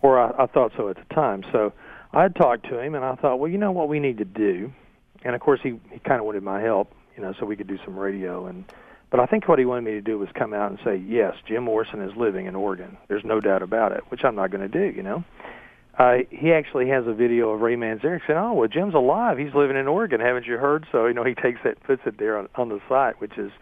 [0.00, 1.44] or I, I thought so at the time.
[1.52, 1.72] So
[2.12, 4.72] I talked to him, and I thought, well, you know what we need to do,
[5.24, 7.68] and of course he he kind of wanted my help, you know, so we could
[7.68, 8.64] do some radio and.
[9.12, 11.34] But I think what he wanted me to do was come out and say, yes,
[11.46, 12.96] Jim Morrison is living in Oregon.
[13.08, 15.22] There's no doubt about it, which I'm not going to do, you know.
[15.98, 19.36] Uh, he actually has a video of Ray Manzarek saying, "Oh, well, Jim's alive.
[19.36, 20.20] He's living in Oregon.
[20.20, 22.80] Haven't you heard?" So you know he takes it, puts it there on, on the
[22.88, 23.52] site, which is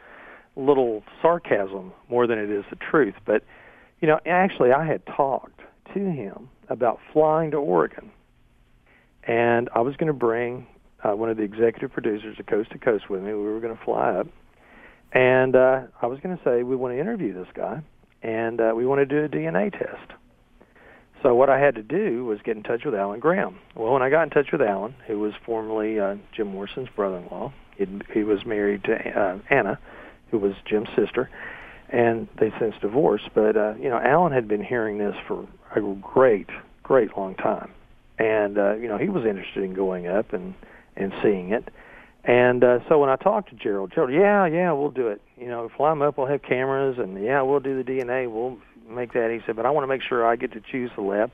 [0.56, 3.14] a little sarcasm more than it is the truth.
[3.26, 3.42] But
[4.00, 5.60] you know, actually, I had talked
[5.92, 8.12] to him about flying to Oregon,
[9.24, 10.68] and I was going to bring
[11.02, 13.34] uh, one of the executive producers of Coast to Coast with me.
[13.34, 14.28] We were going to fly up,
[15.12, 17.82] and uh, I was going to say we want to interview this guy,
[18.22, 20.12] and uh, we want to do a DNA test.
[21.22, 23.58] So what I had to do was get in touch with Alan Graham.
[23.74, 27.52] Well, when I got in touch with Alan, who was formerly uh, Jim Morrison's brother-in-law,
[27.76, 29.78] he he was married to uh, Anna,
[30.30, 31.28] who was Jim's sister,
[31.90, 33.30] and they since divorced.
[33.34, 36.48] But uh, you know, Alan had been hearing this for a great,
[36.82, 37.72] great long time,
[38.18, 40.54] and uh, you know, he was interested in going up and
[40.96, 41.68] and seeing it.
[42.24, 45.22] And uh, so when I talked to Gerald, Gerald, yeah, yeah, we'll do it.
[45.38, 48.30] You know, fly him up, we'll have cameras, and yeah, we'll do the DNA.
[48.30, 49.30] We'll make that.
[49.30, 51.30] He said, but I want to make sure I get to choose the lab.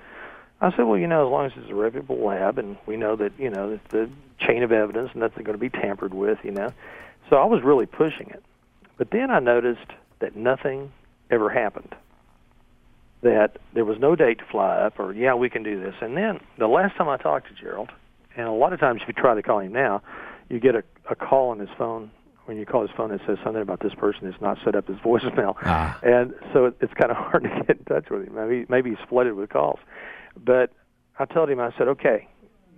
[0.61, 3.17] I said, well, you know, as long as it's a reputable lab, and we know
[3.17, 4.09] that you know the
[4.39, 6.73] chain of evidence, and nothing's going to be tampered with, you know.
[7.29, 8.43] So I was really pushing it.
[8.97, 9.91] But then I noticed
[10.21, 10.93] that nothing
[11.31, 11.95] ever happened.
[13.23, 15.95] That there was no date to fly up, or yeah, we can do this.
[16.01, 17.91] And then the last time I talked to Gerald,
[18.37, 20.03] and a lot of times if you try to call him now,
[20.49, 22.11] you get a, a call on his phone
[22.47, 24.87] when you call his phone, it says something about this person has not set up
[24.87, 25.99] his voicemail, Ah.
[26.03, 28.35] and so it, it's kind of hard to get in touch with him.
[28.35, 29.81] Maybe maybe he's flooded with calls,
[30.37, 30.71] but
[31.19, 32.29] I told him I said, okay,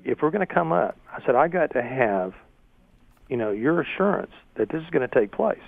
[0.04, 2.32] if we're going to come up, I said I got to have,
[3.28, 5.60] you know, your assurance that this is going to take place.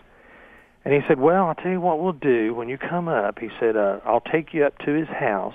[0.84, 3.38] And he said, well, I'll tell you what we'll do when you come up.
[3.38, 5.54] He said, uh, I'll take you up to his house,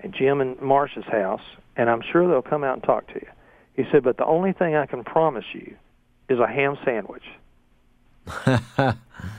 [0.00, 1.42] and Jim and Marcia's house,
[1.76, 3.28] and I'm sure they'll come out and talk to you.
[3.74, 5.76] He said, but the only thing I can promise you
[6.28, 7.24] is a ham sandwich.
[8.46, 8.58] and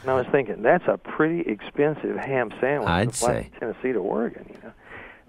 [0.07, 2.89] I was thinking that's a pretty expensive ham sandwich.
[2.89, 3.49] I'd say.
[3.51, 4.73] from Tennessee to Oregon, you know.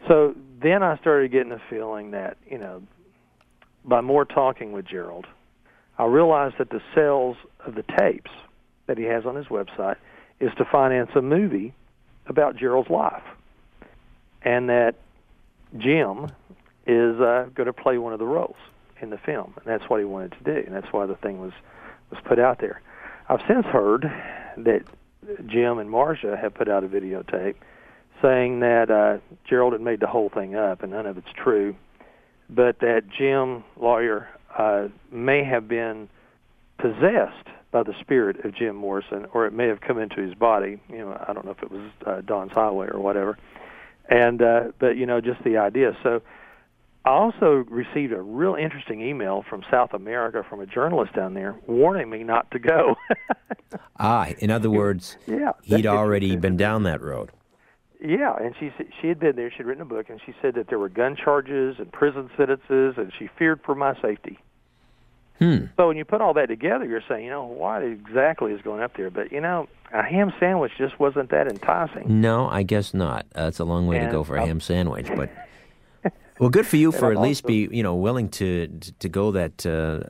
[0.08, 2.82] So then I started getting the feeling that you know,
[3.84, 5.26] by more talking with Gerald,
[5.98, 8.30] I realized that the sales of the tapes
[8.86, 9.96] that he has on his website
[10.40, 11.72] is to finance a movie
[12.26, 13.22] about Gerald's life,
[14.42, 14.96] and that
[15.78, 16.30] Jim
[16.86, 18.56] is uh, going to play one of the roles
[19.04, 21.40] in the film, and that's what he wanted to do, and that's why the thing
[21.40, 21.52] was
[22.10, 22.80] was put out there.
[23.28, 24.02] I've since heard
[24.56, 24.82] that
[25.46, 27.54] Jim and Marcia have put out a videotape
[28.20, 29.18] saying that uh,
[29.48, 31.76] Gerald had made the whole thing up, and none of it's true,
[32.50, 36.08] but that Jim lawyer uh, may have been
[36.78, 40.80] possessed by the spirit of Jim Morrison, or it may have come into his body.
[40.88, 43.36] You know, I don't know if it was uh, Dawn's Highway or whatever.
[44.08, 45.96] And uh, but you know, just the idea.
[46.02, 46.22] So
[47.06, 51.54] I also received a real interesting email from South America from a journalist down there
[51.66, 52.96] warning me not to go.
[53.96, 57.30] Ah, in other words, Yeah, he'd already been down that road.
[58.00, 59.52] yeah, and she she had been there.
[59.56, 62.94] She'd written a book, and she said that there were gun charges and prison sentences,
[62.96, 64.38] and she feared for my safety.
[65.38, 65.66] Hmm.
[65.76, 68.82] So when you put all that together, you're saying, you know, what exactly is going
[68.82, 69.10] up there?
[69.10, 72.20] But you know, a ham sandwich just wasn't that enticing.
[72.20, 73.26] No, I guess not.
[73.34, 75.30] Uh, that's a long way to go for a um, ham sandwich, but
[76.38, 79.30] well, good for you for at least be you know willing to to, to go
[79.32, 79.64] that.
[79.64, 80.00] Uh,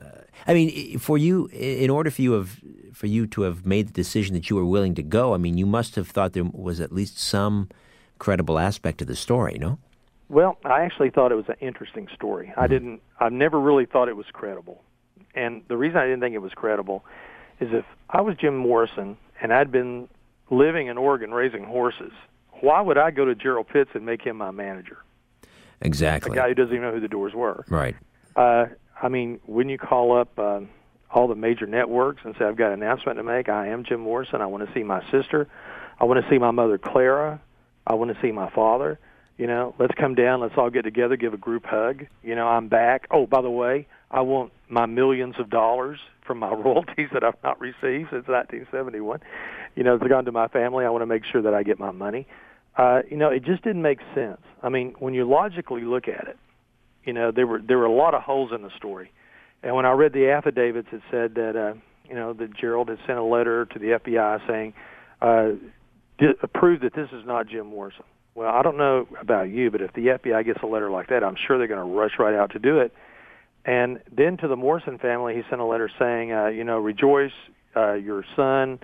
[0.47, 2.59] I mean, for you, in order for you have
[2.93, 5.57] for you to have made the decision that you were willing to go, I mean,
[5.57, 7.69] you must have thought there was at least some
[8.19, 9.79] credible aspect to the story, no?
[10.29, 12.51] Well, I actually thought it was an interesting story.
[12.57, 13.01] I didn't.
[13.19, 14.83] I've never really thought it was credible,
[15.35, 17.05] and the reason I didn't think it was credible
[17.59, 20.07] is if I was Jim Morrison and I'd been
[20.49, 22.11] living in Oregon raising horses,
[22.61, 24.97] why would I go to Gerald Pitts and make him my manager?
[25.81, 26.37] Exactly.
[26.37, 27.65] A guy who doesn't even know who the doors were.
[27.69, 27.95] Right.
[28.35, 28.65] Uh,
[29.01, 30.61] I mean, wouldn't you call up uh,
[31.11, 33.49] all the major networks and say, I've got an announcement to make.
[33.49, 34.41] I am Jim Morrison.
[34.41, 35.47] I want to see my sister.
[35.99, 37.41] I want to see my mother, Clara.
[37.87, 38.99] I want to see my father.
[39.37, 40.39] You know, let's come down.
[40.41, 42.05] Let's all get together, give a group hug.
[42.23, 43.07] You know, I'm back.
[43.11, 47.41] Oh, by the way, I want my millions of dollars from my royalties that I've
[47.43, 49.19] not received since 1971.
[49.75, 50.85] You know, it's gone to my family.
[50.85, 52.27] I want to make sure that I get my money.
[52.77, 54.41] Uh, you know, it just didn't make sense.
[54.61, 56.37] I mean, when you logically look at it,
[57.05, 59.11] you know, there were there were a lot of holes in the story.
[59.63, 61.73] And when I read the affidavits, it said that uh,
[62.07, 64.73] you know that Gerald had sent a letter to the FBI saying,
[65.21, 65.51] uh,
[66.17, 68.03] di- "Prove that this is not Jim Morrison."
[68.35, 71.23] Well, I don't know about you, but if the FBI gets a letter like that,
[71.23, 72.93] I'm sure they're going to rush right out to do it.
[73.63, 77.31] And then to the Morrison family, he sent a letter saying, uh, you know, rejoice,
[77.75, 78.79] uh, your son,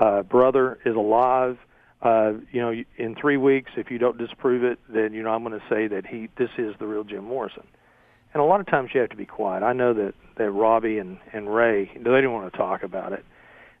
[0.00, 1.58] uh, brother is alive.
[2.02, 5.42] Uh, you know, in three weeks, if you don't disprove it, then you know I'm
[5.42, 7.66] going to say that he this is the real Jim Morrison.
[8.34, 9.62] And a lot of times you have to be quiet.
[9.62, 13.24] I know that that Robbie and and Ray they didn't want to talk about it,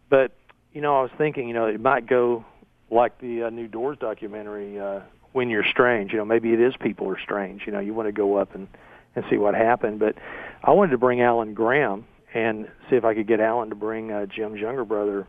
[0.08, 0.32] but
[0.72, 2.44] you know I was thinking, you know, it might go
[2.90, 5.00] like the uh, New Doors documentary, uh,
[5.32, 6.12] When You're Strange.
[6.12, 7.62] You know, maybe it is people are strange.
[7.66, 8.66] You know, you want to go up and
[9.14, 9.98] and see what happened.
[9.98, 10.14] But
[10.62, 14.12] I wanted to bring Alan Graham and see if I could get Alan to bring
[14.12, 15.26] uh, Jim's younger brother,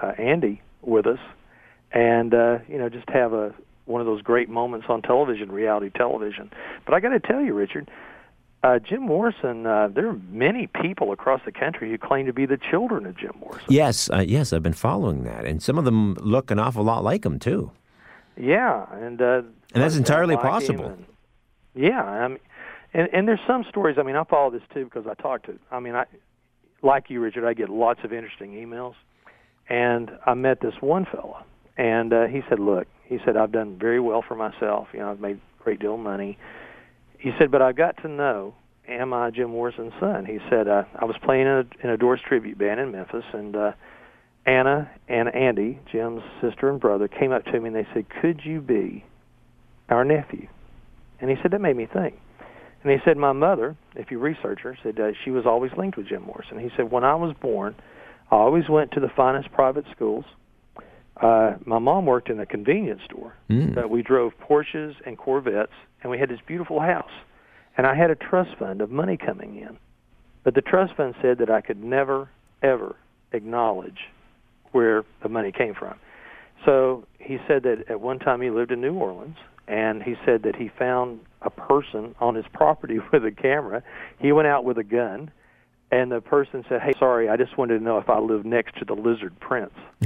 [0.00, 1.18] uh, Andy, with us,
[1.92, 3.54] and uh, you know just have a
[3.86, 6.50] one of those great moments on television, reality television.
[6.84, 7.90] But I got to tell you, Richard.
[8.62, 12.46] Uh, Jim Morrison, uh, there are many people across the country who claim to be
[12.46, 13.66] the children of Jim Morrison.
[13.68, 17.04] Yes, uh, yes, I've been following that, and some of them look an awful lot
[17.04, 17.70] like him too.
[18.36, 19.42] Yeah, and uh,
[19.72, 20.86] And that's entirely like possible.
[20.86, 21.04] and-
[21.74, 22.38] yeah, I mean,
[22.92, 23.98] and and there's some stories.
[23.98, 25.56] I mean, I follow this too because I talk to.
[25.70, 26.06] I mean, I
[26.82, 27.46] like you, Richard.
[27.46, 28.94] I get lots of interesting emails,
[29.68, 31.44] and I met this one fella,
[31.76, 34.88] and uh, he said, "Look," he said, "I've done very well for myself.
[34.92, 36.38] You know, I've made a great deal of money."
[37.18, 38.54] He said, "But I've got to know."
[38.88, 40.26] Am I Jim Morrison's son?
[40.26, 43.24] He said, uh, I was playing in a, in a Doors tribute band in Memphis,
[43.32, 43.72] and uh,
[44.46, 48.42] Anna and Andy, Jim's sister and brother, came up to me and they said, "Could
[48.44, 49.04] you be
[49.88, 50.46] our nephew?"
[51.20, 52.14] And he said that made me think.
[52.82, 55.96] And he said, "My mother, if you research her, said uh, she was always linked
[55.96, 57.74] with Jim Morrison." He said, "When I was born,
[58.30, 60.24] I always went to the finest private schools.
[61.20, 63.72] Uh, my mom worked in a convenience store, Hmm.
[63.74, 65.72] but we drove Porsches and Corvettes,
[66.02, 67.10] and we had this beautiful house.
[67.76, 69.76] And I had a trust fund of money coming in,
[70.44, 72.28] but the trust fund said that I could never,
[72.62, 72.96] ever
[73.32, 74.08] acknowledge
[74.72, 75.94] where the money came from.
[76.64, 79.36] So he said that at one time he lived in New Orleans,
[79.68, 83.82] and he said that he found a person on his property with a camera.
[84.18, 85.30] He went out with a gun,
[85.90, 88.76] and the person said, "Hey, sorry, I just wanted to know if I live next
[88.78, 89.74] to the Lizard Prince."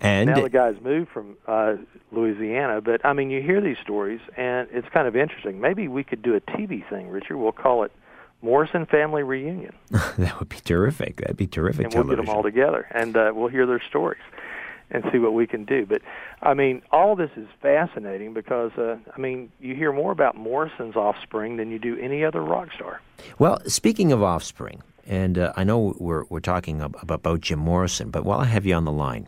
[0.00, 1.76] and now the guy's moved from uh,
[2.12, 5.60] Louisiana, but I mean, you hear these stories, and it's kind of interesting.
[5.60, 7.36] Maybe we could do a TV thing, Richard.
[7.36, 7.92] We'll call it
[8.42, 11.16] Morrison Family Reunion, that would be terrific.
[11.16, 14.20] That'd be terrific and we'll get them all together, and uh, we'll hear their stories
[14.90, 15.86] and see what we can do.
[15.86, 16.02] But
[16.42, 20.96] I mean, all this is fascinating because uh, I mean, you hear more about Morrison's
[20.96, 23.00] offspring than you do any other rock star.
[23.38, 28.10] Well, speaking of offspring, and uh, I know we're we're talking ab- about Jim Morrison,
[28.10, 29.26] but while I have you on the line,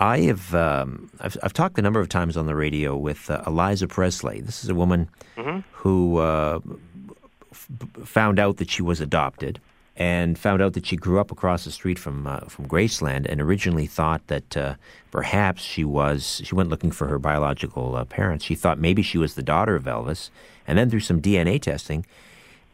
[0.00, 3.42] I have um, I've, I've talked a number of times on the radio with uh,
[3.46, 4.40] Eliza Presley.
[4.40, 5.64] This is a woman Mhm.
[5.72, 6.60] who uh,
[7.52, 7.68] f-
[8.04, 9.60] found out that she was adopted
[9.96, 13.40] and found out that she grew up across the street from uh, from Graceland and
[13.40, 14.74] originally thought that uh,
[15.10, 18.44] perhaps she was she went looking for her biological uh, parents.
[18.44, 20.30] She thought maybe she was the daughter of Elvis,
[20.66, 22.04] and then through some DNA testing,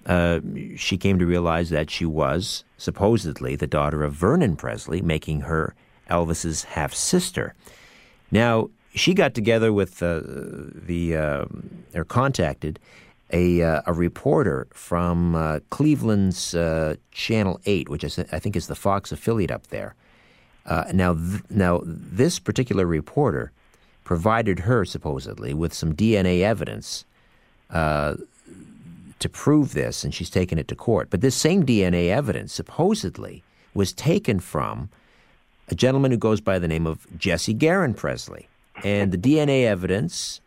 [0.07, 0.41] uh,
[0.77, 5.75] she came to realize that she was supposedly the daughter of Vernon Presley, making her
[6.11, 7.55] Elvis's half sister.
[8.33, 11.45] Now she got together with uh, the uh,
[11.95, 12.81] or contacted
[13.33, 18.67] a uh, a reporter from uh, Cleveland's uh, Channel Eight, which is, I think is
[18.67, 19.95] the Fox affiliate up there.
[20.67, 23.51] Uh, now, th- now this particular reporter
[24.05, 27.05] provided her supposedly with some DNA evidence
[27.71, 28.17] uh,
[29.19, 31.09] to prove this, and she's taken it to court.
[31.11, 33.43] But this same DNA evidence supposedly
[33.75, 34.91] was taken from
[35.69, 38.49] a gentleman who goes by the name of Jesse Garon Presley,
[38.85, 40.41] and the DNA evidence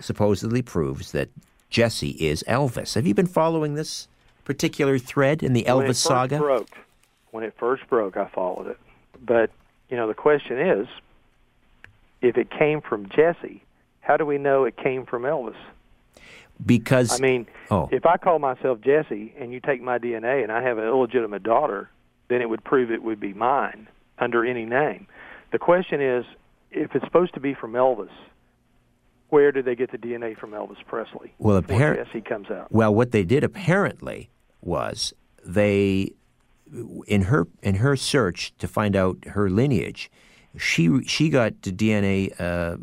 [0.00, 1.28] supposedly proves that
[1.70, 2.94] Jesse is Elvis.
[2.94, 4.08] Have you been following this
[4.44, 6.38] particular thread in the when it Elvis first saga?
[6.38, 6.78] broke,
[7.30, 8.78] when it first broke, I followed it.
[9.24, 9.50] But
[9.88, 10.86] you know, the question is,
[12.20, 13.62] if it came from Jesse,
[14.00, 15.56] how do we know it came from Elvis?
[16.64, 20.50] Because I mean, oh, if I call myself Jesse and you take my DNA and
[20.50, 21.90] I have an illegitimate daughter,
[22.28, 23.88] then it would prove it would be mine
[24.18, 25.06] under any name.
[25.52, 26.24] The question is,
[26.70, 28.10] if it's supposed to be from Elvis,
[29.30, 31.34] where did they get the DNA from Elvis Presley?
[31.38, 32.70] Well, apparently, appar- Jesse comes out.
[32.72, 34.30] Well, what they did apparently
[34.62, 35.12] was
[35.44, 36.12] they,
[37.06, 40.10] in her in her search to find out her lineage,
[40.56, 42.76] she she got the DNA uh,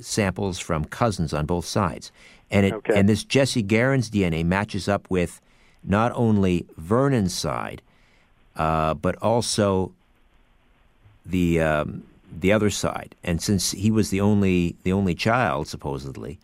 [0.00, 2.12] samples from cousins on both sides,
[2.50, 2.94] and it Okay.
[2.98, 5.40] and this Jesse Garon's DNA matches up with
[5.84, 7.82] not only Vernon's side,
[8.56, 9.92] uh, but also
[11.26, 12.04] the um,
[12.40, 13.14] the other side.
[13.22, 16.38] And since he was the only the only child, supposedly,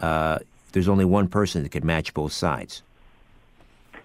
[0.00, 0.38] uh,
[0.72, 2.82] there's only one person that could match both sides.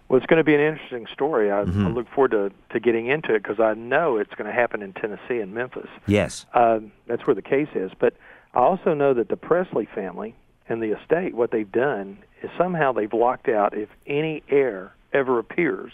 [0.08, 1.52] Well, it's going to be an interesting story.
[1.52, 1.86] I, Mhm.
[1.86, 4.82] I look forward to, to getting into it because I know it's going to happen
[4.82, 5.88] in Tennessee and Memphis.
[6.06, 6.46] Yes.
[6.54, 7.92] Um, that's where the case is.
[7.98, 8.14] But
[8.54, 10.36] I also know that the Presley family
[10.68, 15.40] and the estate, what they've done is somehow they've locked out if any heir ever
[15.40, 15.94] appears,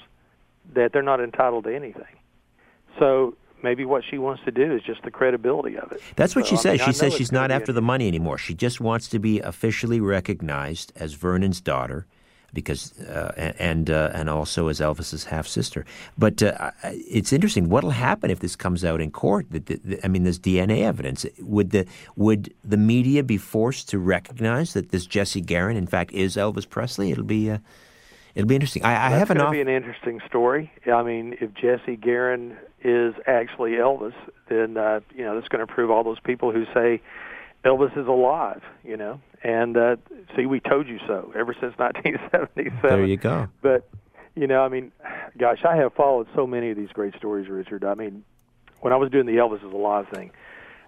[0.74, 2.16] that they're not entitled to anything.
[2.98, 3.36] So
[3.68, 6.00] maybe what she wants to do is just the credibility of it.
[6.16, 6.80] That's what So, she I says.
[6.80, 8.38] mean, she says she's not after the money anymore.
[8.38, 12.06] She just wants to be officially recognized as Vernon's daughter,
[12.54, 15.86] because uh, and uh, and also as Elvis's half sister.
[16.18, 16.72] But uh,
[17.20, 17.68] it's interesting.
[17.70, 19.46] What'll happen if this comes out in court?
[19.52, 21.26] That that- that- I mean, there's DNA evidence.
[21.56, 21.86] Would the
[22.16, 26.68] would the media be forced to recognize that this Jesse Garon, in fact, is Elvis
[26.76, 27.12] Presley?
[27.12, 27.52] It'll be.
[28.38, 28.84] It'll be interesting.
[28.84, 29.52] I, I have an going off.
[29.52, 30.72] to be an interesting story.
[30.86, 34.14] I mean, if Jesse Garon is actually Elvis,
[34.48, 37.02] then uh, you know that's going to prove all those people who say
[37.66, 38.62] Elvis is alive.
[38.84, 39.96] You know, and uh,
[40.36, 42.80] see, we told you so ever since 1977.
[42.84, 43.48] There you go.
[43.64, 43.90] But
[44.36, 44.92] you know, I mean,
[45.36, 47.84] gosh, I have followed so many of these great stories, Richard.
[47.84, 48.24] I mean,
[48.82, 50.30] when I was doing the Elvis is alive thing,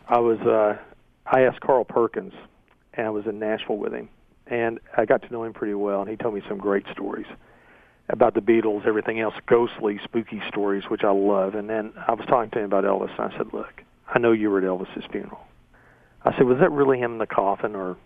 [0.08, 0.78] I was uh,
[1.26, 2.34] I asked Carl Perkins,
[2.94, 4.08] and I was in Nashville with him,
[4.50, 7.28] and I got to know him pretty well, and he told me some great stories
[8.10, 11.54] about the Beatles, everything else, ghostly, spooky stories, which I love.
[11.54, 14.32] And then I was talking to him about Elvis, and I said, "Look, I know
[14.32, 15.46] you were at Elvis's funeral."
[16.26, 17.98] I said, "Was that really him in the coffin, or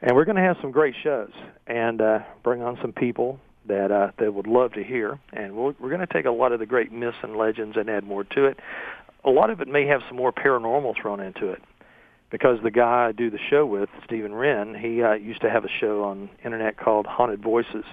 [0.00, 1.32] And we're going to have some great shows
[1.66, 5.18] and uh, bring on some people that uh, that would love to hear.
[5.32, 7.90] And we'll, we're going to take a lot of the great myths and legends and
[7.90, 8.58] add more to it.
[9.24, 11.60] A lot of it may have some more paranormal thrown into it
[12.30, 15.64] because the guy I do the show with, Stephen Wren, he uh, used to have
[15.64, 17.84] a show on internet called Haunted Voices.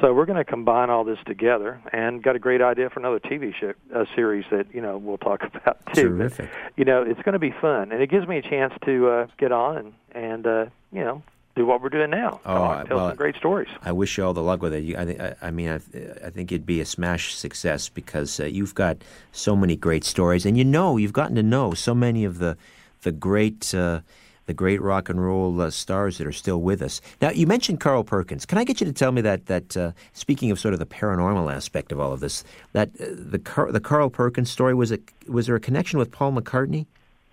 [0.00, 3.20] So we're going to combine all this together, and got a great idea for another
[3.20, 6.10] TV show, a series that you know we'll talk about too.
[6.10, 6.50] But, Terrific.
[6.76, 9.26] you know, it's going to be fun, and it gives me a chance to uh,
[9.38, 11.22] get on and and uh, you know
[11.54, 12.40] do what we're doing now.
[12.44, 13.68] Oh, tell well, some great stories.
[13.82, 14.80] I wish you all the luck with it.
[14.80, 18.74] You, I, I mean, I, I think it'd be a smash success because uh, you've
[18.74, 18.98] got
[19.30, 22.56] so many great stories, and you know, you've gotten to know so many of the
[23.02, 24.00] the great uh,
[24.46, 27.00] the great rock and roll uh, stars that are still with us.
[27.20, 28.44] Now, you mentioned Carl Perkins.
[28.46, 30.86] Can I get you to tell me that that uh, speaking of sort of the
[30.86, 34.90] paranormal aspect of all of this, that uh, the Car- the Carl Perkins story was
[34.90, 36.86] it was there a connection with Paul McCartney?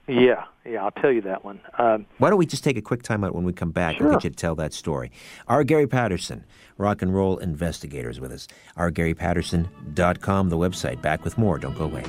[0.08, 1.62] Yeah, yeah, I'll tell you that one.
[1.78, 3.96] Um, Why don't we just take a quick time out when we come back?
[3.96, 4.12] I'll Sure.
[4.14, 5.12] get you to tell that story.
[5.48, 5.64] R.
[5.64, 6.44] Gary Patterson,
[6.78, 8.48] rock and roll investigators with us.
[8.78, 11.02] RGaryPatterson.com, the website.
[11.02, 11.58] Back with more.
[11.60, 12.04] Don't go away.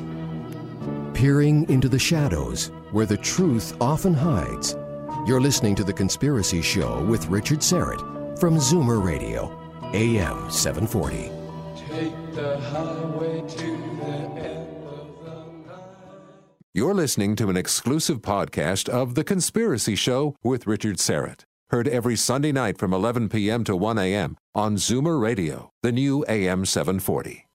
[1.15, 4.75] Peering into the shadows where the truth often hides.
[5.25, 8.01] You're listening to The Conspiracy Show with Richard Syrett
[8.41, 9.57] from Zoomer Radio,
[9.95, 11.31] AM 740.
[11.87, 14.69] Take the highway to the end.
[16.75, 21.45] You're listening to an exclusive podcast of The Conspiracy Show with Richard Syrett.
[21.71, 23.63] Heard every Sunday night from 11 p.m.
[23.63, 24.37] to 1 a.m.
[24.57, 27.47] on Zoomer Radio, the new AM 740.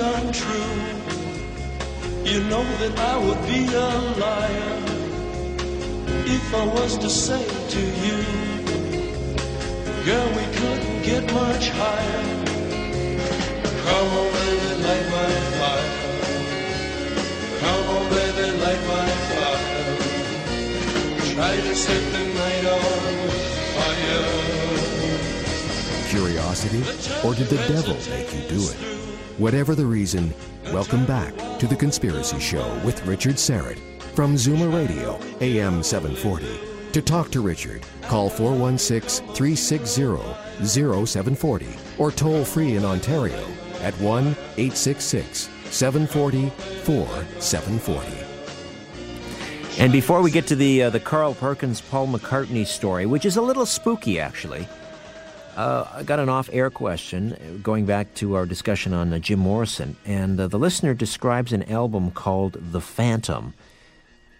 [0.00, 0.92] Untrue.
[2.24, 3.90] You know that I would be a
[4.22, 4.78] liar
[6.26, 7.44] if I was to say
[7.74, 8.42] to you,
[10.04, 12.22] Girl, we couldn't get much higher.
[13.84, 15.92] Come on, baby, light my fire.
[17.60, 19.72] Come on, baby, light my fire.
[21.34, 22.80] Try to set the night on
[23.76, 24.26] fire.
[26.08, 26.82] Curiosity?
[27.24, 29.11] Or did the devil make you do it?
[29.42, 30.32] Whatever the reason,
[30.66, 33.80] welcome back to The Conspiracy Show with Richard Syrett
[34.14, 36.46] from Zoomer Radio, AM 740.
[36.92, 41.66] To talk to Richard, call 416 360 0740
[41.98, 43.44] or toll free in Ontario
[43.80, 46.50] at 1 866 740
[46.84, 49.82] 4740.
[49.82, 53.36] And before we get to the uh, the Carl Perkins Paul McCartney story, which is
[53.36, 54.68] a little spooky actually,
[55.56, 59.38] uh, I got an off-air question uh, going back to our discussion on uh, Jim
[59.38, 63.54] Morrison, and uh, the listener describes an album called The Phantom,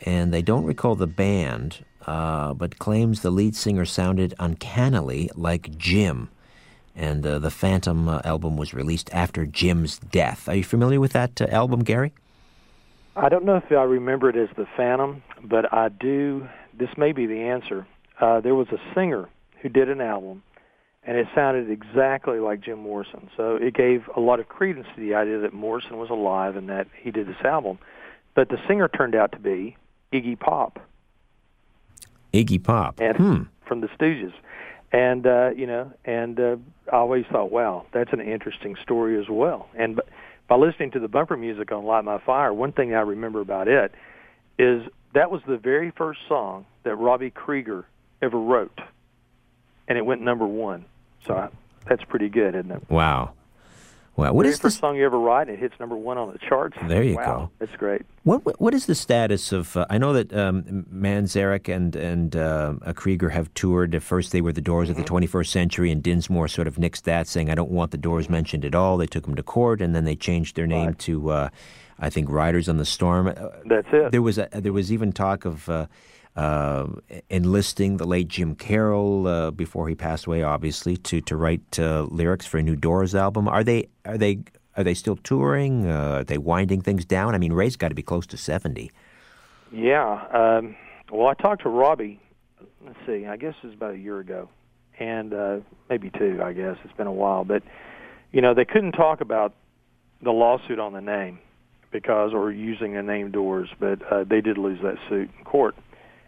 [0.02, 5.76] and they don't recall the band, uh, but claims the lead singer sounded uncannily like
[5.76, 6.28] Jim.
[6.94, 10.48] And uh, the Phantom album was released after Jim's death.
[10.48, 12.12] Are you familiar with that album, Gary?
[13.16, 16.48] I don't know if I remember it as the Phantom, but I do.
[16.78, 17.86] This may be the answer.
[18.20, 19.28] There was a singer
[19.60, 20.42] who did an album,
[21.04, 23.28] and it sounded exactly like Jim Morrison.
[23.36, 26.68] So it gave a lot of credence to the idea that Morrison was alive and
[26.68, 27.78] that he did this album.
[28.34, 29.76] But the singer turned out to be
[30.12, 30.78] Iggy Pop.
[32.32, 33.00] Iggy Pop.
[33.00, 33.42] And hmm.
[33.66, 34.32] from the Stooges.
[34.92, 36.56] And uh, you know, and uh,
[36.92, 39.68] I always thought, wow, that's an interesting story as well.
[39.74, 40.02] And b-
[40.48, 43.68] by listening to the bumper music on Light My Fire, one thing I remember about
[43.68, 43.92] it
[44.58, 44.82] is
[45.14, 47.86] that was the very first song that Robbie Krieger
[48.20, 48.78] ever wrote,
[49.88, 50.84] and it went number one.
[51.26, 51.48] So
[51.88, 52.82] that's pretty good, isn't it?
[52.90, 53.32] Wow.
[54.14, 54.34] Wow.
[54.34, 55.48] What very is first song you ever write?
[55.48, 56.76] and It hits number one on the charts.
[56.86, 57.50] There you wow, go.
[57.58, 58.02] That's great.
[58.24, 59.74] What what- what is the status of?
[59.74, 63.94] Uh, I know that um, Manzarek and and uh, uh, Krieger have toured.
[63.94, 67.02] At first, they were the Doors of the 21st Century, and Densmore sort of nixed
[67.04, 69.80] that, saying, "I don't want the Doors mentioned at all." They took them to court,
[69.80, 71.48] and then they changed their name to, uh,
[71.98, 73.28] I think, Riders on the Storm.
[73.28, 73.32] Uh,
[73.64, 74.12] That's it.
[74.12, 75.70] There was a, there was even talk of.
[76.34, 76.86] Uh,
[77.28, 82.06] enlisting the late Jim Carroll uh, before he passed away, obviously, to to write uh,
[82.10, 83.48] lyrics for a new Doors album.
[83.48, 84.38] Are they are they
[84.76, 85.86] are they still touring?
[85.86, 87.34] Uh, are they winding things down?
[87.34, 88.90] I mean, Ray's got to be close to seventy.
[89.70, 90.24] Yeah.
[90.32, 90.74] Um,
[91.10, 92.18] well, I talked to Robbie.
[92.82, 93.26] Let's see.
[93.26, 94.48] I guess it was about a year ago,
[94.98, 95.56] and uh,
[95.90, 96.40] maybe two.
[96.42, 97.62] I guess it's been a while, but
[98.32, 99.54] you know they couldn't talk about
[100.22, 101.40] the lawsuit on the name
[101.90, 105.76] because or using the name Doors, but uh, they did lose that suit in court.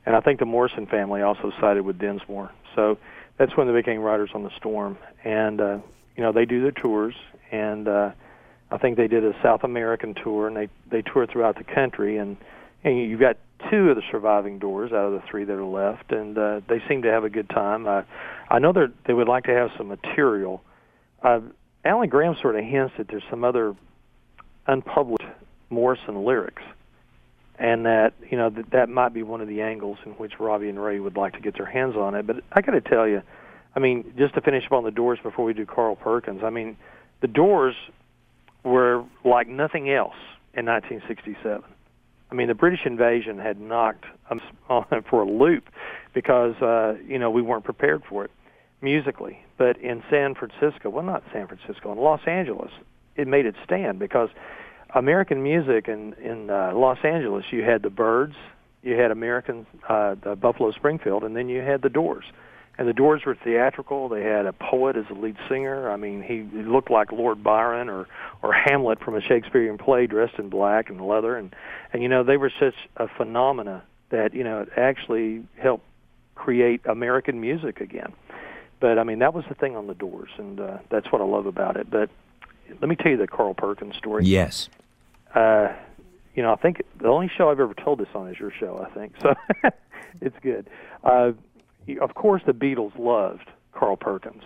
[0.06, 2.50] And I think the Morrison family also sided with Densmore.
[2.74, 2.98] So
[3.38, 4.98] that's when they became Riders on the Storm.
[5.24, 5.78] And uh,
[6.16, 7.14] you know they do their tours,
[7.50, 8.10] and uh,
[8.70, 12.18] I think they did a South American tour, and they they toured throughout the country.
[12.18, 12.36] And
[12.84, 13.36] and you've got
[13.70, 16.82] two of the surviving Doors out of the three that are left, and uh, they
[16.88, 17.86] seem to have a good time.
[17.86, 18.02] Uh,
[18.50, 20.62] I know they they would like to have some material.
[21.22, 21.40] Uh,
[21.84, 23.74] Alan Graham sort of hints that there's some other
[24.66, 25.28] unpublished
[25.70, 26.62] Morrison lyrics,
[27.58, 30.68] and that you know that that might be one of the angles in which Robbie
[30.68, 32.26] and Ray would like to get their hands on it.
[32.26, 33.22] But I got to tell you,
[33.74, 36.50] I mean, just to finish up on the Doors before we do Carl Perkins, I
[36.50, 36.76] mean,
[37.20, 37.74] the Doors
[38.64, 40.16] were like nothing else
[40.54, 41.62] in 1967.
[42.30, 45.68] I mean, the British invasion had knocked us on for a loop
[46.12, 48.30] because uh, you know we weren't prepared for it
[48.80, 49.38] musically.
[49.56, 52.70] But in San Francisco, well, not San Francisco, in Los Angeles,
[53.16, 54.28] it made it stand because
[54.94, 58.36] American music in in uh, Los Angeles, you had the Byrds,
[58.82, 62.24] you had American uh, the Buffalo Springfield, and then you had the Doors.
[62.76, 64.08] And the Doors were theatrical.
[64.08, 65.88] They had a poet as a lead singer.
[65.90, 68.08] I mean, he, looked like Lord Byron or
[68.42, 71.36] or Hamlet from a Shakespearean play, dressed in black and leather.
[71.36, 71.54] And
[71.92, 75.84] and you know they were such a phenomena that you know it actually helped
[76.34, 78.12] create American music again.
[78.80, 81.24] But I mean that was the thing on the Doors, and uh, that's what I
[81.24, 81.90] love about it.
[81.90, 82.10] But
[82.80, 84.24] let me tell you the Carl Perkins story.
[84.24, 84.68] Yes.
[85.34, 85.68] Uh,
[86.34, 88.84] you know, I think the only show I've ever told this on is your show.
[88.84, 89.34] I think so.
[90.20, 90.68] it's good.
[91.02, 91.32] Uh,
[92.00, 94.42] of course, the Beatles loved Carl Perkins.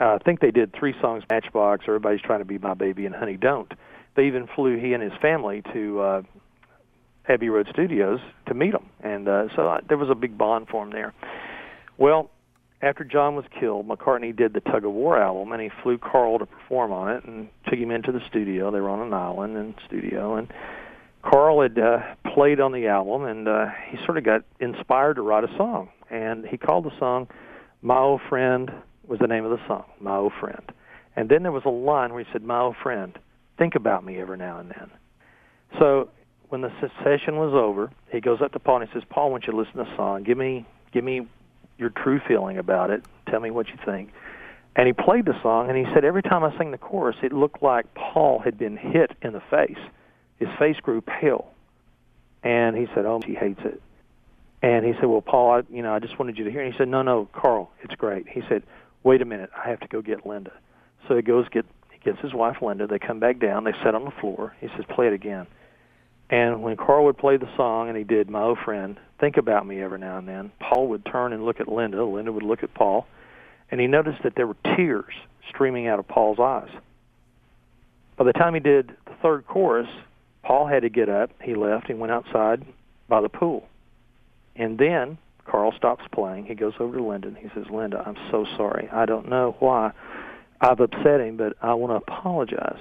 [0.00, 3.14] Uh, I think they did three songs, Matchbox, Everybody's Trying to Be My Baby, and
[3.14, 3.72] Honey Don't.
[4.16, 6.22] They even flew he and his family to uh,
[7.28, 10.68] Abbey Road Studios to meet him, and uh, so uh, there was a big bond
[10.68, 11.14] for him there.
[11.96, 12.30] Well,
[12.84, 16.38] after John was killed, McCartney did the Tug of War album, and he flew Carl
[16.38, 18.70] to perform on it, and took him into the studio.
[18.70, 20.52] They were on an island in studio, and
[21.22, 22.00] Carl had uh,
[22.34, 25.88] played on the album, and uh, he sort of got inspired to write a song,
[26.10, 27.28] and he called the song
[27.80, 28.70] "My Old Friend"
[29.08, 30.62] was the name of the song, "My Old Friend."
[31.16, 33.16] And then there was a line where he said, "My old friend,
[33.56, 34.90] think about me every now and then.
[35.78, 36.10] So
[36.48, 39.30] when the session was over, he goes up to Paul and he says, Paul, I
[39.30, 40.22] want you to listen to the song.
[40.22, 41.26] Give me, give me
[41.78, 43.04] your true feeling about it.
[43.28, 44.12] Tell me what you think.
[44.76, 47.32] And he played the song, and he said every time I sang the chorus, it
[47.32, 49.78] looked like Paul had been hit in the face.
[50.38, 51.46] His face grew pale,
[52.42, 53.80] and he said, "Oh, he hates it."
[54.62, 56.72] And he said, "Well, Paul, I, you know, I just wanted you to hear." And
[56.72, 58.64] he said, "No, no, Carl, it's great." He said,
[59.04, 60.52] "Wait a minute, I have to go get Linda."
[61.06, 62.88] So he goes get he gets his wife Linda.
[62.88, 63.62] They come back down.
[63.62, 64.56] They sit on the floor.
[64.60, 65.46] He says, "Play it again."
[66.30, 69.66] And when Carl would play the song, and he did, my old friend, think about
[69.66, 70.52] me every now and then.
[70.60, 72.04] Paul would turn and look at Linda.
[72.04, 73.06] Linda would look at Paul,
[73.70, 75.14] and he noticed that there were tears
[75.48, 76.68] streaming out of Paul's eyes.
[78.18, 79.88] By the time he did the third chorus,
[80.42, 81.30] Paul had to get up.
[81.42, 81.86] He left.
[81.86, 82.66] He went outside
[83.08, 83.66] by the pool.
[84.56, 86.44] And then Carl stops playing.
[86.44, 88.90] He goes over to Linda and he says, Linda, I'm so sorry.
[88.92, 89.92] I don't know why
[90.60, 92.78] I've upset him, but I want to apologize.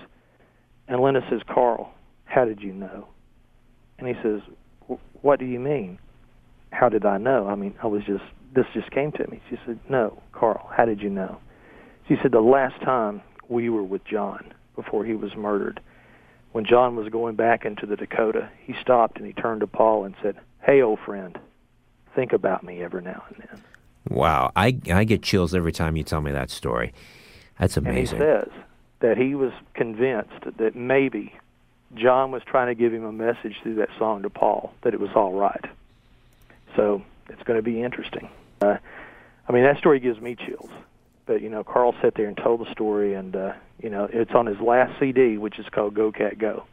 [0.90, 1.94] And Linda says, Carl,
[2.26, 3.08] how did you know?
[3.98, 4.42] And he says,
[5.22, 6.00] what do you mean?
[6.74, 7.48] How did I know?
[7.48, 8.24] I mean, I was just,
[8.54, 9.42] this just came to me.
[9.50, 11.38] She said, no, Carl, how did you know?
[12.08, 15.80] She said, the last time we were with John before he was murdered,
[16.52, 20.04] when John was going back into the Dakota, he stopped and he turned to Paul
[20.04, 21.38] and said, hey, old friend,
[22.16, 23.64] think about me every now and then.
[24.10, 26.94] Wow, I I get chills every time you tell me that story.
[27.58, 28.22] That's amazing.
[28.22, 28.52] And he says
[29.00, 31.34] that he was convinced that maybe
[31.96, 35.00] John was trying to give him a message through that song to Paul that it
[35.00, 35.66] was all right.
[36.76, 38.30] So it's going to be interesting.
[38.62, 38.78] Uh,
[39.48, 40.70] I mean, that story gives me chills.
[41.26, 44.32] But you know, Carl sat there and told the story, and uh, you know, it's
[44.32, 46.66] on his last CD, which is called Go Cat Go.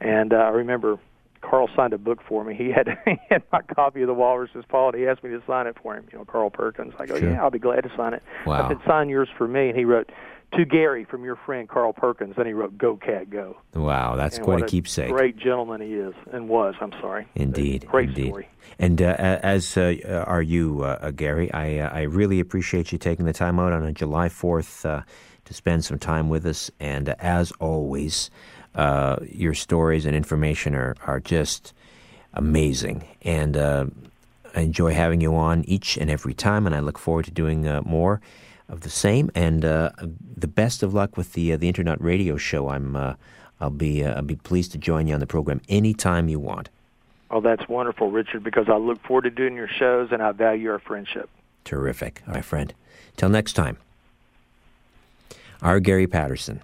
[0.00, 0.98] And uh, I remember
[1.42, 2.54] Carl signed a book for me.
[2.54, 5.30] He had he had my copy of the Walrus Was Paul, and he asked me
[5.30, 6.06] to sign it for him.
[6.10, 6.94] You know, Carl Perkins.
[6.98, 7.30] I go, Sure.
[7.32, 8.22] yeah, I'll be glad to sign it.
[8.46, 8.64] Wow.
[8.64, 10.10] I said, sign yours for me, and he wrote
[10.52, 12.34] to Gary from your friend Carl Perkins.
[12.36, 13.56] Then he wrote Go Cat Go.
[13.74, 15.10] Wow, that's And quite what a keepsake.
[15.10, 16.74] Great gentleman he is, and was.
[16.80, 17.26] I'm sorry.
[17.34, 18.28] Indeed, Great indeed.
[18.28, 18.48] story.
[18.78, 21.52] And uh, as uh, uh, are you, uh, uh, Gary.
[21.52, 25.02] I uh, I really appreciate you taking the time out on a July Fourth uh,
[25.44, 26.70] to spend some time with us.
[26.80, 28.30] And uh, as always,
[28.74, 31.74] uh, your stories and information are are just
[32.34, 33.04] amazing.
[33.22, 33.86] And uh,
[34.54, 36.66] I enjoy having you on each and every time.
[36.66, 38.20] And I look forward to doing uh, more
[38.70, 39.30] of the same.
[39.34, 39.90] And uh,
[40.36, 42.68] the best of luck with the uh, the internet radio show.
[42.68, 43.14] I'm uh,
[43.60, 46.70] I'll be uh, I'll be pleased to join you on the program anytime you want.
[47.30, 50.70] Oh, that's wonderful, Richard, because I look forward to doing your shows, and I value
[50.70, 51.28] our friendship.
[51.64, 52.22] Terrific.
[52.26, 52.74] All right, friend.
[53.16, 53.76] Till next time.
[55.62, 55.78] R.
[55.78, 56.60] Gary Patterson.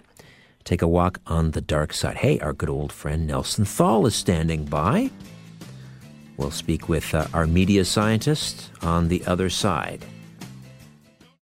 [0.65, 2.17] Take a walk on the dark side.
[2.17, 5.09] Hey, our good old friend Nelson Thall is standing by.
[6.35, 10.03] We'll speak with uh, our media scientist on the other side.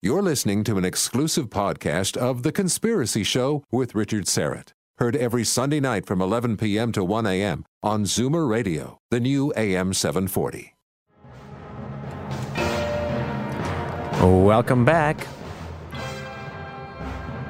[0.06, 4.74] You're listening to an exclusive podcast of The Conspiracy Show with Richard Syrett.
[4.98, 6.92] Heard every Sunday night from 11 p.m.
[6.92, 7.64] to 1 a.m.
[7.82, 10.76] on Zoomer Radio, the new AM 740.
[14.22, 15.26] Welcome back.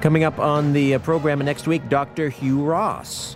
[0.01, 2.29] Coming up on the uh, program next week, Dr.
[2.29, 3.35] Hugh Ross.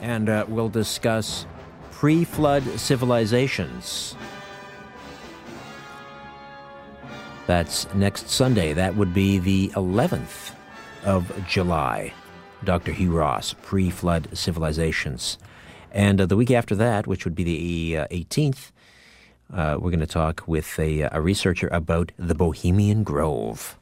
[0.00, 1.46] And uh, we'll discuss
[1.92, 4.16] pre flood civilizations.
[7.48, 8.74] That's next Sunday.
[8.74, 10.52] That would be the 11th
[11.02, 12.12] of July.
[12.62, 12.92] Dr.
[12.92, 15.38] Hugh Ross, pre flood civilizations.
[15.90, 18.70] And uh, the week after that, which would be the uh, 18th,
[19.50, 23.78] uh, we're going to talk with a, a researcher about the Bohemian Grove.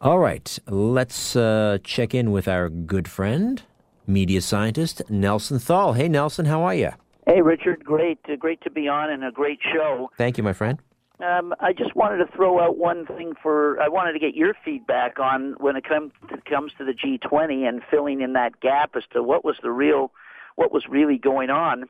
[0.00, 3.62] All right, let's uh, check in with our good friend,
[4.08, 5.92] media scientist Nelson Thall.
[5.92, 6.90] Hey, Nelson, how are you?
[7.28, 7.84] Hey, Richard.
[7.84, 10.10] Great, uh, great to be on and a great show.
[10.18, 10.80] Thank you, my friend.
[11.22, 13.80] Um, I just wanted to throw out one thing for.
[13.80, 16.10] I wanted to get your feedback on when it comes
[16.44, 20.10] comes to the G20 and filling in that gap as to what was the real,
[20.56, 21.84] what was really going on.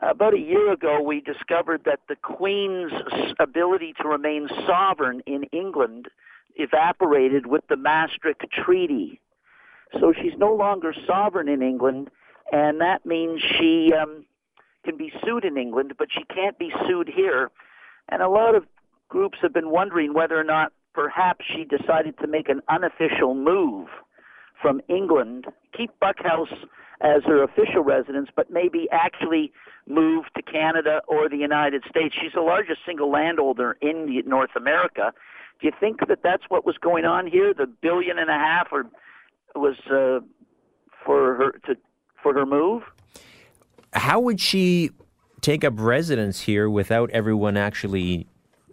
[0.00, 2.90] About a year ago, we discovered that the Queen's
[3.38, 6.08] ability to remain sovereign in England
[6.56, 9.20] evaporated with the Maastricht Treaty.
[10.00, 12.10] So she's no longer sovereign in England,
[12.50, 14.24] and that means she um,
[14.84, 17.52] can be sued in England, but she can't be sued here.
[18.08, 18.64] And a lot of
[19.08, 23.88] groups have been wondering whether or not perhaps she decided to make an unofficial move
[24.60, 26.52] from England, keep Buckhouse
[27.00, 29.52] as her official residence, but maybe actually
[29.86, 32.14] move to Canada or the United States.
[32.18, 35.12] She's the largest single landholder in North America.
[35.60, 37.52] Do you think that that's what was going on here?
[37.52, 38.86] The billion and a half, or
[39.54, 40.24] was uh,
[41.04, 41.76] for her to
[42.22, 42.82] for her move?
[43.92, 44.90] How would she
[45.44, 48.26] take up residence here without everyone actually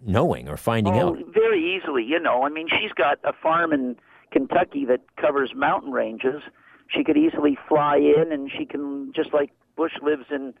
[0.04, 1.18] knowing or finding oh, out?
[1.32, 2.02] very easily.
[2.02, 3.96] You know, I mean, she's got a farm in
[4.30, 6.42] Kentucky that covers mountain ranges.
[6.88, 10.54] she could easily fly in, and she can just like Bush lives in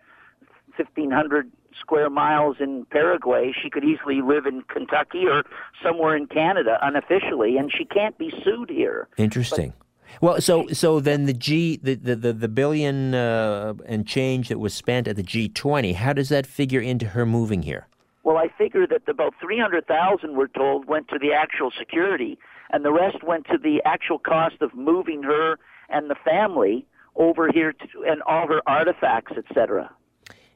[0.76, 3.52] 1,500 square miles in Paraguay.
[3.60, 5.44] She could easily live in Kentucky or
[5.82, 9.08] somewhere in Canada unofficially, and she can't be sued here.
[9.16, 9.72] Interesting.
[10.20, 14.58] Well, so so then the G the the the, the billion uh, and change that
[14.58, 17.86] was spent at the G20, how does that figure into her moving here?
[18.24, 22.38] Well, I figure that about 300,000 we're told went to the actual security
[22.70, 25.58] and the rest went to the actual cost of moving her
[25.88, 26.86] and the family
[27.16, 29.90] over here to, and all her artifacts, etc.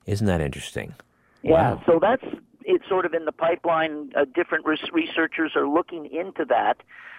[0.06, 0.94] Isn't that interesting?
[1.42, 1.82] Yeah, Wow.
[1.86, 2.24] so that's
[2.64, 4.12] it's sort of in the pipeline.
[4.16, 6.76] Uh, different res- researchers are looking into that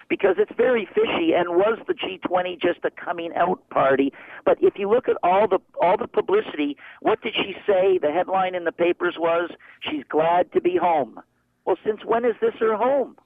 [0.08, 1.32] because it's very fishy.
[1.34, 4.12] And was the G20 just a coming out party?
[4.44, 7.98] But if you look at all the all the publicity, what did she say?
[7.98, 11.20] The headline in the papers was she's glad to be home.
[11.64, 13.16] Well, since when is this her home?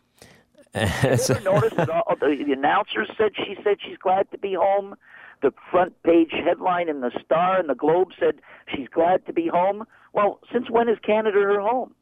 [0.75, 4.39] Have you ever noticed that all, the, the announcers said she said she's glad to
[4.39, 4.97] be home?
[5.43, 8.41] The front page headline in the Star and the Globe said
[8.75, 9.85] she's glad to be home.
[10.13, 11.95] Well, since when is Canada her home?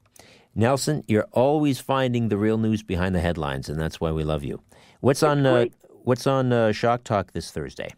[0.55, 4.45] Nelson, you're always finding the real news behind the headlines, and that's why we love
[4.45, 4.61] you.
[5.01, 5.67] What's on uh,
[6.05, 7.91] What's on uh, Shock Talk this Thursday?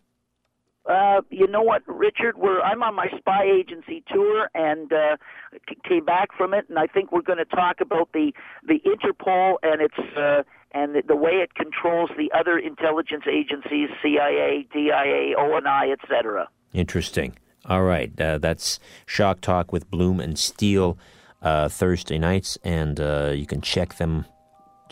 [0.84, 2.36] Uh, you know what, Richard?
[2.36, 5.16] We're I'm on my spy agency tour and uh,
[5.68, 8.32] c- came back from it, and I think we're going to talk about the
[8.66, 10.42] the Interpol and its uh,
[10.72, 16.48] and the, the way it controls the other intelligence agencies, CIA, DIA, ONI, etc.
[16.72, 17.36] Interesting.
[17.66, 20.98] All right, uh, that's Shock Talk with Bloom and Steele
[21.42, 24.26] uh, Thursday nights, and uh, you can check them.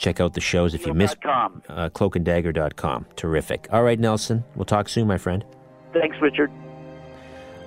[0.00, 3.04] Check out the shows if you missed uh, cloakanddagger.com.
[3.16, 3.68] Terrific.
[3.70, 4.42] All right, Nelson.
[4.56, 5.44] We'll talk soon, my friend.
[5.92, 6.50] Thanks, Richard.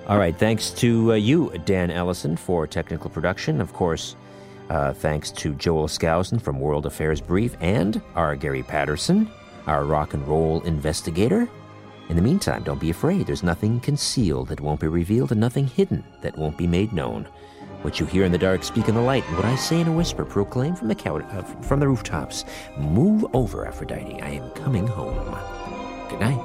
[0.08, 0.36] All right.
[0.36, 3.60] Thanks to uh, you, Dan Ellison, for technical production.
[3.60, 4.16] Of course,
[4.68, 8.34] uh, thanks to Joel Skousen from World Affairs Brief and R.
[8.34, 9.30] Gary Patterson,
[9.68, 11.48] our rock and roll investigator.
[12.08, 13.28] In the meantime, don't be afraid.
[13.28, 17.28] There's nothing concealed that won't be revealed and nothing hidden that won't be made known.
[17.84, 19.86] What you hear in the dark, speak in the light, and what I say in
[19.86, 22.46] a whisper, proclaim from the couch, uh, from the rooftops.
[22.78, 24.22] Move over, Aphrodite.
[24.22, 25.36] I am coming home.
[26.08, 26.40] Good night.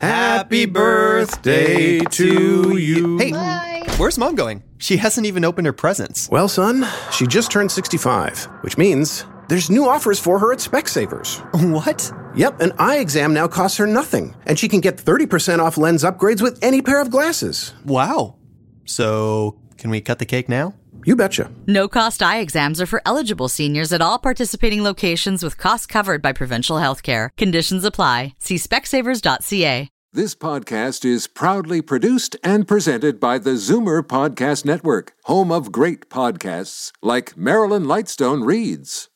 [0.00, 3.18] Happy birthday to you.
[3.18, 4.62] Hey, where's mom going?
[4.78, 6.30] She hasn't even opened her presents.
[6.30, 11.42] Well, son, she just turned 65, which means there's new offers for her at Specsavers.
[11.76, 12.12] What?
[12.36, 16.04] Yep, an eye exam now costs her nothing, and she can get 30% off lens
[16.04, 17.74] upgrades with any pair of glasses.
[17.84, 18.36] Wow.
[18.84, 20.74] So, can we cut the cake now?
[21.04, 21.50] You betcha.
[21.66, 26.20] No cost eye exams are for eligible seniors at all participating locations with costs covered
[26.20, 27.30] by provincial health care.
[27.36, 28.34] Conditions apply.
[28.38, 29.88] See specsavers.ca.
[30.12, 36.08] This podcast is proudly produced and presented by the Zoomer Podcast Network, home of great
[36.08, 39.10] podcasts like Marilyn Lightstone Reads,